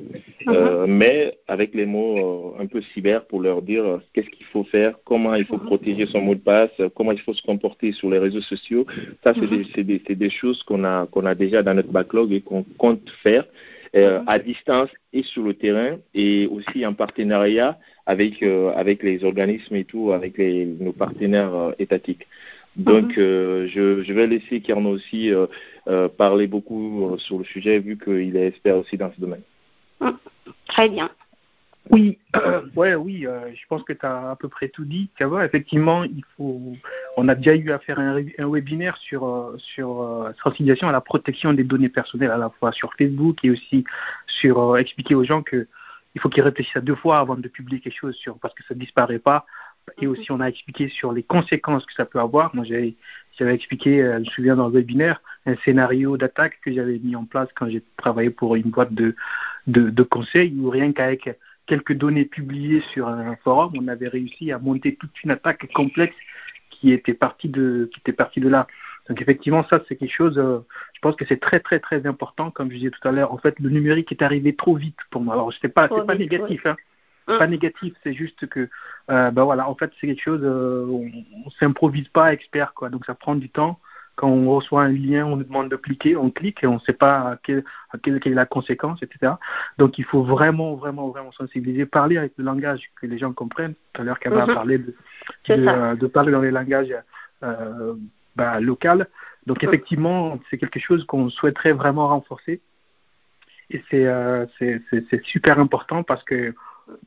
euh, 0.50 0.86
mais 1.02 1.18
avec 1.48 1.70
les 1.80 1.88
mots 1.96 2.54
un 2.64 2.68
peu 2.74 2.82
cyber 2.92 3.20
pour 3.30 3.40
leur 3.48 3.60
dire 3.62 3.86
qu'est-ce 4.12 4.32
qu'il 4.36 4.48
faut 4.54 4.66
faire 4.76 4.92
comment 5.10 5.34
il 5.42 5.46
faut 5.46 5.62
protéger 5.72 6.06
son 6.14 6.22
mot 6.28 6.36
de 6.42 6.46
passe 6.54 6.76
comment 6.96 7.14
il 7.18 7.22
faut 7.26 7.38
se 7.40 7.46
comporter 7.52 7.90
sur 8.00 8.10
les 8.14 8.20
réseaux 8.26 8.46
sociaux. 8.54 8.84
Ça 9.24 9.30
c'est 9.38 9.50
des, 9.84 10.02
c'est 10.06 10.18
des, 10.26 10.34
choses 10.42 10.60
qu'on 10.68 10.84
a 10.94 10.96
qu'on 11.12 11.26
a 11.34 11.36
déjà 11.44 11.60
dans 11.68 11.76
notre 11.80 11.94
backlog 11.98 12.28
et 12.34 12.42
qu'on 12.48 12.64
compte 12.84 13.08
faire 13.24 13.46
euh, 13.96 14.20
à 14.28 14.40
distance 14.40 14.90
et 15.14 15.24
sur 15.24 15.44
le 15.44 15.54
terrain 15.54 15.92
et 16.14 16.48
aussi 16.48 16.86
en 16.86 16.94
partenariat 16.94 17.80
avec 18.06 18.44
euh, 18.44 18.74
avec 18.76 19.02
les 19.04 19.24
organismes 19.24 19.76
et 19.82 19.86
tout, 19.86 20.12
avec 20.12 20.38
les, 20.38 20.66
nos 20.66 20.92
partenaires 20.92 21.56
euh, 21.56 21.72
étatiques. 21.80 22.28
Donc, 22.76 23.18
euh, 23.18 23.68
je, 23.68 24.04
je 24.04 24.14
vais 24.14 24.28
laisser 24.28 24.62
Kerno 24.62 24.90
aussi 24.90 25.32
euh, 25.32 25.48
euh, 25.88 26.10
parler 26.10 26.48
beaucoup 26.48 27.14
euh, 27.14 27.18
sur 27.18 27.38
le 27.38 27.46
sujet 27.46 27.80
vu 27.80 27.98
qu'il 27.98 28.36
est 28.36 28.48
expert 28.48 28.78
aussi 28.78 28.98
dans 28.98 29.12
ce 29.14 29.22
domaine. 29.22 29.44
Très 30.68 30.90
bien. 30.90 31.10
Oui, 31.92 32.18
ouais, 32.76 32.96
oui, 32.96 33.28
euh, 33.28 33.54
je 33.54 33.62
pense 33.68 33.84
que 33.84 33.94
tu 33.94 34.06
as 34.06 34.32
à 34.32 34.36
peu 34.36 34.50
près 34.50 34.70
tout 34.70 34.86
dit. 34.86 35.10
Tu 35.18 35.24
vois, 35.24 35.46
effectivement, 35.46 36.04
il 36.04 36.24
faut. 36.36 36.74
On 37.16 37.28
a 37.28 37.36
déjà 37.36 37.56
eu 37.56 37.72
à 37.72 37.80
faire 37.80 38.00
un, 38.00 38.24
un 38.40 38.50
webinaire 38.50 38.98
sur 38.98 39.28
euh, 39.28 39.56
sur 39.58 40.02
euh, 40.02 40.32
sensibilisation 40.44 40.88
à 40.88 40.92
la 40.92 41.02
protection 41.02 41.54
des 41.54 41.64
données 41.64 41.90
personnelles 41.90 42.32
à 42.32 42.38
la 42.38 42.50
fois 42.50 42.72
sur 42.72 42.92
Facebook 42.96 43.38
et 43.44 43.52
aussi 43.52 43.84
sur 44.26 44.60
euh, 44.60 44.78
expliquer 44.78 45.14
aux 45.14 45.24
gens 45.24 45.44
que 45.44 45.68
il 46.16 46.22
faut 46.22 46.30
qu'ils 46.30 46.44
réfléchissent 46.44 46.78
à 46.78 46.82
deux 46.82 46.96
fois 46.96 47.20
avant 47.20 47.36
de 47.36 47.48
publier 47.48 47.80
quelque 47.80 48.00
chose 48.00 48.16
sur 48.16 48.40
parce 48.40 48.56
que 48.56 48.64
ça 48.64 48.74
ne 48.74 48.80
disparaît 48.80 49.20
pas. 49.20 49.46
Et 50.02 50.08
aussi, 50.08 50.32
on 50.32 50.40
a 50.42 50.48
expliqué 50.48 50.90
sur 50.90 51.12
les 51.14 51.24
conséquences 51.24 51.86
que 51.86 51.94
ça 51.94 52.06
peut 52.06 52.20
avoir. 52.20 52.54
Moi, 52.56 52.64
j'avais 52.66 52.96
j'avais 53.38 53.54
expliqué, 53.54 54.02
euh, 54.02 54.16
je 54.16 54.20
me 54.20 54.26
souviens 54.26 54.56
dans 54.56 54.68
le 54.68 54.74
webinaire, 54.74 55.22
un 55.46 55.56
scénario 55.58 56.18
d'attaque 56.18 56.60
que 56.64 56.72
j'avais 56.74 57.00
mis 57.00 57.16
en 57.16 57.26
place 57.26 57.50
quand 57.56 57.68
j'ai 57.70 57.84
travaillé 57.98 58.30
pour 58.30 58.56
une 58.56 58.70
boîte 58.70 58.94
de 58.94 59.16
de, 59.68 59.90
de 59.90 60.04
conseil 60.04 60.54
où 60.58 60.70
rien 60.70 60.92
qu'avec 60.94 61.30
quelques 61.66 61.94
données 61.94 62.26
publiées 62.26 62.82
sur 62.94 63.08
un 63.08 63.36
forum, 63.38 63.74
on 63.80 63.88
avait 63.88 64.08
réussi 64.08 64.52
à 64.52 64.60
monter 64.60 64.96
toute 64.96 65.24
une 65.24 65.32
attaque 65.32 65.72
complexe 65.74 66.16
qui 66.70 66.92
était 66.92 67.14
partie 67.14 67.50
de, 67.50 67.90
qui 67.92 68.00
était 68.00 68.14
partie 68.14 68.40
de 68.40 68.50
là. 68.50 68.68
Donc 69.10 69.22
effectivement, 69.22 69.64
ça 69.70 69.82
c'est 69.88 69.96
quelque 69.96 70.12
chose. 70.12 70.38
euh, 70.38 70.60
je 70.94 71.00
pense 71.02 71.16
que 71.16 71.26
c'est 71.26 71.40
très 71.40 71.60
très 71.60 71.80
très 71.80 72.06
important, 72.08 72.52
comme 72.52 72.72
je 72.72 72.78
disais 72.78 72.90
tout 72.90 73.08
à 73.08 73.12
l'heure. 73.12 73.32
En 73.34 73.38
fait, 73.38 73.60
le 73.60 73.70
numérique 73.70 74.12
est 74.12 74.22
arrivé 74.22 74.56
trop 74.56 74.76
vite 74.76 74.98
pour 75.12 75.22
moi. 75.22 75.36
Alors 75.36 75.52
c'est 75.62 75.70
pas, 75.70 75.88
Trop 75.88 76.00
c'est 76.00 76.08
pas 76.08 76.16
négatif, 76.16 76.66
hein. 76.66 76.76
Pas 77.26 77.48
négatif. 77.48 77.94
C'est 78.04 78.14
juste 78.14 78.48
que, 78.48 78.70
euh, 79.10 79.32
ben 79.32 79.44
voilà, 79.44 79.68
en 79.70 79.76
fait, 79.76 79.92
c'est 80.00 80.08
quelque 80.08 80.22
chose. 80.22 80.42
euh, 80.44 80.86
on, 80.88 81.12
on 81.46 81.50
s'improvise 81.52 82.08
pas 82.10 82.32
expert, 82.34 82.74
quoi. 82.74 82.90
Donc 82.90 83.06
ça 83.06 83.16
prend 83.16 83.36
du 83.36 83.50
temps. 83.50 83.80
Quand 84.16 84.30
on 84.30 84.50
reçoit 84.56 84.84
un 84.84 84.94
lien, 84.94 85.26
on 85.26 85.36
nous 85.36 85.44
demande 85.44 85.70
de 85.70 85.76
cliquer, 85.76 86.16
on 86.16 86.30
clique 86.32 86.64
et 86.64 86.68
on 86.68 86.76
ne 86.76 86.80
sait 86.80 86.94
pas 86.94 87.32
à 87.32 87.38
quelle, 87.44 87.66
à 87.92 87.98
quelle, 87.98 88.20
quelle 88.22 88.32
est 88.32 88.36
la 88.36 88.46
conséquence, 88.46 89.04
etc. 89.04 89.34
Donc 89.78 89.98
il 90.00 90.06
faut 90.06 90.24
vraiment, 90.24 90.76
vraiment, 90.76 91.10
vraiment 91.10 91.34
sensibiliser, 91.34 91.86
parler 91.86 92.18
avec 92.18 92.32
le 92.38 92.46
langage 92.46 92.92
que 93.02 93.08
les 93.08 93.18
gens 93.18 93.34
comprennent. 93.34 93.74
Tout 93.92 94.02
à 94.02 94.06
l'heure, 94.06 94.20
Kaba 94.20 94.44
a 94.44 94.48
Mhm. 94.48 94.54
parlé 94.54 94.78
de, 94.78 94.96
de, 95.50 95.68
euh, 95.68 95.96
de 95.96 96.08
parler 96.08 96.32
dans 96.32 96.40
les 96.42 96.52
langages 96.52 96.96
euh, 97.44 97.96
bah, 98.38 98.62
locaux. 98.62 99.04
Donc 99.48 99.64
effectivement, 99.66 100.40
c'est 100.50 100.58
quelque 100.58 100.80
chose 100.80 101.04
qu'on 101.06 101.30
souhaiterait 101.30 101.74
vraiment 101.74 102.08
renforcer. 102.08 102.62
Et 103.70 103.84
c'est 103.90 104.06
euh, 104.08 104.46
super 105.24 105.60
important 105.60 106.04
parce 106.04 106.24
que 106.24 106.54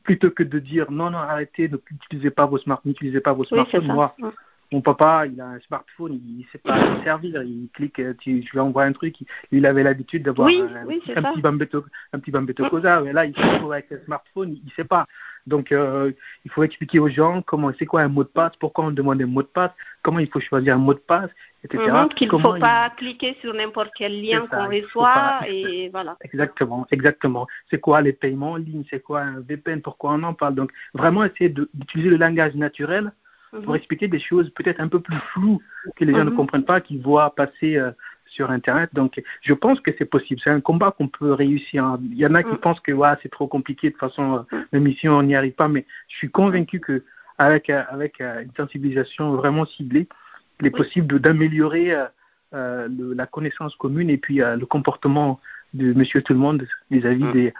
plutôt 0.03 0.31
que 0.31 0.43
de 0.43 0.59
dire 0.59 0.91
non, 0.91 1.09
non, 1.09 1.19
arrêtez, 1.19 1.69
n'utilisez 1.69 2.31
pas 2.31 2.45
vos 2.45 2.57
smart, 2.57 2.81
n'utilisez 2.85 3.21
pas 3.21 3.33
vos 3.33 3.43
smartphones. 3.43 3.87
Moi. 3.87 4.15
Mon 4.71 4.81
papa, 4.81 5.25
il 5.25 5.41
a 5.41 5.47
un 5.47 5.59
smartphone, 5.61 6.13
il 6.13 6.45
sait 6.51 6.59
pas 6.59 6.77
s'en 6.77 7.03
servir, 7.03 7.41
il 7.41 7.69
clique, 7.73 7.99
euh, 7.99 8.13
tu, 8.19 8.41
tu 8.41 8.51
lui 8.51 8.59
envoies 8.59 8.83
un 8.83 8.91
truc, 8.91 9.19
il, 9.21 9.27
il 9.51 9.65
avait 9.65 9.81
l'habitude 9.81 10.23
d'avoir 10.23 10.47
Oui, 10.47 10.61
un, 10.61 10.85
oui, 10.85 11.01
petit 11.03 11.41
bambeto, 11.41 11.85
un 12.13 12.19
petit 12.19 12.29
bambeto 12.29 12.69
cosa, 12.69 13.01
mais 13.01 13.11
là, 13.11 13.25
il 13.25 13.35
se 13.35 13.41
retrouve 13.41 13.73
avec 13.73 13.91
un 13.91 13.99
smartphone, 14.05 14.57
il, 14.63 14.71
sait 14.73 14.83
pas. 14.83 15.07
Donc, 15.47 15.71
euh, 15.71 16.11
il 16.45 16.51
faut 16.51 16.61
expliquer 16.61 16.99
aux 16.99 17.09
gens 17.09 17.41
comment, 17.41 17.71
c'est 17.79 17.87
quoi 17.87 18.01
un 18.01 18.09
mot 18.09 18.23
de 18.23 18.29
passe, 18.29 18.55
pourquoi 18.59 18.85
on 18.85 18.91
demande 18.91 19.21
un 19.21 19.25
mot 19.25 19.41
de 19.41 19.47
passe, 19.47 19.71
comment 20.03 20.19
il 20.19 20.29
faut 20.29 20.39
choisir 20.39 20.75
un 20.75 20.79
mot 20.79 20.93
de 20.93 20.99
passe, 20.99 21.31
etc. 21.63 21.83
Mhm, 21.91 22.09
Qu'il 22.09 22.31
ne 22.31 22.37
faut 22.37 22.59
pas 22.59 22.91
cliquer 22.95 23.35
sur 23.41 23.55
n'importe 23.55 23.91
quel 23.97 24.21
lien 24.21 24.45
qu'on 24.45 24.67
reçoit 24.67 25.39
et 25.47 25.89
voilà. 25.89 26.15
Exactement, 26.21 26.85
exactement. 26.91 27.47
C'est 27.71 27.79
quoi 27.79 28.01
les 28.01 28.13
paiements 28.13 28.51
en 28.51 28.57
ligne, 28.57 28.83
c'est 28.91 29.01
quoi 29.01 29.21
un 29.21 29.39
VPN, 29.39 29.81
pourquoi 29.81 30.11
on 30.13 30.21
en 30.21 30.35
parle. 30.35 30.53
Donc 30.53 30.71
vraiment 30.93 31.23
essayer 31.23 31.49
d'utiliser 31.49 32.11
le 32.11 32.17
langage 32.17 32.53
naturel 32.53 33.11
pour 33.51 33.69
mhm. 33.69 33.75
expliquer 33.75 34.07
des 34.07 34.19
choses 34.19 34.49
peut-être 34.51 34.79
un 34.79 34.87
peu 34.87 34.99
plus 34.99 35.17
floues 35.33 35.61
que 35.95 36.05
les 36.05 36.13
gens 36.13 36.25
ne 36.25 36.29
mhm. 36.29 36.35
comprennent 36.35 36.65
pas, 36.65 36.81
qu'ils 36.81 37.01
voient 37.01 37.33
passer 37.35 37.77
euh, 37.77 37.91
sur 38.25 38.51
Internet. 38.51 38.89
Donc, 38.93 39.21
je 39.41 39.53
pense 39.53 39.79
que 39.81 39.91
c'est 39.97 40.05
possible. 40.05 40.39
C'est 40.43 40.51
un 40.51 40.61
combat 40.61 40.91
qu'on 40.91 41.07
peut 41.07 41.33
réussir. 41.33 41.97
Il 42.01 42.17
y 42.17 42.25
en 42.25 42.35
a 42.35 42.43
qui 42.43 42.55
pensent 42.57 42.79
que 42.79 42.91
ouais, 42.91 43.09
c'est 43.21 43.29
trop 43.29 43.47
compliqué, 43.47 43.87
de 43.87 43.93
toute 43.93 43.99
façon, 43.99 44.45
euh, 44.53 44.57
la 44.71 44.79
mission, 44.79 45.13
on 45.13 45.23
n'y 45.23 45.35
arrive 45.35 45.53
pas. 45.53 45.67
Mais 45.67 45.85
je 46.07 46.17
suis 46.17 46.29
convaincu 46.29 46.79
que 46.79 47.03
avec, 47.37 47.69
euh, 47.69 47.83
avec 47.89 48.19
une 48.19 48.51
sensibilisation 48.55 49.35
vraiment 49.35 49.65
ciblée, 49.65 50.07
il 50.59 50.67
est 50.67 50.71
possible 50.71 51.19
d'améliorer 51.19 51.95
la 52.51 53.25
connaissance 53.31 53.75
commune 53.75 54.09
et 54.09 54.17
puis 54.17 54.39
le 54.39 54.65
comportement 54.65 55.39
de 55.73 55.93
monsieur 55.93 56.21
tout 56.21 56.33
le 56.33 56.39
monde 56.39 56.67
vis-à-vis 56.91 57.23
mm. 57.23 57.31
des, 57.31 57.53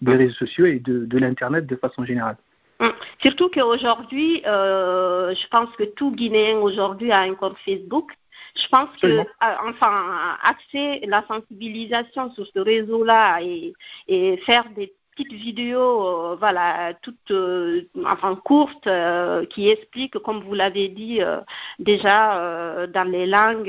des, 0.00 0.16
réseaux 0.16 0.34
sociaux 0.34 0.64
et 0.64 0.78
de, 0.78 1.04
de 1.04 1.18
l'Internet 1.18 1.66
de 1.66 1.76
façon 1.76 2.04
générale. 2.06 2.36
Mm. 2.80 2.88
Surtout 3.22 3.48
qu'aujourd'hui, 3.48 4.42
euh, 4.46 5.34
je 5.34 5.48
pense 5.48 5.70
que 5.76 5.84
tout 5.84 6.10
Guinéen 6.10 6.58
aujourd'hui 6.58 7.10
a 7.12 7.20
un 7.20 7.34
compte 7.34 7.56
Facebook. 7.64 8.12
Je 8.54 8.68
pense 8.68 8.88
que, 9.00 9.06
euh, 9.06 9.24
enfin, 9.40 10.38
axer 10.42 11.00
la 11.06 11.24
sensibilisation 11.26 12.30
sur 12.32 12.46
ce 12.46 12.58
réseau-là 12.58 13.40
et, 13.42 13.74
et, 14.08 14.36
faire 14.38 14.64
des 14.70 14.94
petites 15.14 15.32
vidéos, 15.32 16.06
euh, 16.06 16.36
voilà, 16.36 16.94
toutes, 17.02 17.30
euh, 17.30 17.82
enfin, 18.04 18.34
courtes, 18.36 18.88
qui 19.50 19.68
expliquent, 19.68 20.18
comme 20.18 20.42
vous 20.42 20.54
l'avez 20.54 20.88
dit 20.88 21.20
déjà, 21.78 22.86
dans 22.86 23.10
les 23.10 23.26
langues 23.26 23.68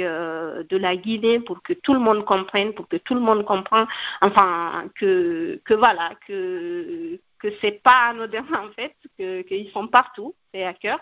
de 0.70 0.78
la 0.78 0.96
Guinée, 0.96 1.40
pour 1.40 1.62
que 1.62 1.74
tout 1.74 1.94
le 1.94 2.00
monde 2.00 2.24
comprenne, 2.26 2.74
pour 2.74 2.88
que 2.88 2.98
tout 2.98 3.14
le 3.14 3.22
monde 3.22 3.46
comprenne, 3.46 3.88
enfin, 4.22 4.86
que, 4.96 5.62
que 5.66 5.74
voilà, 5.74 6.12
que 6.28 7.20
que 7.40 7.50
c'est 7.62 7.82
pas 7.84 8.10
anodin 8.10 8.46
en 8.54 8.70
fait, 8.72 8.94
qu'ils 9.18 9.70
sont 9.72 9.88
partout, 9.88 10.36
c'est 10.54 10.64
à 10.64 10.74
cœur. 10.74 11.00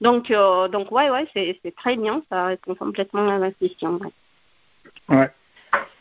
Donc, 0.00 0.30
euh, 0.30 0.68
donc 0.68 0.90
ouais, 0.90 1.10
ouais, 1.10 1.26
c'est, 1.32 1.58
c'est 1.62 1.74
très 1.74 1.96
bien, 1.96 2.22
ça 2.28 2.46
répond 2.46 2.74
complètement 2.74 3.28
à 3.28 3.38
la 3.38 3.52
question. 3.52 4.00
Ouais. 5.08 5.30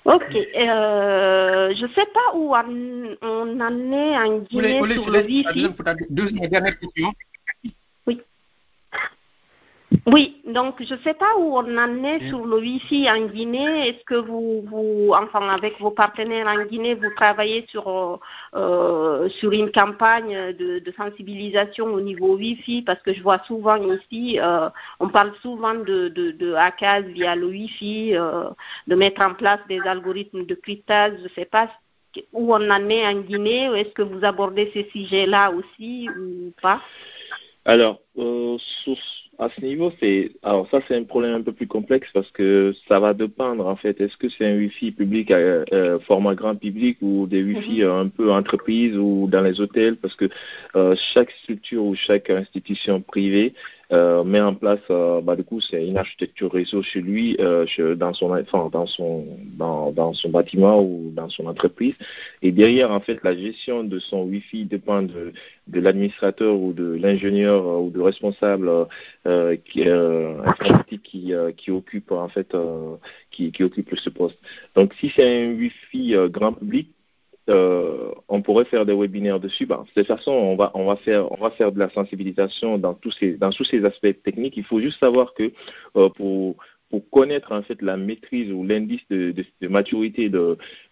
Ok, 0.06 0.36
euh, 0.36 1.74
je 1.74 1.88
sais 1.96 2.06
pas 2.08 2.36
où 2.36 2.54
on, 2.54 3.62
en 3.62 3.92
est 3.94 4.18
en 4.18 4.40
Guinée 4.40 4.80
sur 4.94 5.10
le 5.10 5.24
Wi-Fi. 5.24 5.70
Deuxième 6.10 6.50
dernière 6.50 6.78
question. 6.78 7.14
Oui, 10.06 10.42
donc 10.46 10.76
je 10.84 10.94
ne 10.94 11.00
sais 11.00 11.14
pas 11.14 11.36
où 11.38 11.58
on 11.58 11.78
en 11.78 12.04
est 12.04 12.28
sur 12.28 12.46
le 12.46 12.58
Wi-Fi 12.58 13.10
en 13.10 13.26
Guinée. 13.28 13.90
Est-ce 13.90 14.04
que 14.06 14.16
vous, 14.16 14.62
vous, 14.68 15.12
enfin 15.14 15.48
avec 15.50 15.80
vos 15.80 15.92
partenaires 15.92 16.48
en 16.48 16.66
Guinée, 16.66 16.96
vous 16.96 17.10
travaillez 17.16 17.66
sur 17.68 18.20
euh, 18.56 19.30
sur 19.30 19.52
une 19.52 19.72
campagne 19.72 20.54
de, 20.54 20.80
de, 20.80 20.92
sensibilisation 20.98 21.86
au 21.86 22.02
niveau 22.02 22.36
Wi-Fi? 22.36 22.82
Parce 22.82 23.02
que 23.02 23.14
je 23.14 23.22
vois 23.22 23.40
souvent 23.46 23.78
ici, 23.78 24.40
euh, 24.40 24.70
on 25.00 25.10
parle 25.10 25.34
souvent 25.42 25.76
de, 25.76 26.10
de, 26.10 26.32
de 26.32 26.54
hackers 26.54 27.04
via 27.04 27.36
le 27.36 27.48
Wi-Fi, 27.48 28.16
euh, 28.16 28.50
de 28.88 28.96
mettre 28.96 29.22
en 29.22 29.34
place 29.34 29.60
des 29.70 29.80
algorithmes 29.82 30.46
de 30.46 30.56
cryptage. 30.56 31.14
Je 31.20 31.24
ne 31.24 31.30
sais 31.30 31.46
pas 31.46 31.70
où 32.32 32.54
on 32.54 32.70
en 32.70 32.90
est 32.90 33.08
en 33.08 33.22
Guinée. 33.22 33.66
Est-ce 33.80 33.94
que 33.94 34.02
vous 34.02 34.24
abordez 34.24 34.70
ces 34.74 34.90
sujets-là 34.92 35.52
aussi 35.52 36.10
ou 36.10 36.52
pas? 36.62 36.82
Alors, 37.66 38.00
euh, 38.18 38.58
à 39.40 39.50
ce 39.50 39.62
niveau, 39.62 39.92
c'est 40.00 40.32
alors 40.44 40.70
ça 40.70 40.80
c'est 40.88 40.96
un 40.96 41.04
problème 41.04 41.34
un 41.34 41.42
peu 41.42 41.54
plus 41.54 41.68
complexe 41.68 42.08
parce 42.14 42.30
que 42.32 42.74
ça 42.88 43.00
va 43.00 43.14
dépendre 43.14 43.66
en 43.66 43.76
fait. 43.76 44.00
Est-ce 44.00 44.16
que 44.18 44.30
c'est 44.30 44.46
un 44.46 44.58
Wi-Fi 44.58 44.92
public 44.92 45.32
euh, 45.32 45.66
euh, 45.74 46.00
format 46.00 46.36
grand 46.36 46.56
public 46.56 46.98
ou 47.02 47.28
des 47.28 47.44
Wi-Fi 47.44 47.84
mhm. 47.84 47.90
un 47.90 48.08
peu 48.10 48.32
entreprise 48.32 48.98
ou 48.98 49.28
dans 49.30 49.42
les 49.42 49.60
hôtels? 49.60 49.98
Parce 49.98 50.16
que 50.16 50.30
chaque 51.14 51.32
structure 51.44 51.84
ou 51.84 51.96
chaque 51.96 52.30
institution 52.30 53.02
privée 53.02 53.54
euh, 53.92 54.24
met 54.24 54.40
en 54.40 54.56
place, 54.56 54.80
euh, 54.90 55.22
bah, 55.22 55.36
du 55.36 55.44
coup, 55.44 55.60
c'est 55.60 55.86
une 55.86 55.98
architecture 55.98 56.52
réseau 56.52 56.82
chez 56.82 57.02
lui, 57.02 57.36
euh, 57.40 57.66
dans 57.96 58.14
son, 58.14 58.32
enfin, 58.32 58.70
dans 58.72 58.86
son, 58.86 59.26
dans, 59.58 59.92
dans, 59.92 60.14
son 60.14 60.30
bâtiment 60.30 60.82
ou 60.82 61.12
dans 61.14 61.30
son 61.30 61.48
entreprise. 61.48 61.94
Et 62.42 62.52
derrière, 62.52 62.92
en 62.92 63.02
fait, 63.02 63.20
la 63.24 63.36
gestion 63.36 63.84
de 63.84 64.00
son 64.00 64.24
Wi-Fi 64.24 64.66
dépend 64.66 65.02
de, 65.02 65.34
de 65.68 65.80
l'administrateur 65.80 66.56
ou 66.56 66.74
de 66.74 66.96
l'ingénieur 66.96 67.82
ou 67.82 67.90
de 67.90 68.00
responsable 68.00 68.70
qui, 69.66 69.88
informatique 69.88 71.04
qui, 71.04 71.34
qui 71.58 71.72
occupe 71.72 72.12
en 72.12 72.30
fait, 72.30 72.56
qui, 73.32 73.52
qui 73.52 73.64
occupe 73.64 73.96
ce 73.96 74.10
poste. 74.10 74.38
Donc, 74.76 74.94
si 75.00 75.12
c'est 75.16 75.46
un 75.46 75.52
Wi-Fi 75.54 76.16
grand 76.30 76.54
public, 76.54 76.88
euh, 77.50 78.12
on 78.30 78.42
pourrait 78.42 78.66
faire 78.66 78.86
des 78.86 78.94
webinaires 78.94 79.40
dessus. 79.40 79.66
Bah, 79.66 79.84
de 79.96 80.02
toute 80.02 80.08
façon, 80.08 80.32
on 80.32 80.56
va, 80.56 80.72
on 80.76 80.86
va 80.86 80.96
faire, 80.98 81.32
on 81.32 81.42
va 81.42 81.52
faire 81.52 81.72
de 81.72 81.80
la 81.80 81.90
sensibilisation 81.90 82.78
dans 82.78 82.94
tous 82.94 83.12
ces, 83.20 83.34
dans 83.34 83.50
tous 83.50 83.66
ces 83.66 83.84
aspects 83.84 84.24
techniques. 84.24 84.56
Il 84.56 84.64
faut 84.64 84.80
juste 84.80 85.00
savoir 85.00 85.34
que 85.34 85.52
euh, 85.98 86.10
pour 86.10 86.56
pour 86.94 87.10
connaître 87.10 87.54
en 87.54 87.64
fait 87.64 87.82
la 87.82 87.98
maîtrise 87.98 88.52
ou 88.52 88.64
l'indice 88.64 89.02
de, 89.10 89.34
maturité 89.68 90.30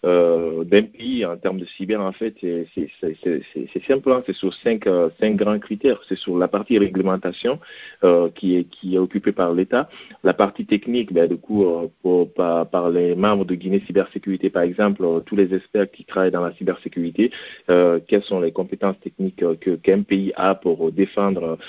euh, 0.03 0.63
d'un 0.63 0.81
pays 0.81 1.23
en 1.27 1.37
termes 1.37 1.59
de 1.59 1.65
cyber, 1.65 2.01
en 2.01 2.11
fait, 2.11 2.33
c'est 2.41 3.85
simple, 3.87 4.11
hein. 4.11 4.23
c'est 4.25 4.35
sur 4.35 4.51
cinq, 4.51 4.87
euh, 4.87 5.09
cinq 5.19 5.35
grands 5.35 5.59
critères. 5.59 6.01
C'est 6.09 6.17
sur 6.17 6.39
la 6.39 6.47
partie 6.47 6.79
réglementation 6.79 7.59
euh, 8.03 8.29
qui, 8.33 8.55
est, 8.55 8.97
occupée 8.97 9.31
par 9.31 9.53
l'État, 9.53 9.89
la 10.23 10.33
partie 10.33 10.65
technique, 10.65 11.13
ben, 11.13 11.29
du 11.29 11.37
coup, 11.37 11.63
par, 12.35 12.89
les 12.89 13.13
membres 13.13 13.45
de 13.45 13.53
Guinée 13.53 13.83
Cybersécurité, 13.85 14.49
par 14.49 14.63
exemple, 14.63 15.05
tous 15.27 15.35
les 15.35 15.53
experts 15.53 15.91
qui 15.91 16.03
travaillent 16.05 16.31
dans 16.31 16.41
la 16.41 16.53
cybersécurité, 16.53 17.29
quelles 17.67 18.23
sont 18.23 18.39
les 18.39 18.51
compétences 18.51 18.99
techniques 19.01 19.43
que 19.59 19.75
qu'un 19.75 20.01
pays 20.01 20.33
a 20.35 20.55
pour 20.55 20.91
défendre, 20.91 21.59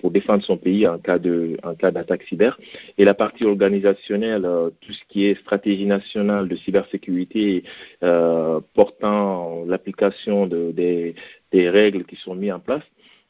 pour 0.00 0.10
défendre 0.12 0.44
son 0.44 0.58
pays 0.58 0.86
en 0.86 0.98
cas 0.98 1.18
de, 1.18 1.56
en 1.64 1.74
cas 1.74 1.90
d'attaque 1.90 2.22
cyber, 2.28 2.56
et 2.98 3.04
la 3.04 3.14
partie 3.14 3.31
organisationnelle, 3.40 4.44
euh, 4.44 4.70
tout 4.80 4.92
ce 4.92 5.02
qui 5.08 5.24
est 5.26 5.34
stratégie 5.40 5.86
nationale 5.86 6.48
de 6.48 6.56
cybersécurité 6.56 7.64
euh, 8.02 8.60
portant 8.74 9.64
l'application 9.66 10.46
de, 10.46 10.72
des, 10.72 11.14
des, 11.52 11.70
règles 11.70 12.04
qui 12.04 12.16
sont 12.16 12.34
mises 12.34 12.52
en 12.52 12.60
place 12.60 12.84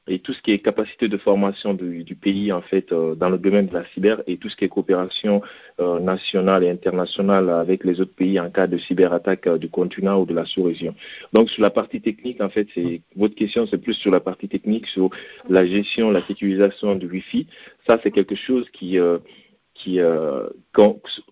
et 0.08 0.18
tout 0.18 0.32
ce 0.32 0.42
qui 0.42 0.50
est 0.50 0.58
capacité 0.58 1.08
de 1.08 1.16
formation 1.16 1.74
du, 1.74 2.02
du 2.02 2.16
pays 2.16 2.52
en 2.52 2.60
fait 2.60 2.90
euh, 2.92 3.14
dans 3.14 3.28
le 3.28 3.38
domaine 3.38 3.66
de 3.66 3.74
la 3.74 3.84
cyber 3.94 4.20
et 4.26 4.36
tout 4.36 4.48
ce 4.48 4.56
qui 4.56 4.64
est 4.64 4.68
coopération 4.68 5.42
euh, 5.78 6.00
nationale 6.00 6.64
et 6.64 6.70
internationale 6.70 7.48
avec 7.48 7.84
les 7.84 8.00
autres 8.00 8.14
pays 8.14 8.40
en 8.40 8.50
cas 8.50 8.66
de 8.66 8.78
cyberattaque 8.78 9.46
euh, 9.46 9.58
du 9.58 9.68
continent 9.68 10.20
ou 10.20 10.26
de 10.26 10.34
la 10.34 10.44
sous-région. 10.44 10.94
Donc 11.32 11.48
sur 11.50 11.62
la 11.62 11.70
partie 11.70 12.00
technique 12.00 12.40
en 12.40 12.48
fait 12.48 12.66
c'est 12.74 13.02
votre 13.14 13.36
question 13.36 13.66
c'est 13.66 13.78
plus 13.78 13.94
sur 13.94 14.10
la 14.10 14.20
partie 14.20 14.48
technique 14.48 14.86
sur 14.88 15.10
la 15.48 15.64
gestion 15.66 16.10
la 16.10 16.22
sécurisation 16.26 16.96
du 16.96 17.06
Wi-Fi. 17.06 17.46
Ça 17.86 18.00
c'est 18.02 18.10
quelque 18.10 18.34
chose 18.34 18.68
qui 18.70 18.98
qui, 19.74 20.00
euh, 20.00 20.48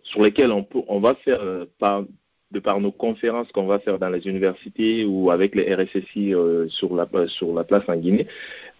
sur 0.02 0.22
lesquels 0.22 0.52
on, 0.52 0.64
peut, 0.64 0.82
on 0.88 1.00
va 1.00 1.14
faire 1.16 1.40
euh, 1.40 1.66
par, 1.78 2.04
de 2.50 2.58
par 2.58 2.80
nos 2.80 2.92
conférences 2.92 3.50
qu'on 3.52 3.66
va 3.66 3.78
faire 3.78 3.98
dans 3.98 4.08
les 4.08 4.26
universités 4.26 5.04
ou 5.04 5.30
avec 5.30 5.54
les 5.54 5.74
RSSI 5.74 6.34
euh, 6.34 6.68
sur, 6.68 6.94
la, 6.94 7.08
sur 7.28 7.54
la 7.54 7.64
place 7.64 7.84
en 7.88 7.96
Guinée. 7.96 8.26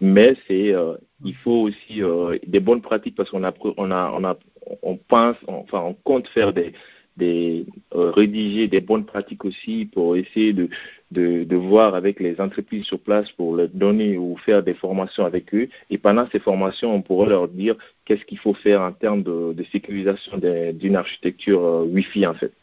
Mais 0.01 0.35
c'est, 0.47 0.73
euh, 0.73 0.95
il 1.23 1.35
faut 1.35 1.67
aussi 1.67 2.03
euh, 2.03 2.37
des 2.45 2.59
bonnes 2.59 2.81
pratiques 2.81 3.15
parce 3.15 3.29
qu'on 3.29 3.43
a, 3.43 3.53
on 3.77 3.91
a, 3.91 4.11
on 4.13 4.23
a, 4.23 4.37
on 4.81 4.97
pense, 4.97 5.37
enfin, 5.47 5.81
on 5.81 5.93
compte 5.93 6.27
faire 6.29 6.53
des, 6.53 6.73
des 7.17 7.65
euh, 7.93 8.11
rédiger 8.11 8.67
des 8.67 8.81
bonnes 8.81 9.05
pratiques 9.05 9.43
aussi 9.45 9.89
pour 9.93 10.15
essayer 10.15 10.53
de, 10.53 10.69
de, 11.11 11.43
de, 11.43 11.55
voir 11.55 11.93
avec 11.93 12.19
les 12.19 12.39
entreprises 12.39 12.85
sur 12.85 12.99
place 12.99 13.29
pour 13.33 13.55
leur 13.55 13.67
donner 13.69 14.17
ou 14.17 14.37
faire 14.37 14.63
des 14.63 14.73
formations 14.73 15.25
avec 15.25 15.53
eux. 15.53 15.67
Et 15.89 15.97
pendant 15.97 16.27
ces 16.31 16.39
formations, 16.39 16.93
on 16.93 17.01
pourra 17.01 17.27
leur 17.27 17.47
dire 17.47 17.75
qu'est-ce 18.05 18.23
qu'il 18.25 18.39
faut 18.39 18.53
faire 18.53 18.81
en 18.81 18.93
termes 18.93 19.23
de, 19.23 19.53
de 19.53 19.63
sécurisation 19.65 20.37
d'une 20.37 20.95
architecture 20.95 21.63
euh, 21.63 21.83
Wi-Fi 21.83 22.27
en 22.27 22.33
fait. 22.33 22.53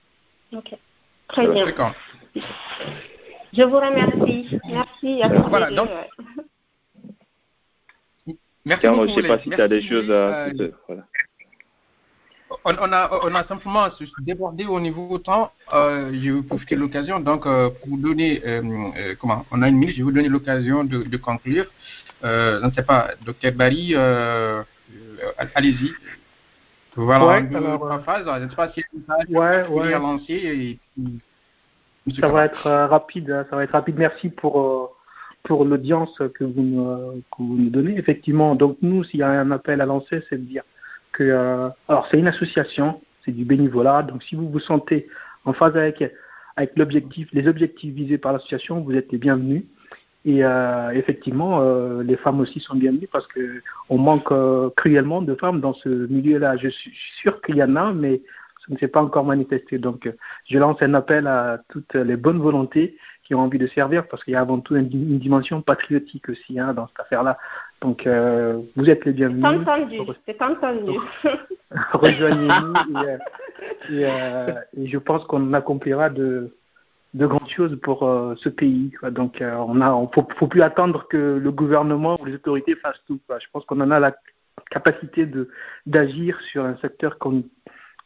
Ok, 0.57 0.75
très 1.29 1.47
bien. 1.49 1.67
Je 3.53 3.63
vous 3.63 3.77
remercie. 3.77 4.59
Merci 4.69 5.23
à 5.23 5.29
tous 5.31 5.49
voilà, 5.49 5.71
donc... 5.71 5.89
Merci. 8.65 8.87
Je 8.87 8.91
ne 8.91 9.23
sais 9.23 9.29
pas 9.29 9.39
si 9.39 9.49
tu 9.49 9.61
as 9.61 9.69
des 9.69 9.83
choses 9.83 10.11
à... 10.11 10.49
Euh, 10.49 10.71
voilà 10.87 11.05
on, 12.65 12.75
on, 12.75 12.93
a, 12.93 13.11
on 13.23 13.35
a 13.35 13.45
simplement 13.45 13.89
débordé 14.21 14.65
au 14.65 14.81
niveau 14.81 15.19
temps. 15.19 15.53
Euh, 15.73 16.11
je 16.13 16.33
vais 16.33 16.43
profiter 16.43 16.77
de 16.77 16.81
l'occasion 16.81 17.21
donc 17.21 17.47
euh, 17.47 17.71
pour 17.71 17.91
vous 17.91 17.99
donner 17.99 18.43
euh, 18.47 19.15
comment 19.21 19.45
on 19.51 19.63
a 19.63 19.69
une 19.69 19.77
minute. 19.77 19.95
Je 19.95 20.01
vais 20.01 20.05
vous 20.05 20.13
donner 20.13 20.29
l'occasion 20.29 20.85
de, 20.85 21.03
de, 21.05 21.17
conclure. 21.17 21.67
Je 22.23 22.65
ne 22.65 22.71
sais 22.73 22.83
pas, 22.83 23.11
docteur 23.25 23.53
Barry, 23.53 23.95
allez-y. 23.95 25.93
Voilà, 26.97 27.27
ouais, 27.27 27.57
alors, 27.57 27.93
euh, 27.93 27.99
phase. 28.01 28.27
Je 28.27 28.45
ne 28.45 28.51
sais 28.51 28.57
pas 28.57 28.73
si 28.73 28.85
ouais, 29.29 29.69
ouais. 29.69 29.95
à 29.95 29.99
lancer. 29.99 30.35
Et, 30.35 30.79
ça 32.21 32.29
va 32.29 32.47
être 32.47 32.69
rapide. 32.69 33.31
Hein, 33.31 33.47
ça 33.51 33.57
va 33.57 33.65
être 33.65 33.73
rapide. 33.73 33.97
Merci 33.99 34.31
pour 34.31 34.97
pour 35.45 35.65
l'audience 35.65 36.21
que 36.35 36.45
vous, 36.45 37.23
que 37.31 37.43
vous 37.43 37.57
nous 37.57 37.71
donnez. 37.71 37.97
Effectivement, 37.97 38.55
donc 38.57 38.79
nous, 38.83 39.05
s'il 39.05 39.21
y 39.21 39.23
a 39.23 39.29
un 39.29 39.51
appel 39.53 39.81
à 39.81 39.87
lancer, 39.87 40.23
c'est 40.29 40.37
de 40.37 40.45
dire 40.45 40.65
euh, 41.21 41.69
alors 41.89 42.07
c'est 42.11 42.19
une 42.19 42.29
association, 42.29 43.01
c'est 43.25 43.33
du 43.33 43.45
bénévolat, 43.45 44.03
donc 44.03 44.23
si 44.23 44.35
vous 44.37 44.49
vous 44.49 44.61
sentez 44.61 45.09
en 45.45 45.53
phase 45.53 45.77
avec, 45.77 46.05
avec 46.57 46.73
les 46.77 47.49
objectifs 47.49 47.95
visés 47.95 48.19
par 48.19 48.33
l'association, 48.33 48.81
vous 48.81 48.95
êtes 48.95 49.11
les 49.13 49.19
bienvenus. 49.19 49.65
Et 50.25 50.45
euh, 50.45 50.91
effectivement, 50.91 51.61
euh, 51.61 52.03
les 52.03 52.17
femmes 52.17 52.41
aussi 52.41 52.61
sont 52.61 52.75
bienvenues 52.75 53.09
parce 53.11 53.27
que 53.29 53.63
on 53.89 53.99
manque 53.99 54.33
cruellement 54.77 55.23
de 55.23 55.35
femmes 55.35 55.61
dans 55.61 55.73
ce 55.75 55.89
milieu-là. 55.89 56.57
Je 56.57 56.69
suis 56.69 56.93
sûr 57.21 57.41
qu'il 57.41 57.57
y 57.57 57.63
en 57.63 57.77
a, 57.77 57.93
mais 57.93 58.21
ça 58.67 58.75
ne 58.75 58.77
s'est 58.79 58.89
pas 58.89 59.01
encore 59.01 59.25
manifesté. 59.25 59.79
Donc, 59.79 60.13
je 60.45 60.59
lance 60.59 60.83
un 60.83 60.95
appel 60.95 61.27
à 61.27 61.61
toutes 61.69 61.95
les 61.95 62.17
bonnes 62.17 62.41
volontés 62.41 62.99
qui 63.23 63.35
ont 63.35 63.41
envie 63.41 63.59
de 63.59 63.67
servir 63.69 64.09
parce 64.09 64.25
qu'il 64.25 64.33
y 64.33 64.37
a 64.37 64.41
avant 64.41 64.59
tout 64.59 64.75
une, 64.75 64.87
une 64.87 65.19
dimension 65.19 65.63
patriotique 65.63 66.29
aussi 66.29 66.59
hein, 66.59 66.75
dans 66.75 66.89
cette 66.89 67.01
affaire-là. 67.01 67.39
Donc, 67.81 68.07
euh, 68.07 68.61
vous 68.75 68.91
êtes 68.91 69.05
les 69.05 69.13
bienvenus. 69.13 69.45
C'est 69.45 69.71
entendu, 69.71 69.99
c'est 70.27 70.43
entendu. 70.43 70.99
Rejoignez-nous 71.93 72.75
et, 73.91 73.95
et, 73.95 74.07
euh, 74.07 74.55
et, 74.77 74.87
je 74.89 74.99
pense 74.99 75.25
qu'on 75.27 75.53
accomplira 75.53 76.11
de, 76.11 76.57
de 77.15 77.27
grandes 77.27 77.49
choses 77.49 77.79
pour 77.81 78.03
euh, 78.03 78.35
ce 78.37 78.49
pays. 78.49 78.91
Quoi. 78.99 79.11
Donc, 79.11 79.41
euh, 79.41 79.55
on 79.69 79.81
a, 79.81 79.93
on 79.93 80.09
faut, 80.09 80.27
faut 80.37 80.49
plus 80.49 80.63
attendre 80.63 81.07
que 81.09 81.17
le 81.17 81.53
gouvernement 81.53 82.21
ou 82.21 82.25
les 82.25 82.35
autorités 82.35 82.75
fassent 82.75 83.03
tout. 83.07 83.21
Quoi. 83.27 83.39
Je 83.39 83.47
pense 83.53 83.65
qu'on 83.65 83.81
en 83.81 83.91
a 83.93 84.01
la 84.01 84.17
capacité 84.71 85.27
de 85.27 85.49
d'agir 85.87 86.41
sur 86.51 86.65
un 86.65 86.77
secteur 86.79 87.19
qu'on 87.19 87.45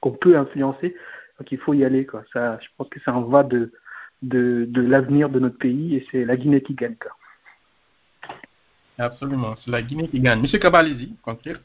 qu'on 0.01 0.13
peut 0.13 0.37
influencer. 0.37 0.95
Donc, 1.39 1.51
il 1.51 1.59
faut 1.59 1.73
y 1.73 1.85
aller. 1.85 2.05
Quoi. 2.05 2.25
Ça, 2.33 2.59
je 2.61 2.69
pense 2.77 2.91
que 2.91 3.01
ça 3.01 3.15
en 3.15 3.23
va 3.23 3.43
de 3.43 3.73
de, 4.21 4.67
de 4.69 4.83
l'avenir 4.83 5.31
de 5.31 5.41
notre 5.41 5.59
pays 5.59 5.97
et 5.97 6.07
c'est 6.11 6.25
la 6.25 6.37
Guinée 6.37 6.63
qui 6.63 6.75
gagne. 6.75 6.97
Quoi. 6.97 7.13
Absolument, 9.03 9.57
c'est 9.65 9.71
la 9.73 9.83
Guinée 9.83 10.07
qui 10.07 10.21
gagne. 10.21 10.41
Monsieur 10.41 10.61
Kabalizi, 10.61 11.17
conclure. 11.23 11.59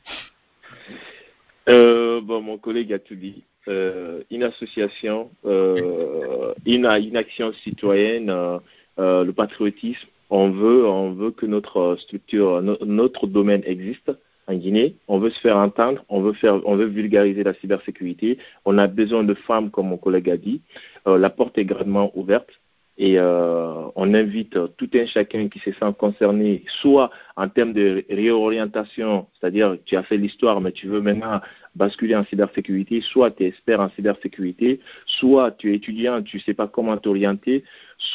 Euh, 1.69 2.19
bon, 2.19 2.41
mon 2.41 2.57
collègue 2.57 2.91
a 2.93 2.97
tout 2.97 3.13
dit. 3.13 3.43
Euh, 3.67 4.23
une 4.31 4.41
association, 4.41 5.29
euh, 5.45 6.55
une, 6.65 6.87
action 6.87 7.53
citoyenne, 7.53 8.31
euh, 8.31 9.23
le 9.23 9.31
patriotisme. 9.33 10.07
On 10.31 10.49
veut, 10.49 10.87
on 10.87 11.11
veut 11.11 11.29
que 11.29 11.45
notre 11.45 11.95
structure, 11.99 12.63
no, 12.63 12.75
notre 12.83 13.27
domaine 13.27 13.61
existe 13.65 14.11
en 14.47 14.55
Guinée. 14.55 14.95
On 15.07 15.19
veut 15.19 15.29
se 15.29 15.39
faire 15.39 15.57
entendre, 15.57 16.03
on 16.09 16.21
veut 16.21 16.33
faire, 16.33 16.59
on 16.65 16.75
veut 16.75 16.87
vulgariser 16.87 17.43
la 17.43 17.53
cybersécurité. 17.53 18.39
On 18.65 18.79
a 18.79 18.87
besoin 18.87 19.23
de 19.23 19.35
femmes, 19.35 19.69
comme 19.69 19.89
mon 19.89 19.97
collègue 19.97 20.31
a 20.31 20.37
dit. 20.37 20.61
la 21.05 21.29
porte 21.29 21.59
est 21.59 21.65
grandement 21.65 22.11
ouverte 22.15 22.49
et 22.97 23.19
euh, 23.19 23.89
on 23.95 24.13
invite 24.13 24.57
tout 24.75 24.89
un 24.95 25.05
chacun 25.05 25.49
qui 25.49 25.59
se 25.59 25.71
sent 25.71 25.93
concerné, 25.99 26.63
soit 26.81 27.11
en 27.35 27.47
termes 27.47 27.73
de 27.73 28.03
réorientation, 28.09 29.27
c'est-à-dire 29.39 29.77
tu 29.85 29.95
as 29.95 30.03
fait 30.03 30.17
l'histoire 30.17 30.61
mais 30.61 30.71
tu 30.71 30.87
veux 30.87 31.01
maintenant 31.01 31.39
basculer 31.75 32.15
en 32.15 32.25
cybersécurité, 32.25 33.01
soit 33.01 33.31
tu 33.31 33.43
es 33.43 33.47
expert 33.47 33.79
en 33.79 33.89
cybersécurité, 33.89 34.79
soit 35.05 35.51
tu 35.51 35.71
es 35.71 35.75
étudiant, 35.75 36.23
tu 36.23 36.37
ne 36.37 36.41
sais 36.41 36.55
pas 36.55 36.67
comment 36.67 36.97
t'orienter, 36.97 37.63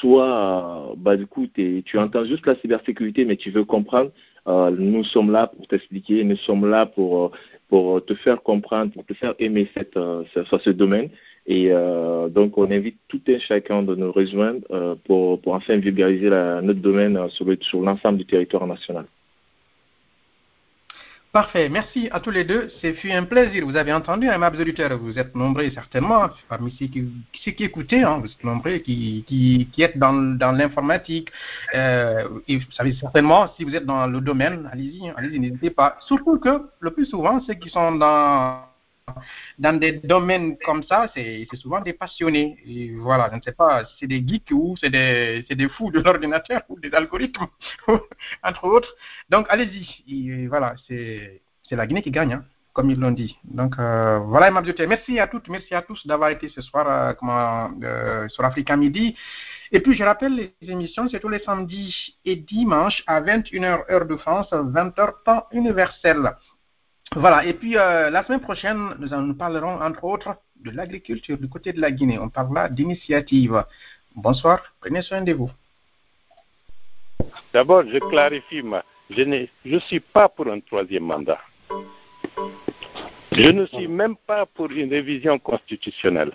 soit 0.00 0.94
bah, 0.96 1.16
du 1.16 1.26
coup 1.26 1.46
tu 1.46 1.98
entends 1.98 2.24
juste 2.24 2.46
la 2.46 2.56
cybersécurité 2.56 3.24
mais 3.24 3.36
tu 3.36 3.50
veux 3.50 3.64
comprendre. 3.64 4.10
Euh, 4.48 4.72
nous 4.76 5.04
sommes 5.04 5.30
là 5.30 5.46
pour 5.46 5.68
t'expliquer, 5.68 6.24
nous 6.24 6.36
sommes 6.36 6.68
là 6.68 6.86
pour, 6.86 7.30
pour 7.68 8.04
te 8.04 8.14
faire 8.14 8.42
comprendre, 8.42 8.92
pour 8.92 9.06
te 9.06 9.14
faire 9.14 9.34
aimer 9.38 9.68
cette, 9.76 9.94
ce, 9.94 10.58
ce 10.58 10.70
domaine. 10.70 11.10
Et 11.46 11.68
euh, 11.70 12.28
donc, 12.28 12.56
on 12.56 12.70
invite 12.70 12.98
tout 13.08 13.20
un 13.28 13.38
chacun 13.38 13.82
de 13.82 13.94
nous 13.94 14.12
rejoindre 14.12 14.60
euh, 14.70 14.94
pour, 15.04 15.40
pour 15.40 15.54
enfin 15.54 15.76
vulgariser 15.76 16.30
notre 16.30 16.80
domaine 16.80 17.28
sur, 17.30 17.44
le, 17.44 17.58
sur 17.60 17.80
l'ensemble 17.80 18.18
du 18.18 18.24
territoire 18.24 18.66
national. 18.66 19.06
Parfait. 21.32 21.70
Merci 21.70 22.10
à 22.12 22.20
tous 22.20 22.30
les 22.30 22.44
deux. 22.44 22.68
C'est 22.80 22.92
fut 22.92 23.10
un 23.10 23.24
plaisir. 23.24 23.64
Vous 23.64 23.74
avez 23.74 23.90
entendu, 23.90 24.28
hein, 24.28 24.36
mes 24.36 24.60
auditeurs, 24.60 24.98
vous 24.98 25.18
êtes 25.18 25.34
nombreux 25.34 25.70
certainement, 25.70 26.28
parmi 26.46 26.70
ceux 26.78 26.88
qui, 26.88 27.08
ceux 27.42 27.52
qui 27.52 27.64
écoutaient, 27.64 28.02
hein, 28.02 28.18
vous 28.18 28.26
êtes 28.26 28.44
nombreux 28.44 28.76
qui, 28.78 29.24
qui, 29.26 29.66
qui 29.72 29.82
êtes 29.82 29.96
dans, 29.96 30.12
dans 30.12 30.52
l'informatique. 30.52 31.32
Euh, 31.74 32.28
et 32.46 32.58
vous 32.58 32.70
savez 32.72 32.92
certainement, 33.00 33.48
si 33.56 33.64
vous 33.64 33.74
êtes 33.74 33.86
dans 33.86 34.06
le 34.06 34.20
domaine, 34.20 34.68
allez-y, 34.70 35.08
allez-y, 35.16 35.40
n'hésitez 35.40 35.70
pas. 35.70 35.96
Surtout 36.06 36.38
que 36.38 36.68
le 36.80 36.90
plus 36.90 37.06
souvent, 37.06 37.40
ceux 37.40 37.54
qui 37.54 37.70
sont 37.70 37.92
dans 37.92 38.71
dans 39.58 39.78
des 39.78 39.92
domaines 39.92 40.56
comme 40.58 40.82
ça, 40.84 41.10
c'est 41.14 41.46
souvent 41.54 41.80
des 41.80 41.92
passionnés. 41.92 42.58
Voilà, 42.98 43.28
je 43.30 43.36
ne 43.36 43.42
sais 43.42 43.52
pas, 43.52 43.84
c'est 43.98 44.06
des 44.06 44.24
geeks 44.26 44.50
ou 44.52 44.76
c'est 44.80 44.90
des, 44.90 45.68
fous 45.70 45.90
de 45.90 46.00
l'ordinateur 46.04 46.62
ou 46.68 46.78
des 46.78 46.92
algorithmes, 46.92 47.46
entre 48.42 48.64
autres. 48.64 48.94
Donc, 49.28 49.46
allez-y. 49.48 50.46
Voilà, 50.46 50.74
c'est 50.88 51.42
la 51.70 51.86
Guinée 51.86 52.02
qui 52.02 52.10
gagne, 52.10 52.34
hein, 52.34 52.44
comme 52.72 52.90
ils 52.90 52.98
l'ont 52.98 53.12
dit. 53.12 53.38
Donc, 53.44 53.74
euh, 53.78 54.18
voilà, 54.18 54.50
ma 54.50 54.62
Merci 54.86 55.18
à 55.18 55.26
toutes, 55.26 55.48
merci 55.48 55.74
à 55.74 55.82
tous 55.82 56.06
d'avoir 56.06 56.30
été 56.30 56.48
ce 56.48 56.60
soir 56.60 56.86
euh, 56.88 57.12
comment, 57.14 57.70
euh, 57.82 58.28
sur 58.28 58.44
Africa 58.44 58.76
Midi. 58.76 59.16
Et 59.70 59.80
puis, 59.80 59.94
je 59.94 60.04
rappelle, 60.04 60.52
les 60.60 60.70
émissions, 60.70 61.08
c'est 61.08 61.20
tous 61.20 61.28
les 61.28 61.40
samedis 61.40 62.18
et 62.24 62.36
dimanches 62.36 63.02
à 63.06 63.20
21h 63.20 63.90
heure 63.90 64.06
de 64.06 64.16
France, 64.16 64.50
20h 64.52 65.12
temps 65.24 65.46
universel. 65.52 66.36
Voilà, 67.16 67.44
et 67.44 67.52
puis 67.52 67.76
euh, 67.76 68.08
la 68.08 68.24
semaine 68.24 68.40
prochaine, 68.40 68.94
nous, 68.98 69.08
nous 69.08 69.34
parlerons 69.34 69.80
entre 69.82 70.04
autres 70.04 70.36
de 70.64 70.70
l'agriculture 70.70 71.36
du 71.36 71.48
côté 71.48 71.72
de 71.72 71.80
la 71.80 71.90
Guinée. 71.90 72.18
On 72.18 72.30
parlera 72.30 72.68
d'initiative. 72.68 73.64
Bonsoir, 74.14 74.62
prenez 74.80 75.02
soin 75.02 75.20
de 75.20 75.32
vous. 75.32 75.50
D'abord, 77.52 77.84
je 77.86 77.98
clarifie, 77.98 78.62
je 79.10 79.22
ne 79.66 79.78
suis 79.80 80.00
pas 80.00 80.28
pour 80.28 80.46
un 80.48 80.60
troisième 80.60 81.04
mandat. 81.04 81.38
Je 83.32 83.50
ne 83.50 83.66
suis 83.66 83.88
même 83.88 84.16
pas 84.16 84.46
pour 84.46 84.70
une 84.70 84.90
révision 84.90 85.38
constitutionnelle. 85.38 86.32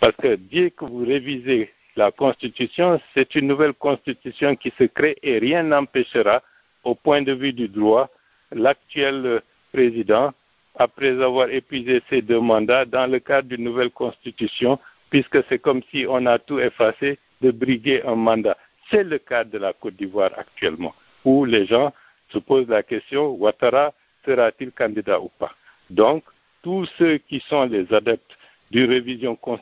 Parce 0.00 0.16
que 0.16 0.36
dès 0.36 0.70
que 0.70 0.86
vous 0.86 1.04
révisez 1.04 1.72
la 1.96 2.10
Constitution, 2.10 3.00
c'est 3.14 3.34
une 3.34 3.48
nouvelle 3.48 3.74
Constitution 3.74 4.56
qui 4.56 4.72
se 4.78 4.84
crée 4.84 5.16
et 5.22 5.38
rien 5.38 5.62
n'empêchera, 5.62 6.42
au 6.84 6.94
point 6.94 7.20
de 7.20 7.32
vue 7.32 7.52
du 7.52 7.68
droit, 7.68 8.08
l'actuel 8.52 9.42
président, 9.72 10.32
après 10.76 11.20
avoir 11.22 11.50
épuisé 11.50 12.02
ses 12.08 12.22
deux 12.22 12.40
mandats, 12.40 12.84
dans 12.84 13.10
le 13.10 13.18
cadre 13.18 13.48
d'une 13.48 13.64
nouvelle 13.64 13.90
constitution, 13.90 14.78
puisque 15.10 15.42
c'est 15.48 15.58
comme 15.58 15.82
si 15.90 16.06
on 16.08 16.24
a 16.26 16.38
tout 16.38 16.58
effacé, 16.58 17.18
de 17.40 17.50
briguer 17.50 18.02
un 18.04 18.16
mandat. 18.16 18.56
C'est 18.90 19.04
le 19.04 19.18
cas 19.18 19.44
de 19.44 19.58
la 19.58 19.72
Côte 19.72 19.96
d'Ivoire 19.96 20.32
actuellement, 20.36 20.94
où 21.24 21.44
les 21.44 21.66
gens 21.66 21.92
se 22.28 22.38
posent 22.38 22.68
la 22.68 22.82
question, 22.82 23.30
Ouattara 23.30 23.92
sera-t-il 24.24 24.72
candidat 24.72 25.20
ou 25.20 25.30
pas? 25.38 25.52
Donc, 25.88 26.24
tous 26.62 26.84
ceux 26.98 27.18
qui 27.18 27.40
sont 27.48 27.64
les 27.64 27.92
adeptes 27.92 28.36
d'une 28.70 28.88
révision 28.88 29.34
constitutionnelle, 29.36 29.58